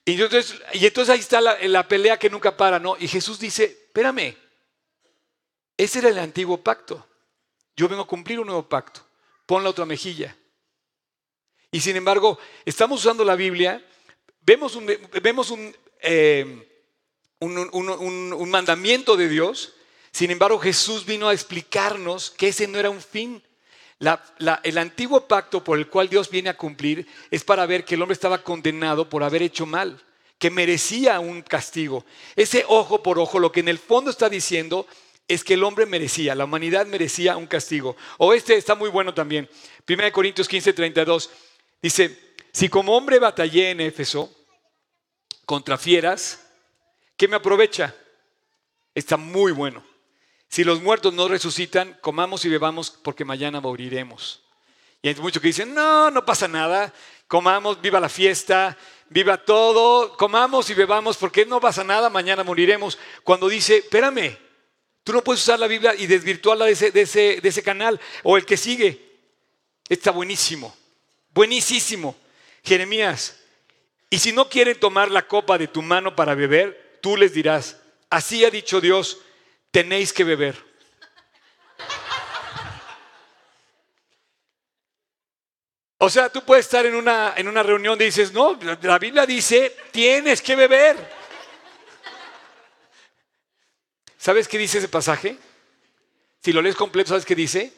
Y 0.06 0.14
entonces, 0.14 0.56
y 0.74 0.86
entonces 0.86 1.14
ahí 1.14 1.20
está 1.20 1.42
la, 1.42 1.58
la 1.68 1.88
pelea 1.88 2.18
que 2.18 2.30
nunca 2.30 2.56
para, 2.56 2.80
¿no? 2.80 2.96
Y 3.00 3.08
Jesús 3.08 3.40
dice: 3.40 3.64
Espérame, 3.66 4.36
ese 5.76 6.00
era 6.00 6.10
el 6.10 6.20
antiguo 6.20 6.58
pacto. 6.58 7.06
Yo 7.76 7.88
vengo 7.88 8.04
a 8.04 8.08
cumplir 8.08 8.40
un 8.40 8.48
nuevo 8.48 8.68
pacto. 8.68 9.02
Pon 9.46 9.64
la 9.64 9.70
otra 9.70 9.86
mejilla. 9.86 10.36
Y 11.72 11.80
sin 11.80 11.96
embargo, 11.96 12.40
estamos 12.66 13.02
usando 13.02 13.24
la 13.24 13.36
Biblia, 13.36 13.86
vemos 14.42 14.76
un, 14.76 14.88
vemos 15.22 15.52
un, 15.52 15.76
eh, 16.02 16.67
un, 17.40 18.50
mandamiento 18.50 19.16
de 19.16 19.30
Dios. 19.30 19.74
Sin 20.12 20.32
embargo, 20.32 20.60
Jesús 20.60 21.06
vino 21.06 21.28
a 21.28 21.34
explicarnos 21.34 22.32
que 22.32 22.50
ese 22.50 22.68
no 22.68 22.80
era 22.80 22.90
un 22.90 23.02
fin. 23.02 23.44
el 24.64 24.78
antiguo 24.78 25.28
pacto 25.28 25.64
por 25.64 25.78
el 25.78 25.88
cual 25.88 26.10
Dios 26.10 26.30
viene 26.30 26.50
a 26.50 26.58
cumplir 26.58 27.08
es 27.32 27.44
para 27.44 27.66
ver 27.66 27.86
que 27.86 27.96
el 27.96 28.02
hombre 28.02 28.14
estaba 28.14 28.44
condenado 28.44 29.10
por 29.10 29.24
haber 29.24 29.42
hecho 29.42 29.66
mal, 29.66 30.02
que 30.40 30.50
merecía 30.50 31.20
un 31.20 31.42
castigo. 31.42 32.06
Ese 32.36 32.66
ojo 32.68 33.04
por 33.04 33.20
ojo, 33.20 33.40
lo 33.40 33.52
que 33.52 33.60
en 33.60 33.68
el 33.68 33.80
fondo 33.80 34.12
está 34.12 34.30
diciendo 34.30 34.88
es 35.28 35.44
que 35.44 35.56
el 35.56 35.64
hombre 35.64 35.86
merecía, 35.86 36.36
la 36.36 36.46
humanidad 36.46 36.86
merecía 36.88 37.36
un 37.36 37.48
castigo. 37.48 37.98
O 38.18 38.34
este 38.34 38.56
está 38.56 38.76
muy 38.76 38.90
bueno 38.90 39.14
también. 39.14 39.50
1 39.88 40.12
Corintios 40.12 40.48
15, 40.48 40.74
32 40.74 41.30
dice, 41.82 42.36
si 42.54 42.70
como 42.70 42.96
hombre 42.96 43.20
batallé 43.20 43.72
en 43.72 43.82
Éfeso 43.82 44.34
contra 45.46 45.78
fieras, 45.78 46.47
¿qué 47.18 47.28
me 47.28 47.36
aprovecha? 47.36 47.94
Está 48.96 49.18
muy 49.18 49.52
bueno. 49.52 49.84
Si 50.48 50.64
los 50.64 50.82
muertos 50.82 51.14
no 51.14 51.28
resucitan, 51.28 51.98
comamos 52.02 52.46
y 52.46 52.50
bebamos 52.50 52.92
porque 52.92 53.26
mañana 53.26 53.60
moriremos. 53.60 54.44
Y 55.02 55.10
hay 55.10 55.16
muchos 55.16 55.42
que 55.42 55.50
dicen, 55.50 55.74
no, 55.74 56.10
no 56.10 56.26
pasa 56.26 56.48
nada, 56.48 56.94
comamos, 57.28 57.82
viva 57.82 58.00
la 58.00 58.10
fiesta, 58.10 58.78
viva 59.10 59.38
todo, 59.38 60.16
comamos 60.18 60.70
y 60.70 60.74
bebamos 60.74 61.18
porque 61.18 61.46
no 61.46 61.60
pasa 61.60 61.84
nada, 61.84 62.10
mañana 62.10 62.44
moriremos. 62.44 62.98
Cuando 63.24 63.50
dice, 63.50 63.78
espérame, 63.78 64.38
tú 65.04 65.14
no 65.14 65.24
puedes 65.24 65.44
usar 65.44 65.60
la 65.60 65.68
Biblia 65.68 65.94
y 65.96 66.08
desvirtuarla 66.08 66.66
de 66.66 66.72
ese, 66.72 66.92
de 66.92 67.02
ese, 67.02 67.42
de 67.42 67.50
ese 67.50 67.64
canal 67.64 68.00
o 68.24 68.38
el 68.38 68.46
que 68.46 68.58
sigue. 68.58 69.06
Está 69.90 70.12
buenísimo, 70.12 70.76
buenísimo. 71.34 72.16
Jeremías, 72.64 73.40
y 74.10 74.20
si 74.20 74.32
no 74.32 74.50
quieren 74.50 74.80
tomar 74.80 75.12
la 75.12 75.28
copa 75.28 75.58
de 75.58 75.68
tu 75.68 75.82
mano 75.82 76.16
para 76.16 76.36
beber, 76.36 76.87
tú 77.08 77.16
les 77.16 77.32
dirás, 77.32 77.78
así 78.10 78.44
ha 78.44 78.50
dicho 78.50 78.82
Dios, 78.82 79.20
tenéis 79.72 80.12
que 80.12 80.26
beber. 80.26 80.62
O 86.00 86.10
sea, 86.10 86.30
tú 86.30 86.44
puedes 86.44 86.66
estar 86.66 86.86
en 86.86 86.96
una, 86.96 87.34
en 87.38 87.48
una 87.48 87.64
reunión 87.64 87.98
y 88.02 88.04
dices, 88.04 88.34
no, 88.34 88.60
la 88.82 89.00
Biblia 89.00 89.26
dice, 89.26 89.74
tienes 89.94 90.42
que 90.42 90.58
beber. 90.58 90.98
¿Sabes 94.18 94.50
qué 94.50 94.58
dice 94.58 94.80
ese 94.80 94.90
pasaje? 94.90 95.38
Si 96.44 96.52
lo 96.52 96.62
lees 96.62 96.76
completo, 96.76 97.08
¿sabes 97.08 97.24
qué 97.24 97.36
dice? 97.36 97.72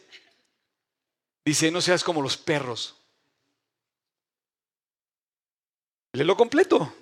Dice, 1.46 1.70
no 1.70 1.82
seas 1.82 2.04
como 2.04 2.24
los 2.24 2.36
perros. 2.36 2.96
Léelo 6.14 6.36
completo. 6.36 6.96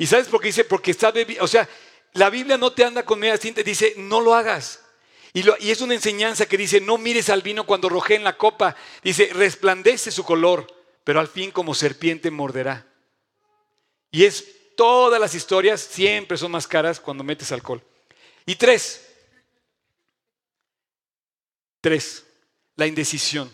¿Y 0.00 0.06
sabes 0.06 0.28
por 0.28 0.40
qué 0.40 0.46
dice? 0.46 0.64
Porque 0.64 0.92
está 0.92 1.10
bebiendo. 1.10 1.44
O 1.44 1.46
sea, 1.46 1.68
la 2.14 2.30
Biblia 2.30 2.56
no 2.56 2.72
te 2.72 2.84
anda 2.84 3.04
con 3.04 3.18
media 3.18 3.36
cinta, 3.36 3.62
dice, 3.62 3.92
no 3.98 4.22
lo 4.22 4.34
hagas. 4.34 4.82
Y, 5.34 5.44
y, 5.60 5.70
es 5.70 5.82
una 5.82 5.92
enseñanza 5.92 6.46
que 6.46 6.56
dice, 6.56 6.80
no 6.80 6.96
mires 6.96 7.28
al 7.28 7.42
vino 7.42 7.66
cuando 7.66 7.90
roje 7.90 8.14
en 8.14 8.24
la 8.24 8.38
copa. 8.38 8.74
Dice, 9.04 9.30
resplandece 9.34 10.10
su 10.10 10.24
color, 10.24 10.66
pero 11.04 11.20
al 11.20 11.28
fin 11.28 11.50
como 11.50 11.74
serpiente 11.74 12.30
morderá. 12.30 12.86
Y 14.10 14.24
es, 14.24 14.74
todas 14.74 15.20
las 15.20 15.34
historias 15.34 15.82
siempre 15.82 16.38
son 16.38 16.52
más 16.52 16.66
caras 16.66 16.98
cuando 16.98 17.22
metes 17.22 17.52
alcohol. 17.52 17.82
Y 18.46 18.56
tres, 18.56 19.06
tres, 21.82 22.24
la 22.74 22.86
indecisión 22.86 23.52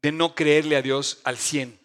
de 0.00 0.10
no 0.10 0.34
creerle 0.34 0.76
a 0.76 0.82
Dios 0.82 1.20
al 1.22 1.36
100, 1.36 1.78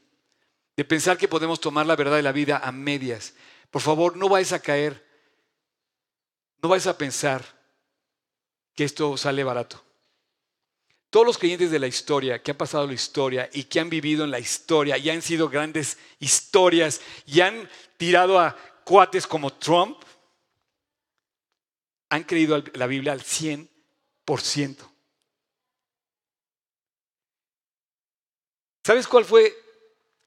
de 0.80 0.86
pensar 0.86 1.18
que 1.18 1.28
podemos 1.28 1.60
tomar 1.60 1.86
la 1.86 1.98
verdad 1.98 2.16
de 2.16 2.22
la 2.22 2.32
vida 2.32 2.62
a 2.64 2.72
medias. 2.72 3.34
Por 3.70 3.82
favor, 3.82 4.16
no 4.16 4.30
vais 4.30 4.54
a 4.54 4.62
caer, 4.62 5.06
no 6.62 6.70
vais 6.70 6.88
a 6.88 6.98
pensar 6.98 7.44
que 8.74 8.86
esto 8.86 9.18
sale 9.18 9.44
barato. 9.44 9.84
Todos 11.10 11.26
los 11.26 11.38
creyentes 11.38 11.70
de 11.70 11.80
la 11.80 11.88
historia, 11.88 12.42
que 12.42 12.52
han 12.52 12.58
pasado 12.58 12.88
la 12.88 12.94
historia 12.94 13.50
y 13.52 13.66
que 13.66 13.82
han 13.82 13.90
vivido 13.90 14.24
en 14.24 14.32
la 14.32 14.40
historia 14.40 14.98
y 14.98 15.10
han 15.10 15.22
sido 15.22 15.50
grandes 15.50 15.98
historias 16.18 17.02
y 17.26 17.42
han 17.42 17.70
tirado 17.98 18.40
a 18.40 18.56
cuates 18.86 19.28
como 19.28 19.52
Trump, 19.52 20.02
han 22.08 22.24
creído 22.24 22.64
la 22.76 22.88
Biblia 22.88 23.12
al 23.12 23.22
100%. 23.22 24.78
¿Sabes 28.82 29.10
cuál 29.10 29.26
fue 29.26 29.68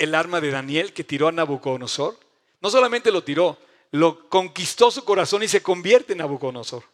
el 0.03 0.15
arma 0.15 0.41
de 0.41 0.51
Daniel 0.51 0.93
que 0.93 1.05
tiró 1.05 1.29
a 1.29 1.33
Nabucodonosor? 1.33 2.19
No 2.61 2.71
solamente 2.71 3.11
lo 3.11 3.23
tiró, 3.23 3.59
lo 3.93 4.29
conquistó 4.29 4.91
su 4.91 5.05
corazón 5.05 5.43
y 5.43 5.49
se 5.49 5.63
convierte 5.63 6.13
en 6.13 6.19
Nabucodonosor. 6.19 6.85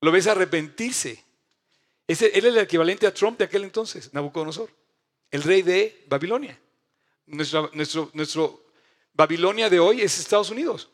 Lo 0.00 0.10
ves 0.10 0.26
arrepentirse. 0.26 1.24
Él 2.06 2.16
es 2.18 2.44
el 2.44 2.58
equivalente 2.58 3.06
a 3.06 3.14
Trump 3.14 3.38
de 3.38 3.44
aquel 3.44 3.64
entonces, 3.64 4.12
Nabucodonosor, 4.12 4.70
el 5.30 5.42
rey 5.42 5.62
de 5.62 6.04
Babilonia. 6.08 6.58
Nuestro, 7.26 7.70
nuestro, 7.74 8.10
nuestro 8.14 8.64
Babilonia 9.12 9.68
de 9.68 9.78
hoy 9.78 10.00
es 10.00 10.18
Estados 10.18 10.50
Unidos, 10.50 10.88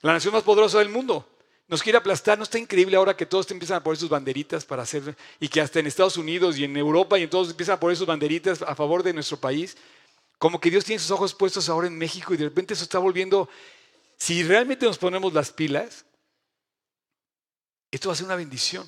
la 0.00 0.12
nación 0.12 0.32
más 0.32 0.42
poderosa 0.42 0.78
del 0.78 0.88
mundo 0.88 1.28
nos 1.72 1.82
quiere 1.82 1.96
aplastar. 1.96 2.36
¿No 2.36 2.44
está 2.44 2.58
increíble 2.58 2.98
ahora 2.98 3.16
que 3.16 3.24
todos 3.24 3.50
empiezan 3.50 3.78
a 3.78 3.82
poner 3.82 3.96
sus 3.96 4.10
banderitas 4.10 4.62
para 4.62 4.82
hacer, 4.82 5.16
y 5.40 5.48
que 5.48 5.58
hasta 5.58 5.80
en 5.80 5.86
Estados 5.86 6.18
Unidos 6.18 6.58
y 6.58 6.64
en 6.64 6.76
Europa 6.76 7.18
y 7.18 7.22
en 7.22 7.30
todos 7.30 7.48
empiezan 7.48 7.76
a 7.76 7.80
poner 7.80 7.96
sus 7.96 8.06
banderitas 8.06 8.60
a 8.60 8.74
favor 8.74 9.02
de 9.02 9.14
nuestro 9.14 9.38
país? 9.38 9.78
Como 10.36 10.60
que 10.60 10.70
Dios 10.70 10.84
tiene 10.84 11.00
sus 11.00 11.10
ojos 11.10 11.32
puestos 11.32 11.70
ahora 11.70 11.86
en 11.86 11.96
México 11.96 12.34
y 12.34 12.36
de 12.36 12.44
repente 12.44 12.74
eso 12.74 12.84
está 12.84 12.98
volviendo, 12.98 13.48
si 14.18 14.42
realmente 14.42 14.84
nos 14.84 14.98
ponemos 14.98 15.32
las 15.32 15.50
pilas, 15.50 16.04
esto 17.90 18.10
va 18.10 18.12
a 18.12 18.16
ser 18.16 18.26
una 18.26 18.36
bendición. 18.36 18.86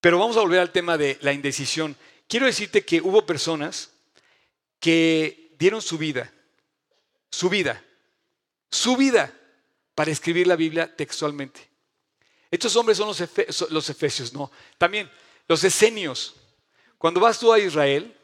Pero 0.00 0.20
vamos 0.20 0.36
a 0.36 0.40
volver 0.42 0.60
al 0.60 0.70
tema 0.70 0.96
de 0.96 1.18
la 1.20 1.32
indecisión. 1.32 1.96
Quiero 2.28 2.46
decirte 2.46 2.84
que 2.84 3.00
hubo 3.00 3.26
personas 3.26 3.90
que 4.78 5.56
dieron 5.58 5.82
su 5.82 5.98
vida, 5.98 6.32
su 7.28 7.50
vida, 7.50 7.84
su 8.70 8.96
vida 8.96 9.34
para 9.98 10.12
escribir 10.12 10.46
la 10.46 10.54
Biblia 10.54 10.94
textualmente. 10.94 11.58
Estos 12.52 12.76
hombres 12.76 12.98
son 12.98 13.08
los, 13.08 13.90
efesios, 13.90 14.32
no. 14.32 14.48
También 14.78 15.10
los 15.48 15.64
esenios. 15.64 16.36
Cuando 16.98 17.18
vas 17.18 17.40
tú 17.40 17.52
a 17.52 17.58
Israel 17.58 18.16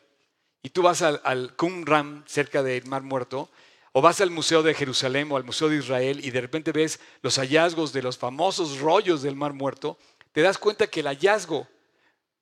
y 0.63 0.69
tú 0.69 0.83
vas 0.83 1.03
al, 1.03 1.21
al 1.25 1.57
Qumran 1.57 2.23
cerca 2.29 2.63
del 2.63 2.87
Mar 2.87 3.03
Muerto, 3.03 3.51
o 3.91 4.01
vas 4.01 4.21
al 4.21 4.31
Museo 4.31 4.63
de 4.63 4.73
Jerusalén 4.73 5.33
o 5.33 5.37
al 5.37 5.43
Museo 5.43 5.69
de 5.69 5.79
Israel 5.79 6.25
y 6.25 6.31
de 6.31 6.43
repente 6.43 6.71
ves 6.71 7.01
los 7.23 7.39
hallazgos 7.41 7.93
de 7.93 8.03
los 8.03 8.19
famosos 8.19 8.79
rollos 8.79 9.23
del 9.23 9.35
Mar 9.35 9.53
Muerto, 9.53 9.99
te 10.31 10.43
das 10.43 10.59
cuenta 10.59 10.87
que 10.87 11.01
el 11.01 11.09
hallazgo 11.09 11.67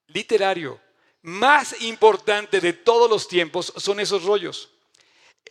literario 0.09 0.79
más 1.23 1.81
importante 1.81 2.61
de 2.61 2.75
todos 2.75 3.09
los 3.09 3.29
tiempos 3.29 3.73
son 3.79 3.99
esos 3.99 4.25
rollos. 4.25 4.69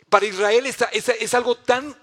Para 0.07 0.27
Israel 0.27 0.67
es 0.67 1.33
algo 1.33 1.55
tan 1.55 1.99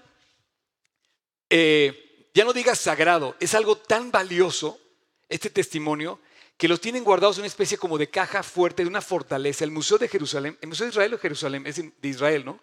eh, 1.49 2.29
ya 2.33 2.45
no 2.45 2.53
digas 2.53 2.79
sagrado, 2.79 3.35
es 3.39 3.53
algo 3.53 3.77
tan 3.77 4.11
valioso, 4.11 4.79
este 5.27 5.49
testimonio, 5.49 6.19
que 6.57 6.67
los 6.67 6.81
tienen 6.81 7.03
guardados 7.03 7.37
en 7.37 7.41
una 7.41 7.47
especie 7.47 7.77
como 7.77 7.97
de 7.97 8.09
caja 8.09 8.43
fuerte, 8.43 8.83
de 8.83 8.89
una 8.89 9.01
fortaleza. 9.01 9.63
El 9.63 9.71
Museo 9.71 9.97
de 9.97 10.09
Jerusalén, 10.09 10.57
el 10.61 10.67
Museo 10.67 10.85
de 10.85 10.91
Israel 10.91 11.13
o 11.13 11.17
Jerusalén, 11.17 11.65
es 11.65 11.77
de 11.77 12.07
Israel, 12.07 12.43
¿no? 12.43 12.59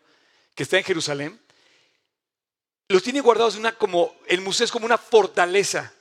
Que 0.55 0.64
está 0.64 0.76
en 0.76 0.84
Jerusalén. 0.84 1.41
Los 2.89 3.03
tienen 3.03 3.22
guardados 3.22 3.55
en 3.55 3.61
una 3.61 3.72
como, 3.76 4.14
el 4.28 4.43
museo 4.43 4.64
es 4.64 4.70
como 4.70 4.87
una 4.87 4.99
fortaleza, 4.99 5.93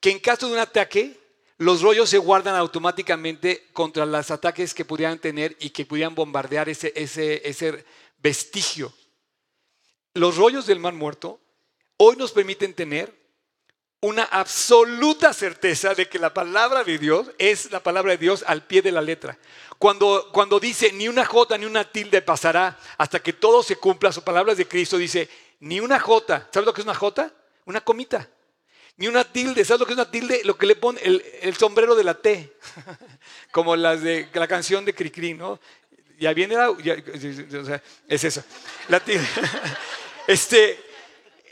que 0.00 0.10
en 0.10 0.18
caso 0.18 0.46
de 0.46 0.54
un 0.54 0.58
ataque, 0.58 1.20
los 1.58 1.82
rollos 1.82 2.08
se 2.08 2.18
guardan 2.18 2.56
automáticamente 2.56 3.68
contra 3.72 4.04
los 4.04 4.30
ataques 4.30 4.74
que 4.74 4.84
pudieran 4.84 5.18
tener 5.18 5.56
y 5.60 5.70
que 5.70 5.86
pudieran 5.86 6.14
bombardear 6.14 6.68
ese, 6.68 6.92
ese, 6.96 7.46
ese 7.48 7.84
vestigio. 8.18 8.92
Los 10.14 10.36
rollos 10.36 10.66
del 10.66 10.80
Mar 10.80 10.94
Muerto 10.94 11.40
hoy 11.96 12.16
nos 12.16 12.32
permiten 12.32 12.74
tener 12.74 13.12
una 14.00 14.24
absoluta 14.24 15.32
certeza 15.32 15.94
de 15.94 16.08
que 16.08 16.18
la 16.18 16.34
palabra 16.34 16.84
de 16.84 16.98
Dios 16.98 17.30
es 17.38 17.70
la 17.70 17.80
palabra 17.80 18.12
de 18.12 18.18
Dios 18.18 18.44
al 18.46 18.66
pie 18.66 18.82
de 18.82 18.92
la 18.92 19.00
letra. 19.00 19.38
Cuando, 19.78 20.28
cuando 20.30 20.60
dice 20.60 20.92
ni 20.92 21.08
una 21.08 21.24
jota 21.24 21.56
ni 21.56 21.64
una 21.64 21.90
tilde 21.90 22.20
pasará 22.20 22.78
hasta 22.98 23.20
que 23.20 23.32
todo 23.32 23.62
se 23.62 23.76
cumpla, 23.76 24.12
su 24.12 24.22
palabra 24.22 24.54
de 24.54 24.68
Cristo 24.68 24.98
dice 24.98 25.28
ni 25.60 25.80
una 25.80 25.98
jota. 25.98 26.48
¿Sabes 26.52 26.66
lo 26.66 26.74
que 26.74 26.82
es 26.82 26.86
una 26.86 26.94
jota? 26.94 27.32
Una 27.64 27.80
comita. 27.80 28.28
Ni 28.98 29.08
una 29.08 29.24
tilde. 29.24 29.64
¿Sabes 29.64 29.80
lo 29.80 29.86
que 29.86 29.92
es 29.92 29.98
una 29.98 30.10
tilde? 30.10 30.42
Lo 30.44 30.56
que 30.58 30.66
le 30.66 30.76
pone 30.76 31.00
el, 31.02 31.56
sombrero 31.56 31.94
de 31.94 32.04
la 32.04 32.14
T. 32.14 32.58
Como 33.52 33.74
las 33.74 34.02
de 34.02 34.28
la 34.34 34.46
canción 34.46 34.84
de 34.84 34.94
Cricri, 34.94 35.32
¿no? 35.32 35.58
Ya 36.18 36.34
viene 36.34 36.56
la, 36.56 36.74
es 38.06 38.24
eso. 38.24 38.44
La 38.88 39.00
tilde. 39.00 39.26
Este, 40.26 40.82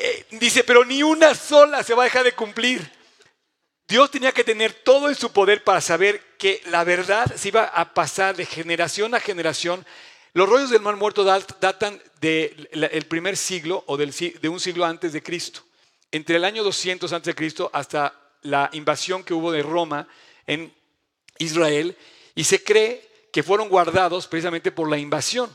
eh, 0.02 0.26
dice, 0.32 0.64
pero 0.64 0.84
ni 0.84 1.02
una 1.02 1.34
sola 1.34 1.82
se 1.82 1.94
va 1.94 2.02
a 2.02 2.04
dejar 2.04 2.24
de 2.24 2.32
cumplir. 2.32 2.90
Dios 3.86 4.10
tenía 4.10 4.32
que 4.32 4.44
tener 4.44 4.72
todo 4.72 5.08
en 5.08 5.14
su 5.14 5.32
poder 5.32 5.64
para 5.64 5.80
saber 5.80 6.20
que 6.38 6.62
la 6.66 6.82
verdad 6.84 7.32
se 7.36 7.48
iba 7.48 7.64
a 7.64 7.92
pasar 7.94 8.36
de 8.36 8.46
generación 8.46 9.14
a 9.14 9.20
generación. 9.20 9.84
Los 10.32 10.48
rollos 10.48 10.70
del 10.70 10.80
Mar 10.80 10.96
Muerto 10.96 11.24
dat- 11.24 11.58
datan 11.60 12.00
del 12.20 13.06
primer 13.08 13.36
siglo 13.36 13.84
o 13.86 13.96
del 13.96 14.12
de 14.12 14.48
un 14.48 14.60
siglo 14.60 14.84
antes 14.84 15.12
de 15.12 15.22
Cristo. 15.22 15.60
Entre 16.10 16.36
el 16.36 16.44
año 16.44 16.62
200 16.64 17.12
antes 17.12 17.26
de 17.26 17.34
Cristo 17.34 17.70
hasta 17.72 18.14
la 18.42 18.70
invasión 18.72 19.22
que 19.24 19.34
hubo 19.34 19.52
de 19.52 19.62
Roma 19.62 20.08
en 20.46 20.72
Israel 21.38 21.96
y 22.34 22.44
se 22.44 22.62
cree 22.64 23.06
que 23.32 23.42
fueron 23.42 23.68
guardados 23.68 24.26
precisamente 24.26 24.72
por 24.72 24.88
la 24.88 24.96
invasión. 24.98 25.54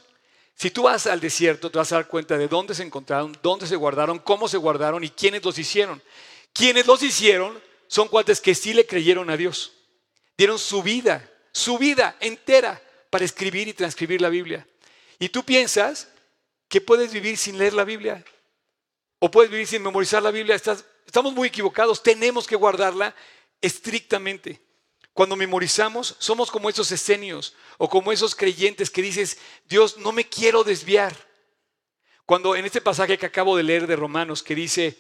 Si 0.60 0.72
tú 0.72 0.84
vas 0.84 1.06
al 1.06 1.20
desierto, 1.20 1.70
te 1.70 1.78
vas 1.78 1.92
a 1.92 1.96
dar 1.98 2.08
cuenta 2.08 2.36
de 2.36 2.48
dónde 2.48 2.74
se 2.74 2.82
encontraron, 2.82 3.38
dónde 3.44 3.68
se 3.68 3.76
guardaron, 3.76 4.18
cómo 4.18 4.48
se 4.48 4.58
guardaron 4.58 5.04
y 5.04 5.10
quiénes 5.12 5.46
los 5.46 5.60
hicieron. 5.60 6.02
Quienes 6.52 6.88
los 6.88 7.04
hicieron 7.04 7.62
son 7.88 8.08
cuates 8.08 8.42
que 8.42 8.56
sí 8.56 8.74
le 8.74 8.88
creyeron 8.88 9.30
a 9.30 9.38
Dios. 9.38 9.74
Dieron 10.36 10.58
su 10.58 10.82
vida, 10.82 11.30
su 11.52 11.78
vida 11.78 12.18
entera 12.20 12.82
para 13.12 13.24
escribir 13.24 13.68
y 13.68 13.74
transcribir 13.74 14.20
la 14.20 14.30
Biblia. 14.30 14.68
Y 15.20 15.30
tú 15.30 15.44
piensas 15.44 16.08
que 16.68 16.82
puedes 16.82 17.14
vivir 17.14 17.38
sin 17.38 17.60
leer 17.60 17.74
la 17.74 17.84
Biblia 17.84 18.26
o 19.20 19.30
puedes 19.30 19.52
vivir 19.52 19.68
sin 19.68 19.84
memorizar 19.84 20.24
la 20.24 20.32
Biblia. 20.32 20.56
Estás- 20.56 20.86
estamos 21.06 21.34
muy 21.34 21.50
equivocados. 21.50 22.02
Tenemos 22.02 22.48
que 22.48 22.56
guardarla 22.56 23.14
estrictamente. 23.62 24.60
Cuando 25.18 25.36
memorizamos, 25.36 26.16
somos 26.20 26.52
como 26.52 26.70
esos 26.70 26.92
escenios 26.92 27.56
o 27.80 27.90
como 27.90 28.12
esos 28.12 28.36
creyentes 28.36 28.92
que 28.92 29.02
dices, 29.02 29.40
Dios, 29.68 29.98
no 29.98 30.12
me 30.12 30.30
quiero 30.30 30.64
desviar. 30.64 31.18
Cuando 32.28 32.56
en 32.56 32.66
este 32.66 32.82
pasaje 32.82 33.18
que 33.18 33.26
acabo 33.26 33.58
de 33.58 33.64
leer 33.64 33.88
de 33.88 33.96
Romanos, 33.96 34.44
que 34.44 34.54
dice, 34.54 34.96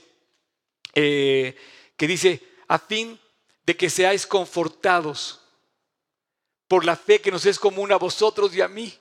eh, 0.95 1.55
que 1.95 2.07
dice, 2.07 2.41
a 2.67 2.79
fin 2.79 3.19
de 3.63 3.77
que 3.77 3.91
seáis 3.91 4.25
confortados 4.25 5.39
por 6.67 6.83
la 6.83 6.95
fe 6.95 7.21
que 7.21 7.29
nos 7.29 7.45
es 7.45 7.59
común 7.59 7.91
a 7.91 7.97
vosotros 7.97 8.55
y 8.55 8.61
a 8.61 8.67
mí. 8.67 8.91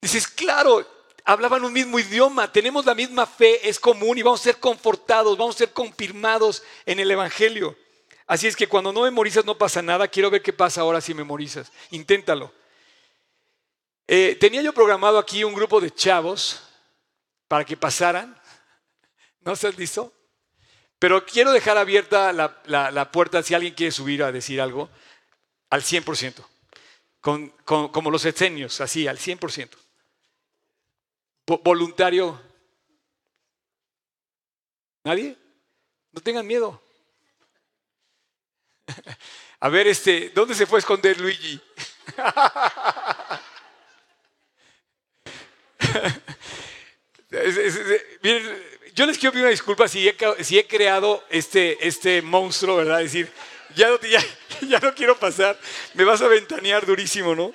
Dices, 0.00 0.26
claro, 0.26 0.88
hablaban 1.22 1.66
un 1.66 1.72
mismo 1.74 1.98
idioma, 1.98 2.50
tenemos 2.50 2.86
la 2.86 2.94
misma 2.94 3.26
fe, 3.26 3.68
es 3.68 3.78
común 3.78 4.16
y 4.16 4.22
vamos 4.22 4.40
a 4.40 4.44
ser 4.44 4.58
confortados, 4.58 5.36
vamos 5.36 5.56
a 5.56 5.58
ser 5.58 5.74
confirmados 5.74 6.62
en 6.86 6.98
el 6.98 7.10
Evangelio. 7.10 7.76
Así 8.32 8.46
es 8.46 8.56
que 8.56 8.66
cuando 8.66 8.94
no 8.94 9.02
memorizas 9.02 9.44
no 9.44 9.58
pasa 9.58 9.82
nada, 9.82 10.08
quiero 10.08 10.30
ver 10.30 10.40
qué 10.40 10.54
pasa 10.54 10.80
ahora 10.80 11.02
si 11.02 11.12
memorizas. 11.12 11.70
Inténtalo. 11.90 12.50
Eh, 14.06 14.38
tenía 14.40 14.62
yo 14.62 14.72
programado 14.72 15.18
aquí 15.18 15.44
un 15.44 15.52
grupo 15.52 15.82
de 15.82 15.90
chavos 15.94 16.62
para 17.46 17.62
que 17.66 17.76
pasaran. 17.76 18.34
¿No 19.40 19.52
estás 19.52 19.76
listo? 19.76 20.14
Pero 20.98 21.26
quiero 21.26 21.52
dejar 21.52 21.76
abierta 21.76 22.32
la, 22.32 22.58
la- 22.64 22.90
la 22.90 23.12
puerta 23.12 23.42
si 23.42 23.52
alguien 23.52 23.74
quiere 23.74 23.92
subir 23.92 24.22
a 24.22 24.32
decir 24.32 24.62
algo 24.62 24.88
al 25.68 25.82
100%. 25.82 26.42
Con, 27.20 27.50
con- 27.66 27.90
como 27.90 28.10
los 28.10 28.24
escenios, 28.24 28.80
así, 28.80 29.06
al 29.08 29.18
100%. 29.18 29.76
Vo- 31.46 31.60
voluntario. 31.62 32.40
¿Nadie? 35.04 35.36
No 36.12 36.22
tengan 36.22 36.46
miedo. 36.46 36.82
A 39.60 39.68
ver, 39.68 39.86
este, 39.86 40.30
¿dónde 40.34 40.54
se 40.54 40.66
fue 40.66 40.78
a 40.78 40.80
esconder 40.80 41.20
Luigi? 41.20 41.60
Miren, 48.22 48.62
yo 48.94 49.06
les 49.06 49.16
quiero 49.18 49.32
pedir 49.32 49.44
una 49.44 49.50
disculpa 49.50 49.88
si 49.88 50.08
he, 50.08 50.66
creado 50.66 51.24
este, 51.30 51.86
este 51.86 52.20
monstruo, 52.22 52.76
¿verdad? 52.76 53.02
Es 53.02 53.12
decir, 53.12 53.32
ya 53.74 53.88
no, 53.88 53.98
ya, 54.00 54.22
ya 54.68 54.78
no 54.80 54.94
quiero 54.94 55.16
pasar, 55.18 55.58
me 55.94 56.04
vas 56.04 56.20
a 56.20 56.28
ventanear 56.28 56.84
durísimo, 56.84 57.34
¿no? 57.34 57.52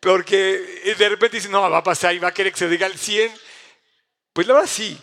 Porque 0.00 0.80
eh, 0.84 0.94
de 0.94 1.08
repente 1.08 1.38
dicen, 1.38 1.50
no, 1.50 1.68
va 1.68 1.78
a 1.78 1.82
pasar 1.82 2.14
y 2.14 2.18
va 2.18 2.28
a 2.28 2.34
querer 2.34 2.52
que 2.52 2.58
se 2.58 2.68
diga 2.68 2.86
el 2.86 2.98
100. 2.98 3.32
Pues 4.32 4.46
la 4.46 4.54
verdad 4.54 4.68
sí. 4.68 4.96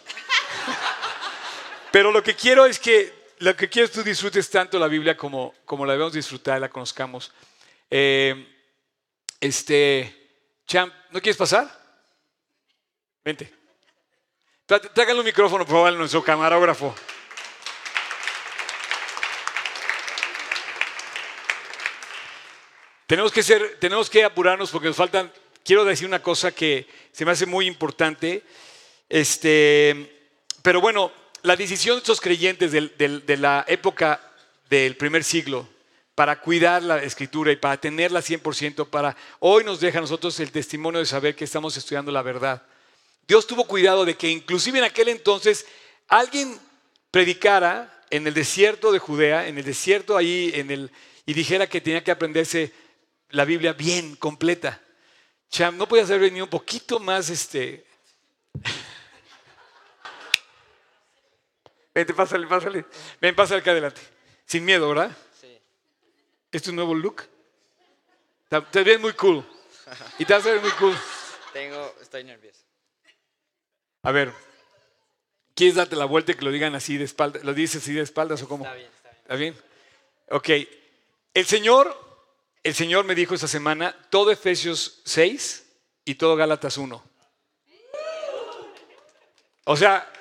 Pero 1.92 2.12
lo 2.12 2.24
que 2.24 2.36
quiero 2.36 2.66
es 2.66 2.80
que, 2.80 3.23
lo 3.44 3.56
que 3.58 3.68
quiero 3.70 3.86
es 3.88 3.92
tú 3.92 4.04
disfrutes 4.04 4.50
tanto 4.50 4.80
la 4.80 4.88
Biblia 4.88 5.18
como, 5.18 5.54
como 5.66 5.86
la 5.86 5.94
debemos 5.94 6.14
disfrutar, 6.14 6.62
la 6.62 6.70
conozcamos. 6.70 7.32
Eh, 7.90 8.48
este, 9.40 10.62
Champ, 10.66 10.94
¿no 11.12 11.20
quieres 11.22 11.36
pasar? 11.36 11.68
Vente. 13.24 13.54
Trá- 14.66 14.80
Tráiganle 14.94 15.20
un 15.20 15.26
micrófono, 15.26 15.66
por 15.66 15.74
favor, 15.76 15.90
a 15.90 15.92
nuestro 15.92 16.24
camarógrafo. 16.24 16.96
Tenemos 23.08 23.32
que, 23.32 23.44
ser, 23.44 23.78
tenemos 23.80 24.10
que 24.10 24.24
apurarnos 24.24 24.72
porque 24.72 24.88
nos 24.88 24.98
faltan. 24.98 25.32
Quiero 25.64 25.86
decir 25.86 26.08
una 26.08 26.22
cosa 26.22 26.52
que 26.52 26.88
se 27.12 27.26
me 27.26 27.32
hace 27.32 27.46
muy 27.46 27.68
importante. 27.68 28.44
Este, 29.10 30.32
pero 30.62 30.82
bueno, 30.82 31.12
la 31.44 31.56
decisión 31.58 31.98
de 31.98 32.00
estos 32.00 32.22
creyentes 32.22 32.72
de 32.72 33.38
la 33.38 33.66
época 33.68 34.20
del 34.70 34.96
primer 34.96 35.24
siglo 35.24 35.68
para 36.16 36.40
cuidar 36.40 36.82
la 36.84 37.04
escritura 37.04 37.52
y 37.52 37.58
para 37.58 37.78
tenerla 37.78 38.22
100%, 38.22 38.88
para 38.90 39.16
hoy 39.40 39.64
nos 39.64 39.80
deja 39.80 39.98
a 39.98 40.02
nosotros 40.02 40.40
el 40.40 40.52
testimonio 40.52 41.00
de 41.00 41.06
saber 41.06 41.36
que 41.36 41.44
estamos 41.44 41.76
estudiando 41.76 42.12
la 42.12 42.22
verdad. 42.22 42.64
Dios 43.28 43.46
tuvo 43.46 43.66
cuidado 43.66 44.06
de 44.06 44.16
que 44.16 44.30
inclusive 44.30 44.78
en 44.78 44.86
aquel 44.86 45.10
entonces 45.10 45.66
alguien 46.08 46.60
predicara 47.12 48.04
en 48.10 48.26
el 48.28 48.34
desierto 48.34 48.92
de 48.92 49.00
Judea, 49.00 49.48
en 49.48 49.58
el 49.58 49.66
desierto 49.66 50.16
ahí, 50.16 50.54
y 51.26 51.34
dijera 51.34 51.68
que 51.68 51.82
tenía 51.82 52.04
que 52.04 52.12
aprenderse 52.12 52.72
la 53.30 53.44
Biblia 53.44 53.74
bien, 53.74 54.16
completa. 54.16 54.82
Cham, 55.50 55.78
¿no 55.78 55.88
podías 55.88 56.10
haber 56.10 56.22
venido 56.22 56.46
un 56.46 56.52
poquito 56.52 57.00
más, 57.00 57.30
este... 57.30 57.86
Vente, 61.94 62.14
pásale, 62.14 62.48
pásale. 62.48 62.86
Ven, 63.22 63.36
pásale 63.36 63.62
acá 63.62 63.72
adelante. 63.72 64.02
Sin 64.46 64.66
miedo, 64.66 64.90
¿verdad? 64.90 65.16
Sí. 65.40 65.58
¿Es 66.52 66.64
tu 66.64 66.72
nuevo 66.74 66.94
look? 66.96 67.24
Te- 68.72 68.84
ves 68.84 69.00
muy 69.00 69.14
cool. 69.14 69.44
Y 70.20 70.26
te 70.26 70.34
vas 70.34 70.46
a 70.46 70.52
ver 70.52 70.62
muy 70.62 70.72
cool. 70.72 70.96
Tengo, 71.52 71.96
estoy 72.02 72.24
nervioso. 72.24 72.60
A 74.04 74.12
ver, 74.12 74.34
¿quieres 75.56 75.76
darte 75.76 75.96
la 75.96 76.06
vuelta 76.06 76.32
y 76.32 76.36
que 76.36 76.44
lo 76.46 76.52
digan 76.52 76.76
así 76.76 76.98
de 76.98 77.04
espaldas? 77.06 77.44
¿Lo 77.44 77.54
dices 77.54 77.82
así 77.82 77.94
de 77.94 78.02
espaldas 78.02 78.42
o 78.42 78.48
cómo? 78.48 78.66
Está 78.66 78.76
bien, 78.76 78.90
está 78.92 79.10
bien. 79.10 79.22
¿Está 79.22 79.36
bien? 79.36 80.64
Ok. 80.64 80.70
El 81.34 81.46
Señor, 81.46 82.24
el 82.64 82.74
Señor 82.76 83.06
me 83.06 83.16
dijo 83.16 83.34
esta 83.34 83.48
semana 83.48 83.96
todo 84.10 84.32
Efesios 84.32 85.02
6 85.06 85.66
y 86.06 86.16
todo 86.16 86.36
Gálatas 86.36 86.78
1. 86.78 87.04
O 89.66 89.78
sea, 89.78 90.12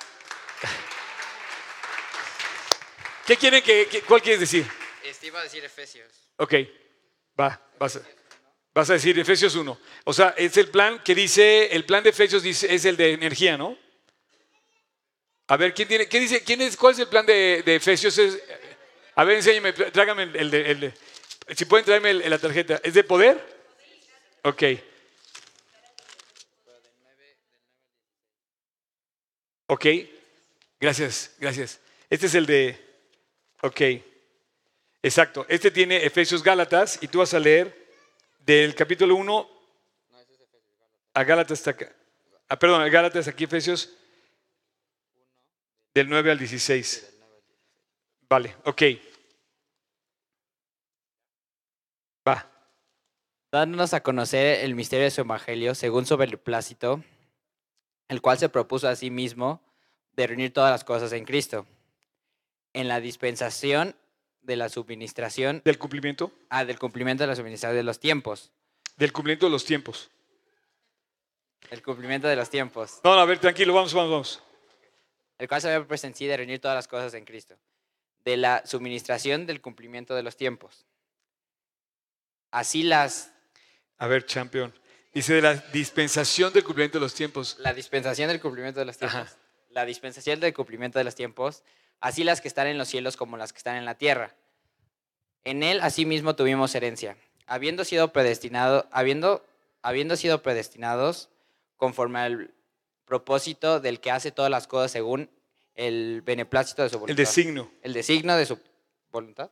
¿qué 3.25 3.37
quieren 3.37 3.61
que, 3.63 3.87
que- 3.87 4.01
cuál 4.01 4.21
quieres 4.21 4.39
decir? 4.41 4.65
Este 5.03 5.27
iba 5.27 5.39
a 5.39 5.43
decir 5.43 5.63
Efesios. 5.63 6.07
Ok, 6.37 6.53
va, 7.39 7.61
vas 7.79 7.97
a, 7.97 8.01
vas 8.73 8.89
a 8.89 8.93
decir 8.93 9.17
Efesios 9.19 9.55
1. 9.55 9.79
O 10.05 10.13
sea, 10.13 10.33
es 10.37 10.55
el 10.57 10.69
plan 10.69 11.01
que 11.03 11.13
dice, 11.15 11.67
el 11.75 11.85
plan 11.85 12.03
de 12.03 12.09
Efesios 12.11 12.43
dice, 12.43 12.73
es 12.73 12.85
el 12.85 12.97
de 12.97 13.13
energía, 13.13 13.57
¿no? 13.57 13.77
A 15.47 15.57
ver, 15.57 15.73
¿quién 15.73 15.87
tiene, 15.87 16.07
qué 16.07 16.19
dice, 16.19 16.41
quién 16.43 16.61
es, 16.61 16.77
cuál 16.77 16.93
es 16.93 16.99
el 16.99 17.07
plan 17.09 17.25
de, 17.25 17.61
de 17.65 17.75
Efesios? 17.75 18.17
Es- 18.17 18.41
a 19.15 19.23
ver, 19.25 19.35
enséñame, 19.37 19.73
trágame 19.73 20.23
el, 20.23 20.35
el 20.35 20.51
de, 20.51 20.71
el 20.71 20.79
de- 20.79 20.93
si 21.55 21.65
pueden 21.65 21.85
traerme 21.85 22.11
el- 22.11 22.29
la 22.29 22.39
tarjeta. 22.39 22.79
¿Es 22.83 22.93
de 22.93 23.03
poder? 23.03 23.37
Ok. 24.43 24.63
Ok, 29.67 29.85
gracias, 30.79 31.31
gracias. 31.39 31.79
Este 32.09 32.27
es 32.27 32.35
el 32.35 32.45
de, 32.45 32.92
ok. 33.63 33.81
Exacto. 35.01 35.45
Este 35.49 35.71
tiene 35.71 36.05
Efesios 36.05 36.43
Gálatas 36.43 36.99
y 37.01 37.07
tú 37.07 37.19
vas 37.19 37.33
a 37.33 37.39
leer 37.39 37.91
del 38.39 38.75
capítulo 38.75 39.15
1 39.15 39.49
a 41.13 41.23
Gálatas 41.23 41.59
hasta 41.59 41.71
acá. 41.71 41.95
Ah, 42.47 42.59
perdón, 42.59 42.89
Gálatas 42.91 43.27
aquí 43.27 43.45
Efesios 43.45 43.89
del 45.93 46.09
9 46.09 46.31
al 46.31 46.39
16. 46.39 47.09
Vale, 48.29 48.55
ok. 48.65 48.81
Va. 52.27 52.49
Dándonos 53.51 53.93
a 53.93 54.01
conocer 54.01 54.63
el 54.63 54.75
misterio 54.75 55.05
de 55.05 55.11
su 55.11 55.21
evangelio 55.21 55.75
según 55.75 56.05
su 56.05 56.17
beneplácito, 56.17 57.03
el 58.07 58.21
cual 58.21 58.37
se 58.37 58.49
propuso 58.49 58.87
a 58.87 58.95
sí 58.95 59.09
mismo 59.09 59.61
de 60.13 60.27
reunir 60.27 60.53
todas 60.53 60.71
las 60.71 60.83
cosas 60.83 61.11
en 61.13 61.25
Cristo, 61.25 61.67
en 62.73 62.87
la 62.87 62.99
dispensación 62.99 63.95
de 64.41 64.55
la 64.55 64.69
suministración, 64.69 65.61
Del 65.63 65.77
cumplimiento, 65.77 66.31
ah, 66.49 66.65
del 66.65 66.77
cumplimiento 66.79 67.23
de 67.23 67.27
la 67.27 67.35
suministración 67.35 67.77
de 67.77 67.83
los 67.83 67.99
tiempos, 67.99 68.51
del 68.97 69.11
cumplimiento 69.13 69.45
de 69.45 69.51
los 69.51 69.63
tiempos. 69.65 70.09
el 71.69 71.81
cumplimiento 71.81 72.27
de 72.27 72.35
los 72.35 72.49
tiempos, 72.49 72.99
No, 73.03 73.15
no, 73.15 73.21
a 73.21 73.25
ver, 73.25 73.39
tranquilo, 73.39 73.73
vamos, 73.73 73.93
vamos, 73.93 74.11
vamos. 74.11 74.43
el 75.37 75.47
cual 75.47 75.61
se 75.61 75.67
había 75.67 75.79
propuesto 75.79 76.07
en 76.07 76.15
sí 76.15 76.25
de 76.27 76.37
reunir 76.37 76.59
todas 76.59 76.75
las 76.75 76.87
cosas 76.87 77.13
en 77.13 77.25
Cristo, 77.25 77.55
de 78.25 78.37
la 78.37 78.63
suministración 78.65 79.45
del 79.45 79.61
cumplimiento 79.61 80.13
de 80.15 80.23
los 80.23 80.35
tiempos. 80.35 80.85
Así 82.51 82.83
las 82.83 83.31
A 83.97 84.07
ver, 84.07 84.25
champion. 84.25 84.73
Dice 85.13 85.33
de 85.35 85.41
la 85.41 85.55
dispensación 85.55 86.51
del 86.53 86.63
cumplimiento 86.63 86.97
de 86.97 87.03
los 87.03 87.13
tiempos. 87.13 87.55
La 87.59 87.73
dispensación 87.73 88.27
del 88.27 88.39
cumplimiento 88.41 88.79
de 88.79 88.85
los 88.87 88.97
tiempos. 88.97 89.15
Ajá. 89.21 89.37
La 89.69 89.85
dispensación 89.85 90.39
del 90.39 90.53
cumplimiento 90.53 90.97
de 90.99 91.03
los 91.05 91.15
tiempos, 91.15 91.63
así 92.03 92.25
las 92.25 92.41
que 92.41 92.49
están 92.49 92.67
en 92.67 92.77
los 92.77 92.89
cielos 92.89 93.15
como 93.15 93.37
las 93.37 93.53
que 93.53 93.57
están 93.59 93.77
en 93.77 93.85
la 93.85 93.95
tierra. 93.95 94.35
En 95.45 95.63
él 95.63 95.79
asimismo 95.81 96.35
tuvimos 96.35 96.75
herencia, 96.75 97.15
habiendo 97.47 97.85
sido 97.85 98.11
predestinado, 98.11 98.89
habiendo, 98.91 99.45
habiendo 99.81 100.17
sido 100.17 100.43
predestinados 100.43 101.29
conforme 101.77 102.19
al 102.19 102.53
propósito 103.05 103.79
del 103.79 104.01
que 104.01 104.11
hace 104.11 104.33
todas 104.33 104.51
las 104.51 104.67
cosas 104.67 104.91
según 104.91 105.29
el 105.75 106.21
beneplácito 106.23 106.83
de 106.83 106.89
su 106.89 106.99
voluntad. 106.99 107.19
El 107.19 107.25
designo. 107.25 107.71
el 107.81 107.93
designo 107.93 108.35
de 108.35 108.45
su 108.47 108.59
voluntad, 109.09 109.49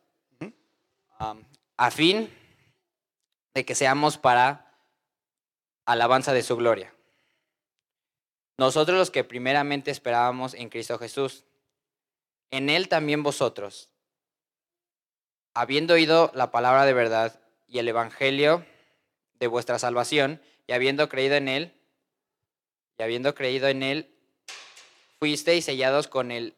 a 1.77 1.91
fin 1.91 2.29
de 3.53 3.63
que 3.63 3.75
seamos 3.75 4.17
para 4.17 4.75
alabanza 5.85 6.33
de 6.33 6.43
su 6.43 6.57
gloria. 6.57 6.93
Nosotros 8.57 8.97
los 8.97 9.09
que 9.09 9.23
primeramente 9.23 9.89
esperábamos 9.89 10.53
en 10.53 10.67
Cristo 10.67 10.99
Jesús, 10.99 11.45
en 12.51 12.69
Él 12.69 12.89
también 12.89 13.23
vosotros, 13.23 13.89
habiendo 15.53 15.95
oído 15.95 16.31
la 16.35 16.51
palabra 16.51 16.85
de 16.85 16.93
verdad 16.93 17.39
y 17.67 17.79
el 17.79 17.87
Evangelio 17.87 18.65
de 19.39 19.47
vuestra 19.47 19.79
salvación, 19.79 20.41
y 20.67 20.73
habiendo 20.73 21.09
creído 21.09 21.35
en 21.35 21.47
Él, 21.47 21.73
y 22.97 23.03
habiendo 23.03 23.33
creído 23.33 23.67
en 23.67 23.81
Él, 23.81 24.13
fuisteis 25.17 25.65
sellados 25.65 26.07
con 26.07 26.31
el 26.31 26.55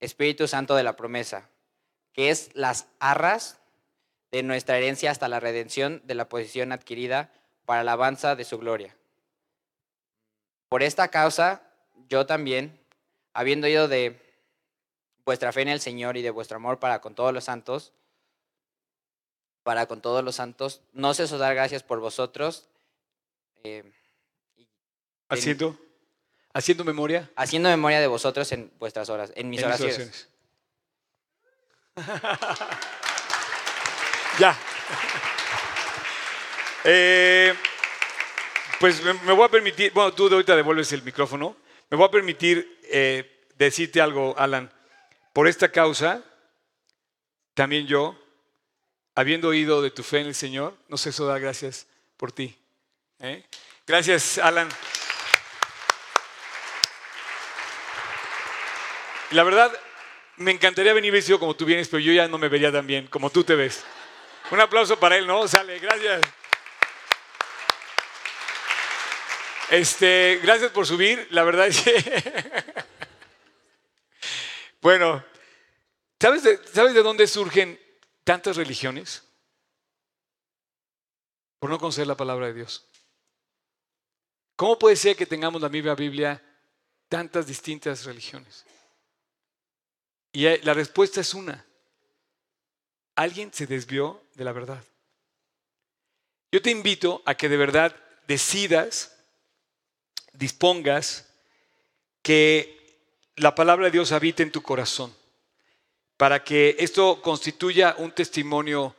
Espíritu 0.00 0.46
Santo 0.48 0.74
de 0.74 0.82
la 0.82 0.96
promesa, 0.96 1.48
que 2.12 2.30
es 2.30 2.50
las 2.54 2.86
arras 2.98 3.58
de 4.30 4.42
nuestra 4.42 4.76
herencia 4.76 5.10
hasta 5.10 5.28
la 5.28 5.40
redención 5.40 6.02
de 6.04 6.14
la 6.14 6.28
posición 6.28 6.72
adquirida 6.72 7.32
para 7.64 7.82
la 7.84 7.92
alabanza 7.92 8.36
de 8.36 8.44
su 8.44 8.58
gloria. 8.58 8.96
Por 10.68 10.82
esta 10.82 11.08
causa, 11.08 11.62
yo 12.08 12.26
también, 12.26 12.78
habiendo 13.32 13.66
oído 13.66 13.88
de 13.88 14.25
vuestra 15.26 15.52
fe 15.52 15.62
en 15.62 15.68
el 15.68 15.80
Señor 15.80 16.16
y 16.16 16.22
de 16.22 16.30
vuestro 16.30 16.56
amor 16.56 16.78
para 16.78 17.00
con 17.00 17.14
todos 17.14 17.34
los 17.34 17.44
santos, 17.44 17.92
para 19.64 19.86
con 19.86 20.00
todos 20.00 20.24
los 20.24 20.36
santos, 20.36 20.80
no 20.92 21.12
ceso 21.12 21.36
dar 21.36 21.54
gracias 21.54 21.82
por 21.82 22.00
vosotros, 22.00 22.68
eh, 23.64 23.92
Haciendo, 25.28 25.76
haciendo 26.54 26.84
memoria. 26.84 27.28
haciendo 27.34 27.68
memoria 27.68 27.98
de 28.00 28.06
vosotros 28.06 28.50
en 28.52 28.72
vuestras 28.78 29.08
horas, 29.10 29.32
en 29.34 29.50
mis 29.50 29.60
en 29.60 29.66
mis 29.68 29.80
oraciones. 29.80 30.28
oraciones. 31.96 32.38
ya. 34.38 34.56
Eh, 36.88 37.52
pues 38.78 39.02
me, 39.02 39.12
me 39.12 39.32
voy 39.32 39.44
a 39.44 39.48
permitir, 39.48 39.92
bueno, 39.92 40.14
tú 40.14 40.28
de 40.28 40.36
ahorita 40.36 40.54
devuelves 40.54 40.92
el 40.92 41.02
micrófono. 41.02 41.56
Me 41.90 41.96
voy 41.96 42.06
a 42.06 42.10
permitir 42.12 42.78
eh, 42.84 43.48
decirte 43.58 44.00
algo, 44.00 44.36
Alan. 44.38 44.70
Por 45.36 45.48
esta 45.48 45.70
causa, 45.70 46.22
también 47.52 47.86
yo, 47.86 48.18
habiendo 49.14 49.48
oído 49.48 49.82
de 49.82 49.90
tu 49.90 50.02
fe 50.02 50.20
en 50.20 50.28
el 50.28 50.34
Señor, 50.34 50.74
no 50.88 50.96
sé 50.96 51.10
eso 51.10 51.26
dar 51.26 51.42
gracias 51.42 51.86
por 52.16 52.32
ti. 52.32 52.56
¿eh? 53.20 53.44
Gracias, 53.86 54.38
Alan. 54.38 54.66
La 59.32 59.42
verdad, 59.42 59.78
me 60.36 60.52
encantaría 60.52 60.94
venir 60.94 61.12
vestido 61.12 61.38
como 61.38 61.54
tú 61.54 61.66
vienes, 61.66 61.88
pero 61.88 62.00
yo 62.00 62.14
ya 62.14 62.28
no 62.28 62.38
me 62.38 62.48
vería 62.48 62.72
tan 62.72 62.86
bien 62.86 63.06
como 63.06 63.28
tú 63.28 63.44
te 63.44 63.56
ves. 63.56 63.84
Un 64.50 64.60
aplauso 64.60 64.98
para 64.98 65.18
él, 65.18 65.26
¿no? 65.26 65.46
Sale, 65.46 65.78
gracias. 65.80 66.22
Este, 69.68 70.40
gracias 70.42 70.70
por 70.70 70.86
subir. 70.86 71.28
La 71.28 71.44
verdad 71.44 71.66
es 71.66 71.82
que. 71.82 72.84
bueno, 74.86 75.24
¿sabes 76.20 76.44
de, 76.44 76.64
¿sabes 76.72 76.94
de 76.94 77.02
dónde 77.02 77.26
surgen 77.26 77.76
tantas 78.22 78.54
religiones? 78.54 79.24
Por 81.58 81.70
no 81.70 81.78
conocer 81.80 82.06
la 82.06 82.16
palabra 82.16 82.46
de 82.46 82.54
Dios. 82.54 82.86
¿Cómo 84.54 84.78
puede 84.78 84.94
ser 84.94 85.16
que 85.16 85.26
tengamos 85.26 85.60
la 85.60 85.68
misma 85.68 85.96
Biblia 85.96 86.40
tantas 87.08 87.48
distintas 87.48 88.04
religiones? 88.04 88.64
Y 90.30 90.44
la 90.58 90.72
respuesta 90.72 91.20
es 91.20 91.34
una. 91.34 91.66
Alguien 93.16 93.52
se 93.52 93.66
desvió 93.66 94.22
de 94.34 94.44
la 94.44 94.52
verdad. 94.52 94.84
Yo 96.52 96.62
te 96.62 96.70
invito 96.70 97.24
a 97.26 97.34
que 97.34 97.48
de 97.48 97.56
verdad 97.56 97.96
decidas, 98.28 99.16
dispongas 100.32 101.28
que 102.22 102.85
la 103.36 103.54
palabra 103.54 103.86
de 103.86 103.92
Dios 103.92 104.12
habite 104.12 104.42
en 104.42 104.50
tu 104.50 104.62
corazón, 104.62 105.14
para 106.16 106.42
que 106.42 106.76
esto 106.78 107.20
constituya 107.20 107.94
un 107.98 108.12
testimonio 108.12 108.94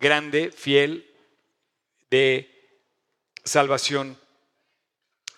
grande, 0.00 0.50
fiel, 0.50 1.08
de 2.10 2.48
salvación 3.44 4.18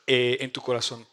eh, 0.07 0.39
en 0.41 0.53
tu 0.53 0.61
corazón. 0.61 1.07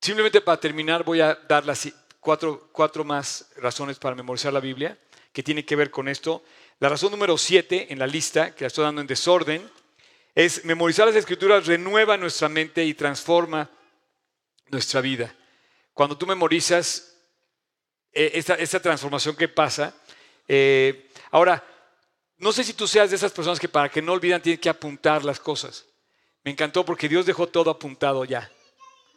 Simplemente 0.00 0.40
para 0.40 0.60
terminar 0.60 1.04
voy 1.04 1.20
a 1.20 1.34
dar 1.34 1.64
las 1.64 1.88
cuatro, 2.20 2.68
cuatro 2.72 3.04
más 3.04 3.50
razones 3.56 3.98
para 3.98 4.14
memorizar 4.14 4.52
la 4.52 4.60
Biblia 4.60 4.98
que 5.32 5.42
tiene 5.42 5.64
que 5.64 5.76
ver 5.76 5.90
con 5.90 6.08
esto. 6.08 6.44
La 6.78 6.88
razón 6.88 7.10
número 7.10 7.36
siete 7.38 7.92
en 7.92 7.98
la 7.98 8.06
lista, 8.06 8.54
que 8.54 8.64
la 8.64 8.68
estoy 8.68 8.84
dando 8.84 9.00
en 9.00 9.06
desorden, 9.06 9.70
es 10.34 10.64
memorizar 10.64 11.06
las 11.06 11.16
escrituras 11.16 11.66
renueva 11.66 12.16
nuestra 12.16 12.48
mente 12.48 12.84
y 12.84 12.94
transforma 12.94 13.70
nuestra 14.68 15.00
vida. 15.00 15.34
Cuando 15.96 16.18
tú 16.18 16.26
memorizas 16.26 17.16
eh, 18.12 18.32
esta, 18.34 18.52
esta 18.56 18.80
transformación 18.80 19.34
que 19.34 19.48
pasa, 19.48 19.94
eh, 20.46 21.08
ahora, 21.30 21.64
no 22.36 22.52
sé 22.52 22.64
si 22.64 22.74
tú 22.74 22.86
seas 22.86 23.08
de 23.08 23.16
esas 23.16 23.32
personas 23.32 23.58
que 23.58 23.66
para 23.66 23.88
que 23.88 24.02
no 24.02 24.12
olvidan 24.12 24.42
tienen 24.42 24.60
que 24.60 24.68
apuntar 24.68 25.24
las 25.24 25.40
cosas. 25.40 25.86
Me 26.44 26.50
encantó 26.50 26.84
porque 26.84 27.08
Dios 27.08 27.24
dejó 27.24 27.46
todo 27.46 27.70
apuntado 27.70 28.26
ya. 28.26 28.52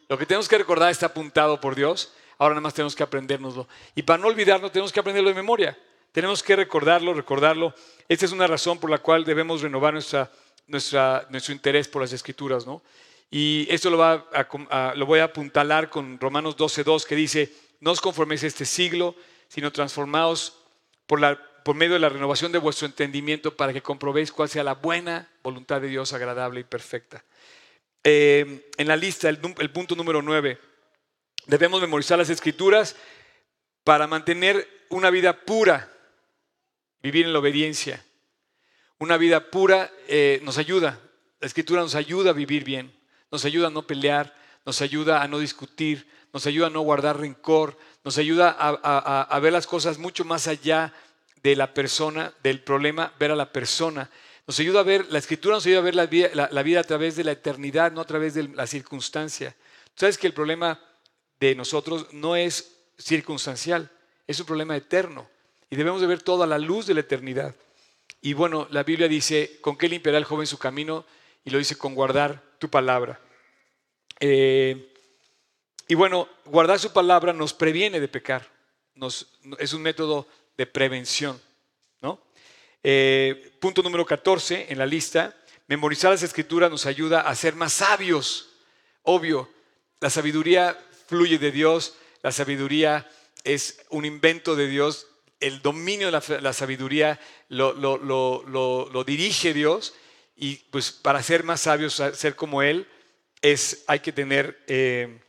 Lo 0.08 0.16
que 0.16 0.24
tenemos 0.24 0.48
que 0.48 0.56
recordar 0.56 0.90
está 0.90 1.04
apuntado 1.04 1.60
por 1.60 1.74
Dios. 1.74 2.14
Ahora 2.38 2.54
nada 2.54 2.62
más 2.62 2.72
tenemos 2.72 2.96
que 2.96 3.02
aprendérnoslo. 3.02 3.68
Y 3.94 4.00
para 4.00 4.16
no 4.22 4.28
olvidarlo, 4.28 4.70
tenemos 4.70 4.90
que 4.90 5.00
aprenderlo 5.00 5.28
de 5.28 5.34
memoria. 5.34 5.78
Tenemos 6.12 6.42
que 6.42 6.56
recordarlo, 6.56 7.12
recordarlo. 7.12 7.74
Esta 8.08 8.24
es 8.24 8.32
una 8.32 8.46
razón 8.46 8.80
por 8.80 8.88
la 8.88 8.96
cual 9.00 9.26
debemos 9.26 9.60
renovar 9.60 9.92
nuestra, 9.92 10.32
nuestra, 10.66 11.26
nuestro 11.28 11.52
interés 11.52 11.88
por 11.88 12.00
las 12.00 12.14
escrituras. 12.14 12.66
¿no? 12.66 12.80
Y 13.30 13.66
esto 13.70 13.90
lo, 13.90 15.06
voy 15.06 15.20
a 15.20 15.24
apuntalar 15.24 15.88
con 15.88 16.18
Romanos 16.18 16.56
12.2 16.56 17.04
que 17.04 17.14
dice, 17.14 17.52
no 17.80 17.92
os 17.92 18.00
conforméis 18.00 18.42
a 18.42 18.48
este 18.48 18.64
siglo, 18.64 19.14
sino 19.48 19.70
transformaos 19.70 20.56
por, 21.06 21.20
la, 21.20 21.40
medio 21.74 21.94
de 21.94 22.00
la 22.00 22.08
renovación 22.08 22.50
de 22.50 22.58
vuestro 22.58 22.86
entendimiento 22.86 23.56
para 23.56 23.72
que 23.72 23.82
comprobéis 23.82 24.32
cuál 24.32 24.48
sea 24.48 24.64
la 24.64 24.74
buena 24.74 25.28
voluntad 25.42 25.80
de 25.80 25.88
Dios 25.88 26.12
agradable 26.12 26.60
y 26.60 26.64
perfecta. 26.64 27.24
Eh, 28.02 28.68
en 28.76 28.88
la 28.88 28.96
lista, 28.96 29.28
el, 29.28 29.38
el 29.58 29.70
punto 29.70 29.94
número 29.94 30.22
9, 30.22 30.58
debemos 31.46 31.80
memorizar 31.80 32.18
las 32.18 32.30
escrituras 32.30 32.96
para 33.84 34.06
mantener 34.06 34.68
una 34.88 35.10
vida 35.10 35.44
pura, 35.44 35.88
vivir 37.02 37.26
en 37.26 37.32
la 37.32 37.38
obediencia. 37.38 38.04
Una 38.98 39.16
vida 39.16 39.50
pura 39.50 39.90
eh, 40.08 40.40
nos 40.42 40.58
ayuda, 40.58 41.00
la 41.40 41.46
escritura 41.46 41.80
nos 41.80 41.94
ayuda 41.94 42.30
a 42.30 42.34
vivir 42.34 42.64
bien, 42.64 42.92
nos 43.30 43.44
ayuda 43.44 43.68
a 43.68 43.70
no 43.70 43.86
pelear, 43.86 44.34
nos 44.64 44.82
ayuda 44.82 45.22
a 45.22 45.28
no 45.28 45.38
discutir, 45.38 46.08
nos 46.32 46.46
ayuda 46.46 46.68
a 46.68 46.70
no 46.70 46.80
guardar 46.80 47.18
rencor, 47.18 47.78
nos 48.04 48.18
ayuda 48.18 48.50
a, 48.50 49.38
ver 49.40 49.52
las 49.52 49.66
cosas 49.66 49.98
mucho 49.98 50.24
más 50.24 50.46
allá 50.48 50.92
de 51.42 51.56
la 51.56 51.74
persona, 51.74 52.32
del 52.42 52.60
problema, 52.60 53.12
ver 53.18 53.30
a 53.30 53.36
la 53.36 53.52
persona. 53.52 54.10
Nos 54.46 54.58
ayuda 54.60 54.80
a 54.80 54.84
ver, 54.84 55.06
la 55.10 55.18
escritura 55.18 55.56
nos 55.56 55.66
ayuda 55.66 55.78
a 55.78 55.82
ver 55.82 55.94
la 55.94 56.06
vida, 56.06 56.30
la, 56.34 56.62
vida 56.62 56.80
a 56.80 56.84
través 56.84 57.16
de 57.16 57.24
la 57.24 57.32
eternidad, 57.32 57.92
no 57.92 58.00
a 58.00 58.06
través 58.06 58.34
de 58.34 58.48
la 58.48 58.66
circunstancia. 58.66 59.56
Sabes 59.94 60.18
que 60.18 60.26
el 60.26 60.34
problema 60.34 60.80
de 61.38 61.54
nosotros 61.54 62.12
no 62.12 62.36
es 62.36 62.76
circunstancial, 62.98 63.90
es 64.26 64.38
un 64.40 64.46
problema 64.46 64.76
eterno. 64.76 65.28
Y 65.68 65.76
debemos 65.76 66.00
de 66.00 66.06
ver 66.06 66.22
todo 66.22 66.42
a 66.42 66.46
la 66.46 66.58
luz 66.58 66.86
de 66.86 66.94
la 66.94 67.00
eternidad. 67.00 67.54
Y 68.20 68.34
bueno, 68.34 68.66
la 68.70 68.82
Biblia 68.82 69.08
dice, 69.08 69.58
¿con 69.60 69.76
qué 69.76 69.88
limpiará 69.88 70.18
el 70.18 70.24
joven 70.24 70.46
su 70.46 70.58
camino? 70.58 71.04
Y 71.44 71.50
lo 71.50 71.58
dice, 71.58 71.76
con 71.76 71.94
guardar 71.94 72.49
tu 72.60 72.68
palabra. 72.68 73.18
Eh, 74.20 74.92
y 75.88 75.94
bueno, 75.96 76.28
guardar 76.44 76.78
su 76.78 76.92
palabra 76.92 77.32
nos 77.32 77.52
previene 77.52 77.98
de 77.98 78.06
pecar. 78.06 78.48
Nos, 78.94 79.26
es 79.58 79.72
un 79.72 79.82
método 79.82 80.28
de 80.56 80.66
prevención. 80.66 81.40
¿no? 82.00 82.20
Eh, 82.84 83.56
punto 83.58 83.82
número 83.82 84.06
14 84.06 84.66
en 84.68 84.78
la 84.78 84.86
lista. 84.86 85.34
Memorizar 85.66 86.12
las 86.12 86.22
escrituras 86.22 86.70
nos 86.70 86.86
ayuda 86.86 87.22
a 87.22 87.34
ser 87.34 87.56
más 87.56 87.72
sabios. 87.72 88.50
Obvio, 89.02 89.50
la 90.00 90.10
sabiduría 90.10 90.78
fluye 91.06 91.38
de 91.38 91.50
Dios, 91.50 91.96
la 92.22 92.30
sabiduría 92.30 93.10
es 93.42 93.80
un 93.88 94.04
invento 94.04 94.54
de 94.54 94.68
Dios, 94.68 95.06
el 95.40 95.62
dominio 95.62 96.06
de 96.06 96.12
la, 96.12 96.40
la 96.40 96.52
sabiduría 96.52 97.18
lo, 97.48 97.72
lo, 97.72 97.96
lo, 97.96 98.44
lo, 98.44 99.04
dirige 99.04 99.54
Dios 99.54 99.94
Y 100.42 100.56
pues 100.70 100.90
para 100.90 101.22
ser 101.22 101.44
más 101.44 101.60
sabios, 101.60 102.02
ser 102.14 102.34
como 102.34 102.62
Él, 102.62 102.88
es, 103.42 103.84
hay 103.86 104.00
que 104.00 104.10
tener 104.10 104.58
eh, 104.68 105.20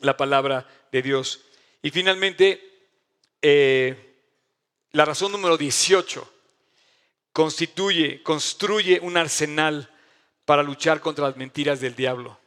la 0.00 0.18
palabra 0.18 0.68
de 0.92 1.00
Dios. 1.00 1.40
Y 1.80 1.90
finalmente, 1.90 2.62
eh, 3.40 4.14
la 4.92 5.06
razón 5.06 5.32
número 5.32 5.56
18 5.56 6.30
constituye, 7.32 8.22
construye 8.22 9.00
un 9.00 9.16
arsenal 9.16 9.90
para 10.44 10.62
luchar 10.62 11.00
contra 11.00 11.24
las 11.24 11.38
mentiras 11.38 11.80
del 11.80 11.96
diablo. 11.96 12.38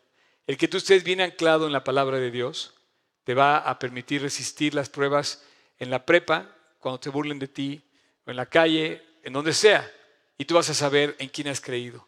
El 0.45 0.57
que 0.57 0.67
tú 0.67 0.77
estés 0.77 1.03
bien 1.03 1.21
anclado 1.21 1.65
en 1.65 1.73
la 1.73 1.83
palabra 1.83 2.19
de 2.19 2.29
Dios 2.29 2.75
te 3.23 3.33
va 3.33 3.57
a 3.57 3.79
permitir 3.79 4.21
resistir 4.21 4.75
las 4.75 4.89
pruebas 4.89 5.43
en 5.79 5.89
la 5.89 6.05
prepa, 6.05 6.55
cuando 6.77 6.99
te 6.99 7.09
burlen 7.09 7.39
de 7.39 7.47
ti, 7.47 7.83
o 8.27 8.29
en 8.29 8.37
la 8.37 8.45
calle, 8.45 9.03
en 9.23 9.33
donde 9.33 9.53
sea, 9.53 9.91
y 10.37 10.45
tú 10.45 10.55
vas 10.55 10.69
a 10.69 10.73
saber 10.73 11.15
en 11.19 11.29
quién 11.29 11.47
has 11.47 11.61
creído. 11.61 12.07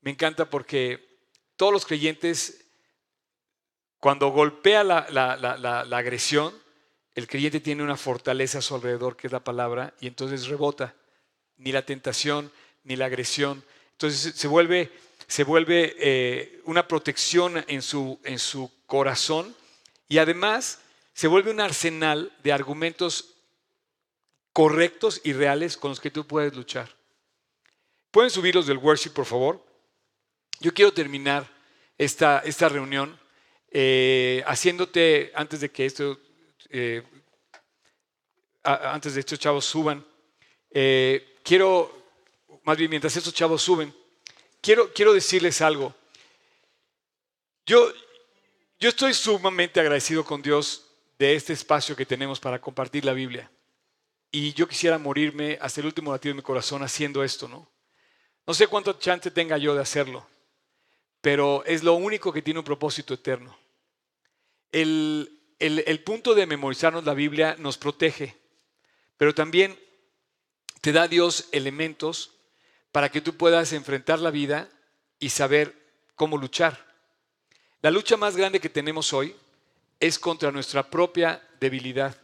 Me 0.00 0.10
encanta 0.10 0.48
porque 0.48 1.18
todos 1.56 1.72
los 1.72 1.86
creyentes, 1.86 2.66
cuando 3.98 4.28
golpea 4.28 4.84
la, 4.84 5.06
la 5.10 5.96
agresión, 5.96 6.54
el 7.14 7.26
creyente 7.26 7.60
tiene 7.60 7.82
una 7.82 7.96
fortaleza 7.96 8.58
a 8.58 8.62
su 8.62 8.74
alrededor, 8.74 9.16
que 9.16 9.26
es 9.26 9.32
la 9.32 9.42
palabra, 9.42 9.94
y 10.00 10.06
entonces 10.06 10.46
rebota. 10.46 10.94
Ni 11.56 11.72
la 11.72 11.84
tentación, 11.84 12.52
ni 12.84 12.94
la 12.94 13.06
agresión. 13.06 13.64
Entonces 13.92 14.34
se 14.36 14.46
vuelve 14.46 14.92
se 15.28 15.44
vuelve 15.44 15.94
eh, 15.98 16.62
una 16.64 16.88
protección 16.88 17.62
en 17.68 17.82
su, 17.82 18.18
en 18.24 18.38
su 18.38 18.72
corazón 18.86 19.54
y 20.08 20.18
además 20.18 20.80
se 21.12 21.28
vuelve 21.28 21.50
un 21.50 21.60
arsenal 21.60 22.32
de 22.42 22.52
argumentos 22.52 23.34
correctos 24.54 25.20
y 25.22 25.34
reales 25.34 25.76
con 25.76 25.90
los 25.90 26.00
que 26.00 26.10
tú 26.10 26.26
puedes 26.26 26.56
luchar. 26.56 26.96
¿Pueden 28.10 28.30
subirlos 28.30 28.66
del 28.66 28.78
worship, 28.78 29.10
por 29.10 29.26
favor? 29.26 29.64
Yo 30.60 30.72
quiero 30.72 30.92
terminar 30.92 31.46
esta, 31.96 32.40
esta 32.40 32.68
reunión 32.68 33.18
eh, 33.70 34.42
haciéndote, 34.46 35.30
antes 35.34 35.60
de 35.60 35.70
que 35.70 35.86
esto, 35.86 36.18
eh, 36.70 37.02
antes 38.62 39.14
de 39.14 39.20
estos 39.20 39.38
chavos 39.38 39.64
suban, 39.64 40.04
quiero, 41.42 42.04
más 42.64 42.76
bien 42.76 42.90
mientras 42.90 43.16
estos 43.16 43.32
chavos 43.34 43.62
suben, 43.62 43.94
quiero, 44.60 44.92
quiero 44.92 45.12
decirles 45.12 45.60
algo. 45.60 45.94
Yo, 47.64 47.92
yo 48.80 48.88
estoy 48.88 49.12
sumamente 49.12 49.80
agradecido 49.80 50.24
con 50.24 50.40
Dios 50.40 50.86
de 51.18 51.34
este 51.34 51.52
espacio 51.52 51.96
que 51.96 52.06
tenemos 52.06 52.40
para 52.40 52.60
compartir 52.60 53.04
la 53.04 53.12
Biblia. 53.12 53.50
Y 54.30 54.52
yo 54.52 54.68
quisiera 54.68 54.98
morirme 54.98 55.58
hasta 55.60 55.80
el 55.80 55.86
último 55.86 56.12
latido 56.12 56.32
de 56.32 56.36
mi 56.36 56.42
corazón 56.42 56.82
haciendo 56.82 57.24
esto, 57.24 57.48
¿no? 57.48 57.68
No 58.48 58.54
sé 58.54 58.66
cuánto 58.66 58.94
chance 58.94 59.30
tenga 59.30 59.58
yo 59.58 59.74
de 59.74 59.82
hacerlo, 59.82 60.26
pero 61.20 61.62
es 61.66 61.84
lo 61.84 61.92
único 61.92 62.32
que 62.32 62.40
tiene 62.40 62.60
un 62.60 62.64
propósito 62.64 63.12
eterno. 63.12 63.54
El, 64.72 65.38
el, 65.58 65.84
el 65.86 66.02
punto 66.02 66.34
de 66.34 66.46
memorizarnos 66.46 67.04
la 67.04 67.12
Biblia 67.12 67.56
nos 67.58 67.76
protege, 67.76 68.34
pero 69.18 69.34
también 69.34 69.78
te 70.80 70.92
da 70.92 71.08
Dios 71.08 71.50
elementos 71.52 72.30
para 72.90 73.10
que 73.10 73.20
tú 73.20 73.36
puedas 73.36 73.74
enfrentar 73.74 74.18
la 74.18 74.30
vida 74.30 74.70
y 75.18 75.28
saber 75.28 75.74
cómo 76.14 76.38
luchar. 76.38 76.86
La 77.82 77.90
lucha 77.90 78.16
más 78.16 78.34
grande 78.34 78.60
que 78.60 78.70
tenemos 78.70 79.12
hoy 79.12 79.36
es 80.00 80.18
contra 80.18 80.50
nuestra 80.50 80.88
propia 80.88 81.46
debilidad. 81.60 82.16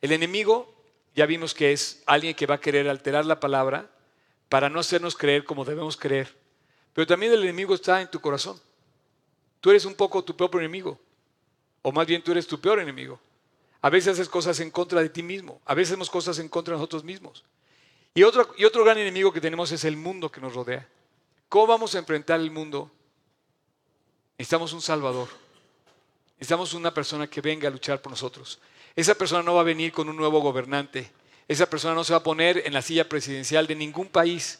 El 0.00 0.12
enemigo 0.12 0.72
ya 1.16 1.26
vimos 1.26 1.54
que 1.54 1.72
es 1.72 2.04
alguien 2.06 2.36
que 2.36 2.46
va 2.46 2.54
a 2.54 2.60
querer 2.60 2.88
alterar 2.88 3.26
la 3.26 3.40
palabra 3.40 3.90
para 4.48 4.68
no 4.68 4.80
hacernos 4.80 5.16
creer 5.16 5.44
como 5.44 5.64
debemos 5.64 5.96
creer. 5.96 6.34
Pero 6.92 7.06
también 7.06 7.32
el 7.32 7.42
enemigo 7.42 7.74
está 7.74 8.00
en 8.00 8.10
tu 8.10 8.20
corazón. 8.20 8.60
Tú 9.60 9.70
eres 9.70 9.84
un 9.84 9.94
poco 9.94 10.22
tu 10.24 10.36
propio 10.36 10.60
enemigo. 10.60 10.98
O 11.82 11.92
más 11.92 12.06
bien 12.06 12.22
tú 12.22 12.32
eres 12.32 12.46
tu 12.46 12.60
peor 12.60 12.80
enemigo. 12.80 13.20
A 13.82 13.90
veces 13.90 14.14
haces 14.14 14.28
cosas 14.28 14.58
en 14.60 14.70
contra 14.70 15.00
de 15.00 15.08
ti 15.08 15.22
mismo. 15.22 15.60
A 15.64 15.74
veces 15.74 15.92
hacemos 15.92 16.10
cosas 16.10 16.38
en 16.38 16.48
contra 16.48 16.72
de 16.72 16.78
nosotros 16.78 17.04
mismos. 17.04 17.44
Y 18.14 18.22
otro, 18.22 18.54
y 18.56 18.64
otro 18.64 18.82
gran 18.82 18.98
enemigo 18.98 19.32
que 19.32 19.40
tenemos 19.40 19.70
es 19.72 19.84
el 19.84 19.96
mundo 19.96 20.30
que 20.32 20.40
nos 20.40 20.54
rodea. 20.54 20.88
¿Cómo 21.48 21.66
vamos 21.66 21.94
a 21.94 21.98
enfrentar 21.98 22.40
el 22.40 22.50
mundo? 22.50 22.90
Necesitamos 24.38 24.72
un 24.72 24.80
Salvador. 24.80 25.28
Necesitamos 26.36 26.74
una 26.74 26.92
persona 26.92 27.26
que 27.26 27.40
venga 27.40 27.68
a 27.68 27.70
luchar 27.70 28.00
por 28.00 28.10
nosotros. 28.10 28.58
Esa 28.94 29.14
persona 29.14 29.42
no 29.42 29.54
va 29.54 29.60
a 29.60 29.64
venir 29.64 29.92
con 29.92 30.08
un 30.08 30.16
nuevo 30.16 30.40
gobernante. 30.40 31.10
Esa 31.48 31.70
persona 31.70 31.94
no 31.94 32.04
se 32.04 32.12
va 32.12 32.18
a 32.18 32.22
poner 32.22 32.62
en 32.66 32.72
la 32.72 32.82
silla 32.82 33.08
presidencial 33.08 33.66
de 33.66 33.74
ningún 33.76 34.08
país. 34.08 34.58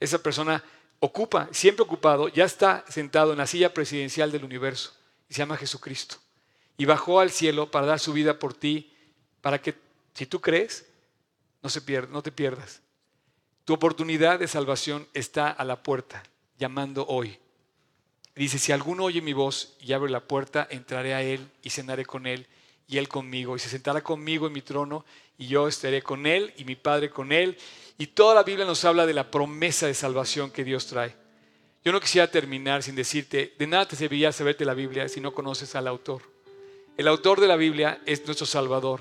Esa 0.00 0.22
persona 0.22 0.62
ocupa, 0.98 1.48
siempre 1.52 1.84
ocupado, 1.84 2.28
ya 2.28 2.44
está 2.44 2.84
sentado 2.88 3.32
en 3.32 3.38
la 3.38 3.46
silla 3.46 3.72
presidencial 3.72 4.32
del 4.32 4.44
universo. 4.44 4.92
Y 5.28 5.34
se 5.34 5.38
llama 5.38 5.56
Jesucristo. 5.56 6.16
Y 6.76 6.84
bajó 6.84 7.20
al 7.20 7.30
cielo 7.30 7.70
para 7.70 7.86
dar 7.86 8.00
su 8.00 8.12
vida 8.12 8.38
por 8.38 8.54
ti, 8.54 8.92
para 9.40 9.60
que, 9.60 9.74
si 10.14 10.26
tú 10.26 10.40
crees, 10.40 10.86
no, 11.62 11.68
se 11.68 11.80
pierda, 11.80 12.12
no 12.12 12.22
te 12.22 12.32
pierdas. 12.32 12.80
Tu 13.64 13.72
oportunidad 13.72 14.38
de 14.38 14.48
salvación 14.48 15.08
está 15.14 15.50
a 15.50 15.64
la 15.64 15.82
puerta, 15.82 16.22
llamando 16.58 17.06
hoy. 17.06 17.38
Dice, 18.34 18.58
si 18.58 18.70
alguno 18.70 19.04
oye 19.04 19.22
mi 19.22 19.32
voz 19.32 19.76
y 19.80 19.92
abre 19.92 20.10
la 20.10 20.20
puerta, 20.20 20.66
entraré 20.70 21.14
a 21.14 21.22
él 21.22 21.48
y 21.62 21.70
cenaré 21.70 22.04
con 22.04 22.26
él 22.26 22.46
y 22.86 22.98
él 22.98 23.08
conmigo. 23.08 23.56
Y 23.56 23.58
se 23.58 23.70
sentará 23.70 24.02
conmigo 24.02 24.46
en 24.46 24.52
mi 24.52 24.62
trono 24.62 25.04
y 25.38 25.48
yo 25.48 25.68
estaré 25.68 26.02
con 26.02 26.26
él 26.26 26.52
y 26.56 26.64
mi 26.64 26.76
Padre 26.76 27.10
con 27.10 27.32
él. 27.32 27.56
Y 27.98 28.08
toda 28.08 28.34
la 28.34 28.42
Biblia 28.42 28.64
nos 28.64 28.84
habla 28.84 29.06
de 29.06 29.14
la 29.14 29.30
promesa 29.30 29.86
de 29.86 29.94
salvación 29.94 30.50
que 30.50 30.64
Dios 30.64 30.86
trae. 30.86 31.14
Yo 31.84 31.92
no 31.92 32.00
quisiera 32.00 32.30
terminar 32.30 32.82
sin 32.82 32.96
decirte, 32.96 33.54
de 33.58 33.66
nada 33.66 33.86
te 33.86 33.96
serviría 33.96 34.32
saberte 34.32 34.64
la 34.64 34.74
Biblia 34.74 35.08
si 35.08 35.20
no 35.20 35.32
conoces 35.32 35.74
al 35.76 35.86
autor. 35.86 36.22
El 36.96 37.08
autor 37.08 37.40
de 37.40 37.46
la 37.46 37.56
Biblia 37.56 38.00
es 38.06 38.24
nuestro 38.26 38.46
Salvador. 38.46 39.00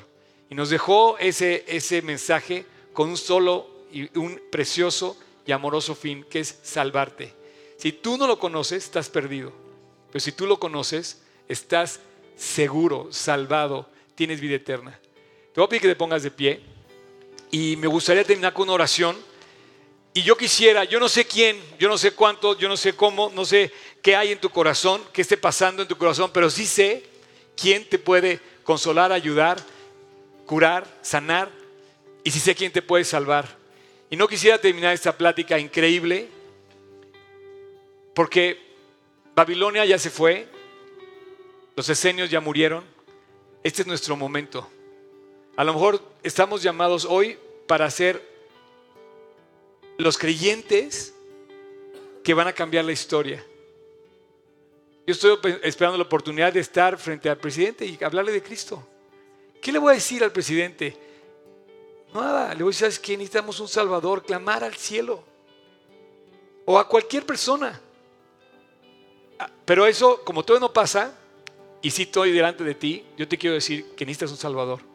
Y 0.50 0.56
nos 0.56 0.70
dejó 0.70 1.18
ese, 1.18 1.66
ese 1.68 2.02
mensaje 2.02 2.66
con 2.94 3.10
un 3.10 3.18
solo 3.18 3.68
y 3.92 4.16
un 4.18 4.40
precioso 4.52 5.18
y 5.46 5.52
amoroso 5.52 5.96
fin, 5.96 6.26
que 6.30 6.40
es 6.42 6.60
salvarte. 6.64 7.34
Si 7.78 7.92
tú 7.92 8.18
no 8.18 8.28
lo 8.28 8.40
conoces, 8.40 8.84
estás 8.84 9.10
perdido. 9.10 9.52
Pero 10.12 10.20
si 10.20 10.32
tú 10.32 10.46
lo 10.46 10.60
conoces, 10.60 11.24
estás 11.48 12.00
seguro, 12.36 13.08
salvado, 13.12 13.90
tienes 14.16 14.40
vida 14.40 14.56
eterna. 14.56 15.00
Te 15.56 15.62
voy 15.62 15.68
a 15.68 15.70
pedir 15.70 15.84
que 15.84 15.88
te 15.88 15.96
pongas 15.96 16.22
de 16.22 16.32
pie 16.32 16.60
y 17.50 17.78
me 17.78 17.88
gustaría 17.88 18.26
terminar 18.26 18.52
con 18.52 18.64
una 18.64 18.74
oración. 18.74 19.16
Y 20.14 20.22
yo 20.22 20.36
quisiera, 20.36 20.84
yo 20.84 21.00
no 21.00 21.08
sé 21.08 21.24
quién, 21.24 21.58
yo 21.80 21.88
no 21.88 21.98
sé 21.98 22.12
cuánto, 22.12 22.60
yo 22.60 22.68
no 22.68 22.76
sé 22.76 22.94
cómo, 22.94 23.32
no 23.34 23.46
sé 23.46 23.72
qué 24.02 24.18
hay 24.18 24.34
en 24.34 24.42
tu 24.42 24.50
corazón, 24.50 25.02
qué 25.14 25.22
esté 25.22 25.38
pasando 25.38 25.82
en 25.82 25.88
tu 25.88 25.98
corazón, 25.98 26.30
pero 26.34 26.50
sí 26.50 26.66
sé 26.66 27.04
quién 27.56 27.88
te 27.88 27.98
puede 27.98 28.42
consolar, 28.66 29.14
ayudar, 29.14 29.58
curar, 30.46 30.86
sanar, 31.02 31.50
y 32.26 32.32
sí 32.32 32.42
sé 32.42 32.54
quién 32.54 32.74
te 32.74 32.82
puede 32.82 33.06
salvar. 33.06 33.48
Y 34.10 34.18
no 34.18 34.28
quisiera 34.28 34.58
terminar 34.58 34.94
esta 34.94 35.18
plática 35.18 35.58
increíble 35.58 36.28
porque 38.14 38.60
Babilonia 39.34 39.86
ya 39.86 39.98
se 40.00 40.10
fue, 40.10 40.50
los 41.78 41.88
esenios 41.88 42.30
ya 42.30 42.42
murieron, 42.42 42.84
este 43.64 43.84
es 43.84 43.88
nuestro 43.88 44.18
momento. 44.18 44.70
A 45.56 45.64
lo 45.64 45.74
mejor 45.74 46.02
estamos 46.22 46.62
llamados 46.62 47.06
hoy 47.06 47.38
para 47.66 47.90
ser 47.90 48.22
los 49.98 50.18
creyentes 50.18 51.14
que 52.24 52.34
van 52.34 52.48
a 52.48 52.54
cambiar 52.54 52.84
la 52.84 52.92
historia. 52.92 53.46
Yo 55.08 55.14
estoy 55.14 55.38
esperando 55.64 55.98
la 55.98 56.04
oportunidad 56.04 56.52
de 56.52 56.60
estar 56.60 56.98
frente 56.98 57.30
al 57.30 57.38
presidente 57.38 57.86
y 57.86 57.98
hablarle 58.04 58.34
de 58.34 58.44
Cristo. 58.44 58.86
¿Qué 59.62 59.72
le 59.72 59.80
voy 59.80 59.92
a 59.92 59.96
decir 59.96 60.24
al 60.24 60.32
presidente? 60.32 60.98
Nada, 62.14 62.54
le 62.54 62.64
voy 62.64 62.72
a 62.72 62.72
decir, 62.72 62.82
¿sabes 62.82 63.00
qué? 63.00 63.16
Necesitamos 63.16 63.60
un 63.60 63.68
Salvador, 63.68 64.24
clamar 64.24 64.64
al 64.64 64.76
cielo. 64.76 65.24
O 66.66 66.78
a 66.78 66.88
cualquier 66.88 67.26
persona. 67.26 67.80
Ah, 69.40 69.50
pero 69.64 69.86
eso, 69.86 70.22
como 70.26 70.44
todo 70.44 70.60
no 70.60 70.74
pasa, 70.74 71.18
y 71.82 71.92
si 71.92 72.04
estoy 72.04 72.32
delante 72.32 72.64
de 72.64 72.76
ti, 72.76 73.06
yo 73.16 73.28
te 73.28 73.38
quiero 73.38 73.54
decir 73.54 73.86
que 73.96 74.06
necesitas 74.06 74.32
un 74.32 74.38
Salvador. 74.38 74.95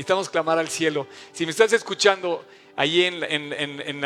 Necesitamos 0.00 0.30
clamar 0.30 0.58
al 0.58 0.70
cielo. 0.70 1.06
Si 1.30 1.44
me 1.44 1.50
estás 1.50 1.74
escuchando 1.74 2.42
ahí 2.74 3.02
en, 3.02 4.00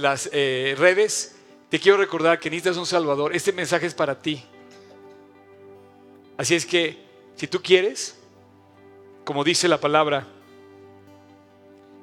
las 0.00 0.30
eh, 0.32 0.76
redes, 0.78 1.34
te 1.68 1.80
quiero 1.80 1.98
recordar 1.98 2.38
que 2.38 2.48
necesitas 2.48 2.76
un 2.76 2.86
Salvador. 2.86 3.34
Este 3.34 3.52
mensaje 3.52 3.86
es 3.86 3.94
para 3.94 4.16
ti. 4.16 4.40
Así 6.36 6.54
es 6.54 6.64
que, 6.64 7.02
si 7.34 7.48
tú 7.48 7.60
quieres, 7.60 8.16
como 9.24 9.42
dice 9.42 9.66
la 9.66 9.80
palabra, 9.80 10.24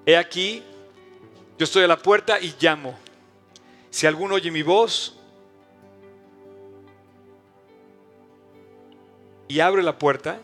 He 0.06 0.18
aquí, 0.18 0.62
yo 1.58 1.64
estoy 1.64 1.86
a 1.86 1.88
la 1.88 1.98
puerta 1.98 2.38
y 2.42 2.54
llamo. 2.60 3.00
Si 3.92 4.06
alguno 4.06 4.36
oye 4.36 4.52
mi 4.52 4.62
voz 4.62 5.18
y 9.48 9.62
abre 9.62 9.84
la 9.84 9.98
puerta, 9.98 10.42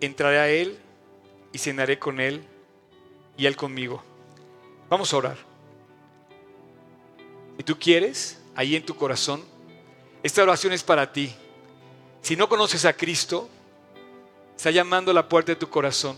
entraré 0.00 0.38
a 0.38 0.48
él 0.48 0.78
y 1.52 1.58
cenaré 1.58 1.98
con 1.98 2.20
él 2.20 2.44
y 3.36 3.46
él 3.46 3.56
conmigo. 3.56 4.02
Vamos 4.88 5.12
a 5.12 5.16
orar. 5.16 5.38
y 7.58 7.62
tú 7.62 7.78
quieres, 7.78 8.40
ahí 8.54 8.74
en 8.74 8.84
tu 8.84 8.96
corazón, 8.96 9.44
esta 10.22 10.42
oración 10.42 10.72
es 10.72 10.82
para 10.82 11.12
ti. 11.12 11.34
Si 12.22 12.36
no 12.36 12.48
conoces 12.48 12.84
a 12.84 12.92
Cristo, 12.92 13.48
está 14.56 14.70
llamando 14.70 15.10
a 15.10 15.14
la 15.14 15.28
puerta 15.28 15.52
de 15.52 15.56
tu 15.56 15.68
corazón. 15.68 16.16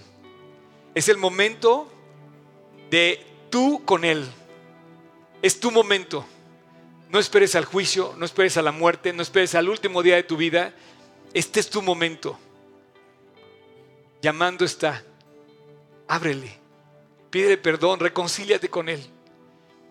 Es 0.94 1.08
el 1.08 1.16
momento 1.16 1.88
de 2.90 3.24
tú 3.50 3.82
con 3.84 4.04
Él. 4.04 4.26
Es 5.40 5.60
tu 5.60 5.70
momento. 5.70 6.24
No 7.10 7.18
esperes 7.18 7.54
al 7.54 7.64
juicio, 7.64 8.14
no 8.16 8.24
esperes 8.24 8.56
a 8.56 8.62
la 8.62 8.72
muerte, 8.72 9.12
no 9.12 9.22
esperes 9.22 9.54
al 9.54 9.68
último 9.68 10.02
día 10.02 10.16
de 10.16 10.22
tu 10.22 10.36
vida. 10.36 10.74
Este 11.34 11.60
es 11.60 11.70
tu 11.70 11.82
momento. 11.82 12.38
Llamando 14.20 14.64
está. 14.64 15.04
Ábrele. 16.08 16.58
Pídele 17.30 17.56
perdón, 17.56 18.00
reconcíliate 18.00 18.68
con 18.68 18.88
Él. 18.88 19.04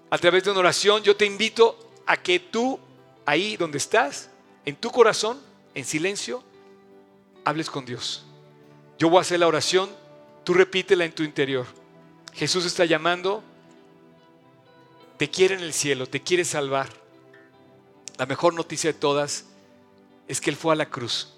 A 0.10 0.18
través 0.18 0.44
de 0.44 0.52
una 0.52 0.60
oración 0.60 1.04
yo 1.04 1.16
te 1.16 1.26
invito 1.26 1.78
a 2.06 2.18
que 2.18 2.40
tú, 2.40 2.80
ahí 3.26 3.58
donde 3.58 3.78
estás, 3.78 4.30
en 4.66 4.76
tu 4.76 4.92
corazón, 4.92 5.40
en 5.74 5.86
silencio, 5.86 6.44
hables 7.46 7.70
con 7.70 7.86
Dios. 7.86 8.26
Yo 9.00 9.10
voy 9.10 9.20
a 9.20 9.22
hacer 9.22 9.40
la 9.40 9.48
oración, 9.48 9.90
tú 10.44 10.54
repítela 10.54 11.06
en 11.06 11.14
tu 11.14 11.24
interior. 11.24 11.66
Jesús 12.34 12.66
está 12.66 12.86
llamando, 12.86 13.44
te 15.18 15.30
quiere 15.30 15.56
en 15.56 15.62
el 15.62 15.74
cielo, 15.74 16.08
te 16.08 16.22
quiere 16.22 16.46
salvar. 16.46 16.90
La 18.18 18.26
mejor 18.26 18.54
noticia 18.54 18.92
de 18.92 19.00
todas 19.00 19.46
es 20.28 20.40
que 20.42 20.50
Él 20.50 20.56
fue 20.56 20.74
a 20.74 20.78
la 20.78 20.90
cruz 20.90 21.34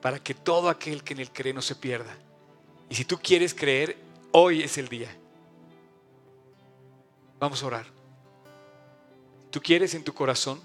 para 0.00 0.22
que 0.22 0.34
todo 0.34 0.68
aquel 0.68 1.02
que 1.02 1.14
en 1.14 1.20
Él 1.20 1.30
cree 1.32 1.52
no 1.52 1.62
se 1.62 1.74
pierda. 1.74 2.16
Y 2.88 2.94
si 2.94 3.04
tú 3.04 3.18
quieres 3.18 3.54
creer, 3.54 3.96
hoy 4.32 4.62
es 4.62 4.78
el 4.78 4.88
día. 4.88 5.14
Vamos 7.38 7.62
a 7.62 7.66
orar. 7.66 7.86
Tú 9.50 9.60
quieres 9.60 9.94
en 9.94 10.04
tu 10.04 10.12
corazón, 10.12 10.60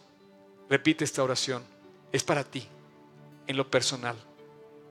repite 0.70 1.04
esta 1.04 1.24
oración. 1.24 1.64
Es 2.12 2.24
para 2.24 2.44
ti, 2.44 2.68
en 3.48 3.58
lo 3.58 3.70
personal, 3.70 4.16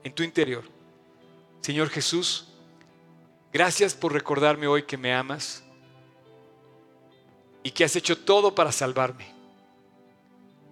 en 0.03 0.13
tu 0.13 0.23
interior. 0.23 0.63
Señor 1.61 1.89
Jesús, 1.89 2.47
gracias 3.53 3.93
por 3.93 4.11
recordarme 4.11 4.67
hoy 4.67 4.83
que 4.83 4.97
me 4.97 5.13
amas 5.13 5.63
y 7.63 7.71
que 7.71 7.85
has 7.85 7.95
hecho 7.95 8.17
todo 8.17 8.53
para 8.53 8.71
salvarme. 8.71 9.31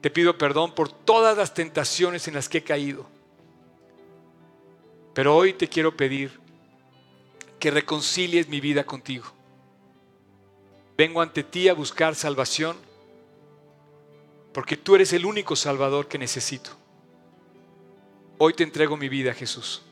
Te 0.02 0.10
pido 0.10 0.38
perdón 0.38 0.74
por 0.74 0.92
todas 0.92 1.38
las 1.38 1.54
tentaciones 1.54 2.28
en 2.28 2.34
las 2.34 2.50
que 2.50 2.58
he 2.58 2.64
caído. 2.64 3.06
Pero 5.14 5.36
hoy 5.36 5.54
te 5.54 5.70
quiero 5.70 5.96
pedir 5.96 6.41
que 7.62 7.70
reconcilies 7.70 8.50
mi 8.50 8.60
vida 8.60 8.84
contigo. 8.84 9.26
Vengo 10.98 11.22
ante 11.22 11.44
ti 11.44 11.70
a 11.70 11.76
buscar 11.76 12.16
salvación 12.16 12.76
porque 14.52 14.76
tú 14.76 14.96
eres 14.96 15.14
el 15.14 15.28
único 15.28 15.56
salvador 15.56 16.08
que 16.08 16.18
necesito. 16.18 16.72
Hoy 18.40 18.56
te 18.56 18.64
entrego 18.64 18.98
mi 18.98 19.10
vida, 19.10 19.36
Jesús. 19.36 19.84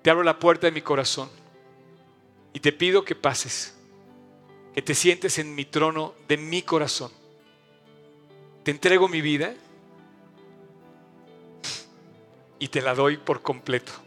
Te 0.00 0.08
abro 0.08 0.22
la 0.22 0.38
puerta 0.38 0.66
de 0.66 0.72
mi 0.72 0.80
corazón 0.80 1.28
y 2.54 2.60
te 2.60 2.72
pido 2.72 3.04
que 3.04 3.14
pases, 3.14 3.76
que 4.74 4.80
te 4.80 4.94
sientes 4.94 5.38
en 5.38 5.54
mi 5.54 5.66
trono 5.66 6.14
de 6.28 6.38
mi 6.38 6.62
corazón. 6.62 7.12
Te 8.64 8.70
entrego 8.70 9.06
mi 9.06 9.20
vida 9.20 9.54
y 12.58 12.68
te 12.68 12.80
la 12.80 12.94
doy 12.94 13.18
por 13.18 13.42
completo. 13.42 14.05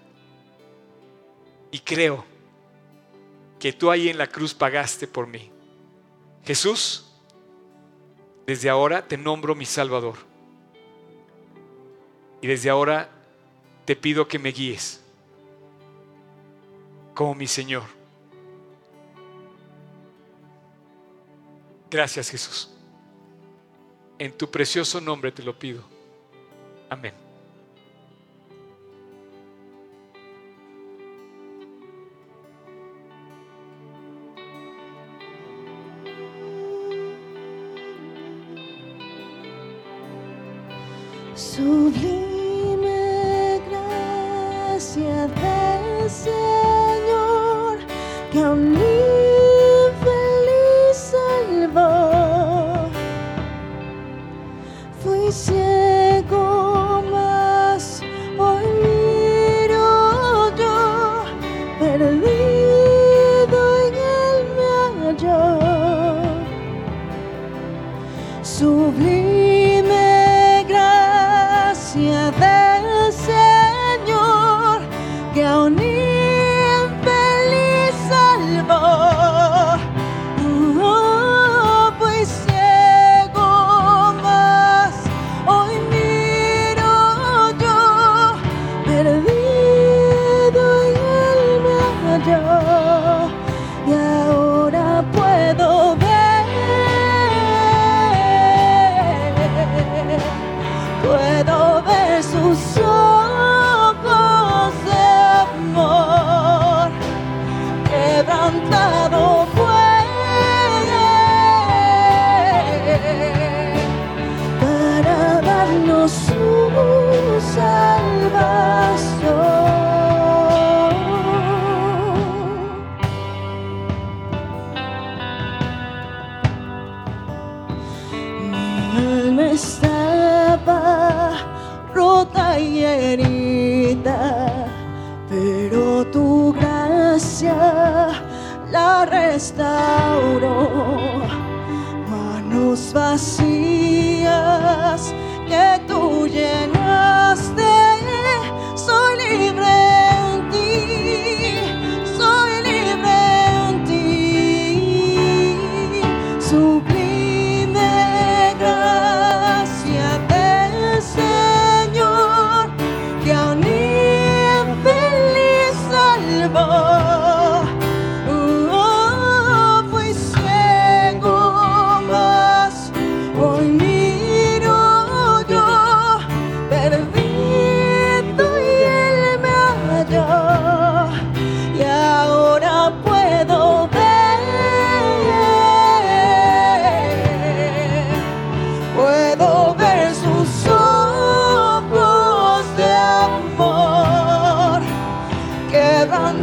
Y 1.72 1.80
creo 1.80 2.26
que 3.59 3.74
tú 3.74 3.91
ahí 3.91 4.09
en 4.09 4.17
la 4.17 4.28
cruz 4.28 4.53
pagaste 4.53 5.07
por 5.07 5.28
mí. 5.28 5.51
Jesús, 6.43 7.05
desde 8.47 8.70
ahora 8.70 9.07
te 9.07 9.17
nombro 9.17 9.53
mi 9.53 9.65
Salvador. 9.65 10.15
Y 12.41 12.47
desde 12.47 12.70
ahora 12.70 13.09
te 13.86 13.95
pido 13.95 14.28
que 14.28 14.39
me 14.39 14.49
guíes 14.49 15.01
como 17.13 17.36
mi 17.36 17.47
Señor. 17.47 17.84
Gracias 21.91 22.30
Jesús. 22.30 22.70
En 24.17 24.38
tu 24.38 24.49
precioso 24.49 25.01
nombre 25.01 25.32
te 25.32 25.43
lo 25.43 25.57
pido. 25.57 25.84
Amén. 26.89 27.29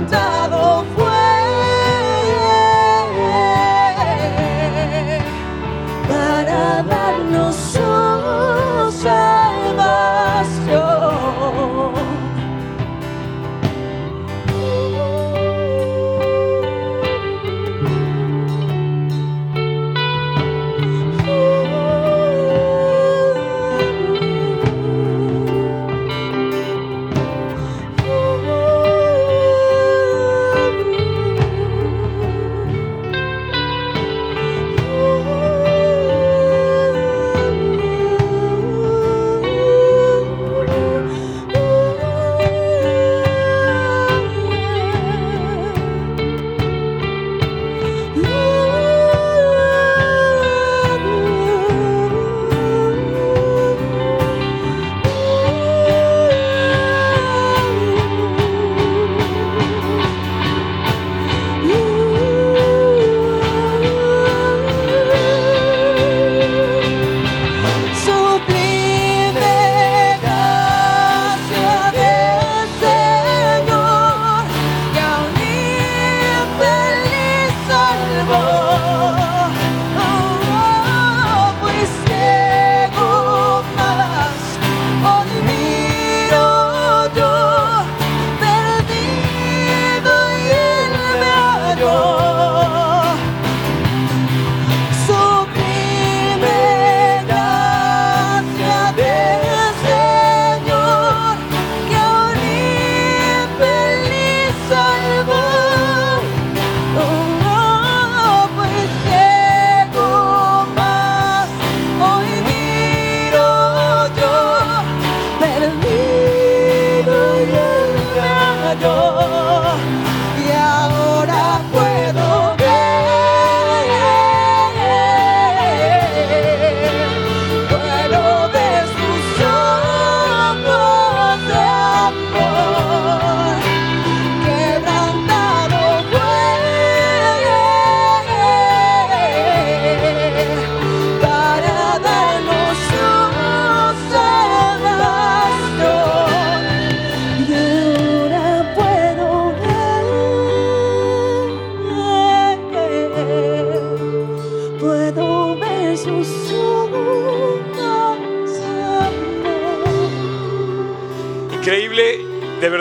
done. 0.09 0.36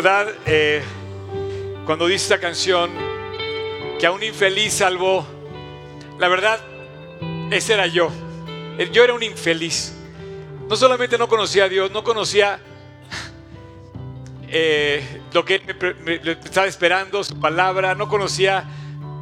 Verdad, 0.06 0.36
eh, 0.45 0.84
cuando 1.84 2.06
dice 2.06 2.26
esta 2.26 2.39
canción, 2.39 2.91
que 3.99 4.06
a 4.06 4.12
un 4.12 4.22
infeliz 4.22 4.72
salvó, 4.74 5.26
la 6.20 6.28
verdad, 6.28 6.60
ese 7.49 7.74
era 7.74 7.88
yo. 7.88 8.12
Yo 8.91 9.03
era 9.03 9.16
un 9.16 9.24
infeliz. 9.24 9.95
No 10.70 10.76
solamente 10.76 11.18
no 11.18 11.28
conocía 11.28 11.64
a 11.64 11.70
Dios, 11.70 11.89
no 11.89 12.03
conocía 12.03 12.60
eh, 14.47 15.22
lo 15.34 15.43
que 15.43 15.56
Él 15.56 15.62
me- 16.06 16.20
me 16.20 16.32
estaba 16.34 16.68
esperando, 16.68 17.24
su 17.24 17.39
palabra, 17.39 17.95
no 17.95 18.08
conocía 18.08 18.64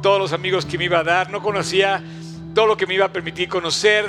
todos 0.02 0.18
los 0.18 0.32
amigos 0.34 0.66
que 0.66 0.76
me 0.76 0.84
iba 0.84 0.98
a 0.98 1.02
dar, 1.04 1.30
no 1.30 1.42
conocía 1.42 2.02
todo 2.54 2.66
lo 2.66 2.76
que 2.76 2.86
me 2.86 2.92
iba 2.92 3.06
a 3.06 3.12
permitir 3.12 3.48
conocer. 3.48 4.04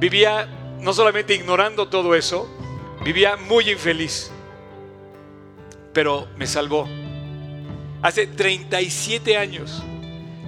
Vivía 0.00 0.48
no 0.80 0.92
solamente 0.92 1.34
ignorando 1.36 1.86
todo 1.86 2.16
eso, 2.16 2.48
vivía 3.04 3.36
muy 3.36 3.70
infeliz. 3.70 4.32
Pero 5.92 6.28
me 6.36 6.46
salvó. 6.46 6.88
Hace 8.02 8.26
37 8.26 9.36
años 9.36 9.82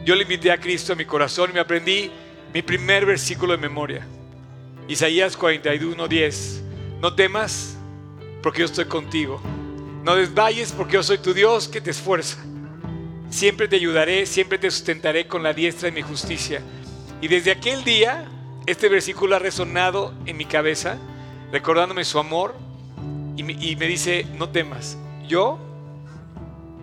yo 0.04 0.14
le 0.14 0.22
invité 0.22 0.50
a 0.50 0.58
Cristo 0.58 0.92
a 0.92 0.96
mi 0.96 1.04
corazón 1.04 1.50
y 1.50 1.54
me 1.54 1.60
aprendí 1.60 2.10
mi 2.52 2.62
primer 2.62 3.06
versículo 3.06 3.52
de 3.52 3.58
memoria. 3.58 4.06
Isaías 4.86 5.36
41, 5.36 6.06
10. 6.08 6.62
No 7.00 7.14
temas 7.14 7.76
porque 8.42 8.60
yo 8.60 8.66
estoy 8.66 8.84
contigo. 8.84 9.40
No 10.04 10.14
desmayes 10.14 10.72
porque 10.72 10.94
yo 10.94 11.02
soy 11.02 11.18
tu 11.18 11.32
Dios 11.32 11.68
que 11.68 11.80
te 11.80 11.90
esfuerza. 11.90 12.36
Siempre 13.30 13.66
te 13.66 13.76
ayudaré, 13.76 14.26
siempre 14.26 14.58
te 14.58 14.70
sustentaré 14.70 15.26
con 15.26 15.42
la 15.42 15.54
diestra 15.54 15.88
de 15.88 15.92
mi 15.92 16.02
justicia. 16.02 16.60
Y 17.22 17.28
desde 17.28 17.50
aquel 17.50 17.82
día, 17.82 18.28
este 18.66 18.90
versículo 18.90 19.34
ha 19.34 19.38
resonado 19.38 20.12
en 20.26 20.36
mi 20.36 20.44
cabeza, 20.44 20.98
recordándome 21.50 22.04
su 22.04 22.18
amor, 22.18 22.54
y 23.36 23.42
me, 23.42 23.54
y 23.54 23.76
me 23.76 23.86
dice, 23.86 24.26
no 24.36 24.50
temas, 24.50 24.98
yo 25.26 25.58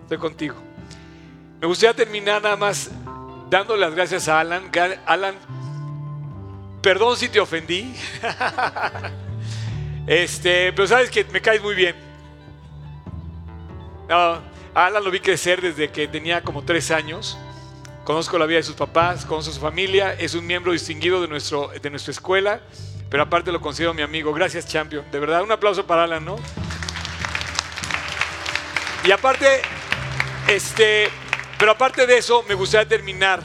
estoy 0.02 0.18
contigo. 0.18 0.56
Me 1.60 1.66
gustaría 1.66 1.94
terminar 1.94 2.42
nada 2.42 2.56
más 2.56 2.90
dándole 3.48 3.80
las 3.82 3.94
gracias 3.94 4.28
a 4.28 4.40
Alan. 4.40 4.70
Alan, 5.06 5.36
perdón 6.82 7.16
si 7.16 7.28
te 7.28 7.38
ofendí. 7.38 7.94
este, 10.06 10.72
pero 10.72 10.88
sabes 10.88 11.10
que 11.10 11.24
me 11.24 11.40
caes 11.40 11.62
muy 11.62 11.74
bien. 11.74 11.94
Alan 14.74 15.04
lo 15.04 15.10
vi 15.10 15.20
crecer 15.20 15.60
desde 15.60 15.90
que 15.90 16.08
tenía 16.08 16.42
como 16.42 16.62
tres 16.62 16.90
años. 16.90 17.38
Conozco 18.04 18.36
la 18.38 18.46
vida 18.46 18.56
de 18.56 18.64
sus 18.64 18.74
papás, 18.74 19.24
conozco 19.24 19.52
su 19.52 19.60
familia, 19.60 20.12
es 20.14 20.34
un 20.34 20.44
miembro 20.44 20.72
distinguido 20.72 21.20
de, 21.22 21.28
nuestro, 21.28 21.70
de 21.80 21.88
nuestra 21.88 22.10
escuela, 22.10 22.60
pero 23.08 23.22
aparte 23.22 23.52
lo 23.52 23.60
considero 23.60 23.94
mi 23.94 24.02
amigo. 24.02 24.32
Gracias, 24.34 24.66
Champion. 24.66 25.04
De 25.12 25.20
verdad, 25.20 25.42
un 25.42 25.52
aplauso 25.52 25.86
para 25.86 26.04
Alan, 26.04 26.24
¿no? 26.24 26.36
Y 29.04 29.10
aparte, 29.10 29.46
este, 30.48 31.08
pero 31.58 31.72
aparte 31.72 32.06
de 32.06 32.18
eso, 32.18 32.44
me 32.48 32.54
gustaría 32.54 32.88
terminar 32.88 33.42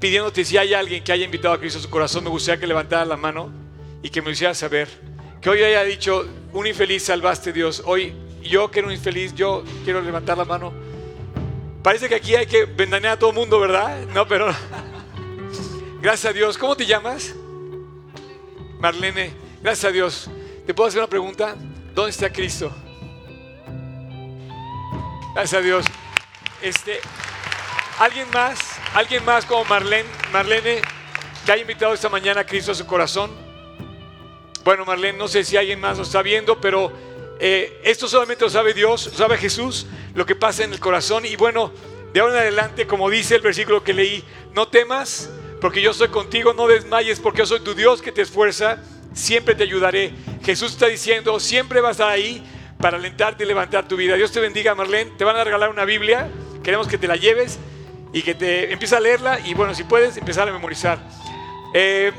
pidiéndote 0.00 0.46
si 0.46 0.56
hay 0.56 0.72
alguien 0.72 1.04
que 1.04 1.12
haya 1.12 1.26
invitado 1.26 1.52
a 1.52 1.60
Cristo 1.60 1.78
a 1.78 1.82
su 1.82 1.90
corazón, 1.90 2.24
me 2.24 2.30
gustaría 2.30 2.58
que 2.58 2.66
levantara 2.66 3.04
la 3.04 3.18
mano 3.18 3.52
y 4.02 4.08
que 4.08 4.22
me 4.22 4.30
hiciera 4.30 4.54
saber. 4.54 4.88
Que 5.42 5.50
hoy 5.50 5.62
haya 5.62 5.84
dicho, 5.84 6.26
un 6.54 6.66
infeliz 6.66 7.04
salvaste 7.04 7.52
Dios. 7.52 7.82
Hoy 7.84 8.14
yo 8.42 8.70
que 8.70 8.78
era 8.78 8.88
un 8.88 8.94
infeliz, 8.94 9.34
yo 9.34 9.62
quiero 9.84 10.00
levantar 10.00 10.38
la 10.38 10.46
mano. 10.46 10.72
Parece 11.82 12.08
que 12.08 12.14
aquí 12.14 12.34
hay 12.34 12.46
que 12.46 12.64
vendanear 12.64 13.14
a 13.14 13.18
todo 13.18 13.32
mundo, 13.32 13.60
¿verdad? 13.60 14.06
No, 14.14 14.26
pero 14.26 14.48
gracias 16.00 16.30
a 16.30 16.32
Dios. 16.32 16.56
¿Cómo 16.56 16.74
te 16.76 16.86
llamas? 16.86 17.34
Marlene, 18.78 19.32
gracias 19.62 19.84
a 19.84 19.92
Dios. 19.92 20.30
¿Te 20.66 20.72
puedo 20.72 20.88
hacer 20.88 21.00
una 21.00 21.08
pregunta? 21.08 21.56
¿Dónde 21.94 22.10
está 22.10 22.32
Cristo? 22.32 22.72
Gracias 25.34 25.60
a 25.60 25.64
Dios. 25.64 25.86
Este, 26.60 27.00
¿Alguien 28.00 28.28
más? 28.32 28.58
¿Alguien 28.94 29.24
más 29.24 29.46
como 29.46 29.64
Marlene, 29.64 30.08
Marlene 30.32 30.82
que 31.46 31.52
haya 31.52 31.62
invitado 31.62 31.94
esta 31.94 32.08
mañana 32.08 32.40
a 32.40 32.46
Cristo 32.46 32.72
a 32.72 32.74
su 32.74 32.84
corazón? 32.84 33.30
Bueno, 34.64 34.84
Marlene, 34.84 35.16
no 35.16 35.28
sé 35.28 35.44
si 35.44 35.56
alguien 35.56 35.78
más 35.78 35.98
lo 35.98 36.02
está 36.02 36.22
viendo, 36.22 36.60
pero 36.60 36.92
eh, 37.38 37.80
esto 37.84 38.08
solamente 38.08 38.44
lo 38.44 38.50
sabe 38.50 38.74
Dios, 38.74 39.06
lo 39.06 39.12
sabe 39.12 39.38
Jesús, 39.38 39.86
lo 40.14 40.26
que 40.26 40.34
pasa 40.34 40.64
en 40.64 40.72
el 40.72 40.80
corazón. 40.80 41.24
Y 41.24 41.36
bueno, 41.36 41.72
de 42.12 42.20
ahora 42.20 42.34
en 42.34 42.40
adelante, 42.40 42.88
como 42.88 43.08
dice 43.08 43.36
el 43.36 43.42
versículo 43.42 43.84
que 43.84 43.92
leí, 43.92 44.24
no 44.52 44.66
temas, 44.66 45.30
porque 45.60 45.80
yo 45.80 45.92
estoy 45.92 46.08
contigo, 46.08 46.54
no 46.54 46.66
desmayes, 46.66 47.20
porque 47.20 47.38
yo 47.38 47.46
soy 47.46 47.60
tu 47.60 47.74
Dios 47.74 48.02
que 48.02 48.10
te 48.10 48.22
esfuerza, 48.22 48.82
siempre 49.14 49.54
te 49.54 49.62
ayudaré. 49.62 50.12
Jesús 50.44 50.72
está 50.72 50.86
diciendo, 50.86 51.38
siempre 51.38 51.80
vas 51.80 51.90
a 51.90 51.92
estar 51.92 52.08
ahí 52.08 52.42
para 52.80 52.96
alentarte 52.96 53.44
y 53.44 53.46
levantar 53.46 53.86
tu 53.86 53.94
vida. 53.96 54.16
Dios 54.16 54.32
te 54.32 54.40
bendiga, 54.40 54.74
Marlene. 54.74 55.12
Te 55.12 55.24
van 55.24 55.36
a 55.36 55.44
regalar 55.44 55.70
una 55.70 55.84
Biblia, 55.84 56.28
queremos 56.62 56.88
que 56.88 56.98
te 56.98 57.06
la 57.06 57.14
lleves 57.16 57.58
y 58.12 58.22
que 58.22 58.34
te 58.34 58.72
empieces 58.72 58.96
a 58.96 59.00
leerla 59.00 59.38
y 59.40 59.54
bueno, 59.54 59.74
si 59.74 59.84
puedes, 59.84 60.16
empezar 60.16 60.48
a 60.48 60.52
memorizar. 60.52 60.98
Eh, 61.74 62.12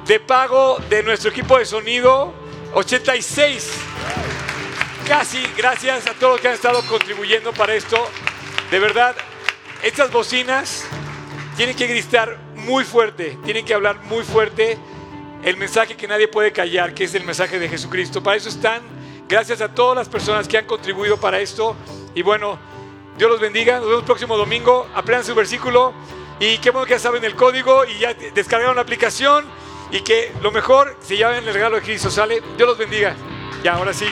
de 0.07 0.19
pago 0.21 0.79
de 0.91 1.03
nuestro 1.03 1.31
equipo 1.31 1.57
de 1.59 1.65
sonido. 1.65 2.35
86. 2.75 3.73
Casi, 5.07 5.43
gracias 5.57 6.07
a 6.07 6.13
todos 6.15 6.35
los 6.35 6.41
que 6.41 6.47
han 6.49 6.55
estado 6.55 6.83
contribuyendo 6.87 7.53
para 7.53 7.75
esto. 7.75 8.09
De 8.71 8.79
verdad, 8.79 9.17
estas 9.83 10.11
bocinas 10.11 10.85
tienen 11.57 11.77
que 11.77 11.87
gritar 11.87 12.39
muy 12.55 12.85
fuerte, 12.85 13.39
tienen 13.45 13.65
que 13.65 13.75
hablar 13.75 14.03
muy 14.05 14.25
fuerte 14.25 14.79
el 15.43 15.57
mensaje 15.57 15.97
que 15.97 16.07
nadie 16.07 16.29
puede 16.29 16.53
callar, 16.53 16.95
que 16.95 17.05
es 17.05 17.15
el 17.15 17.25
mensaje 17.25 17.59
de 17.59 17.69
Jesucristo. 17.69 18.23
Para 18.23 18.37
eso 18.37 18.49
están. 18.49 18.83
Gracias 19.29 19.61
a 19.61 19.69
todas 19.69 19.97
las 19.97 20.09
personas 20.09 20.47
que 20.47 20.59
han 20.59 20.67
contribuido 20.67 21.17
para 21.17 21.41
esto. 21.41 21.77
Y 22.15 22.23
bueno, 22.23 22.59
Dios 23.17 23.31
los 23.31 23.41
bendiga. 23.41 23.77
Nos 23.77 23.87
vemos 23.87 24.01
el 24.01 24.07
próximo 24.07 24.37
domingo. 24.37 24.87
Aprendan 24.95 25.25
su 25.25 25.35
versículo. 25.35 25.95
Y 26.39 26.59
qué 26.59 26.71
bueno 26.71 26.87
que 26.87 26.93
ya 26.93 26.99
saben 26.99 27.25
el 27.25 27.35
código 27.37 27.85
y 27.85 27.99
ya 27.99 28.15
descargaron 28.35 28.77
la 28.77 28.83
aplicación. 28.83 29.47
Y 29.91 30.01
que 30.01 30.33
lo 30.43 30.53
mejor, 30.53 30.97
se 31.01 31.17
lleven 31.17 31.47
el 31.47 31.55
regalo 31.55 31.77
de 31.77 31.83
Cristo. 31.83 32.11
¿Sale? 32.11 32.43
Dios 32.57 32.69
los 32.69 32.79
bendiga. 32.79 33.15
Ya, 33.63 33.75
ahora 33.75 33.95
sí. 33.95 34.07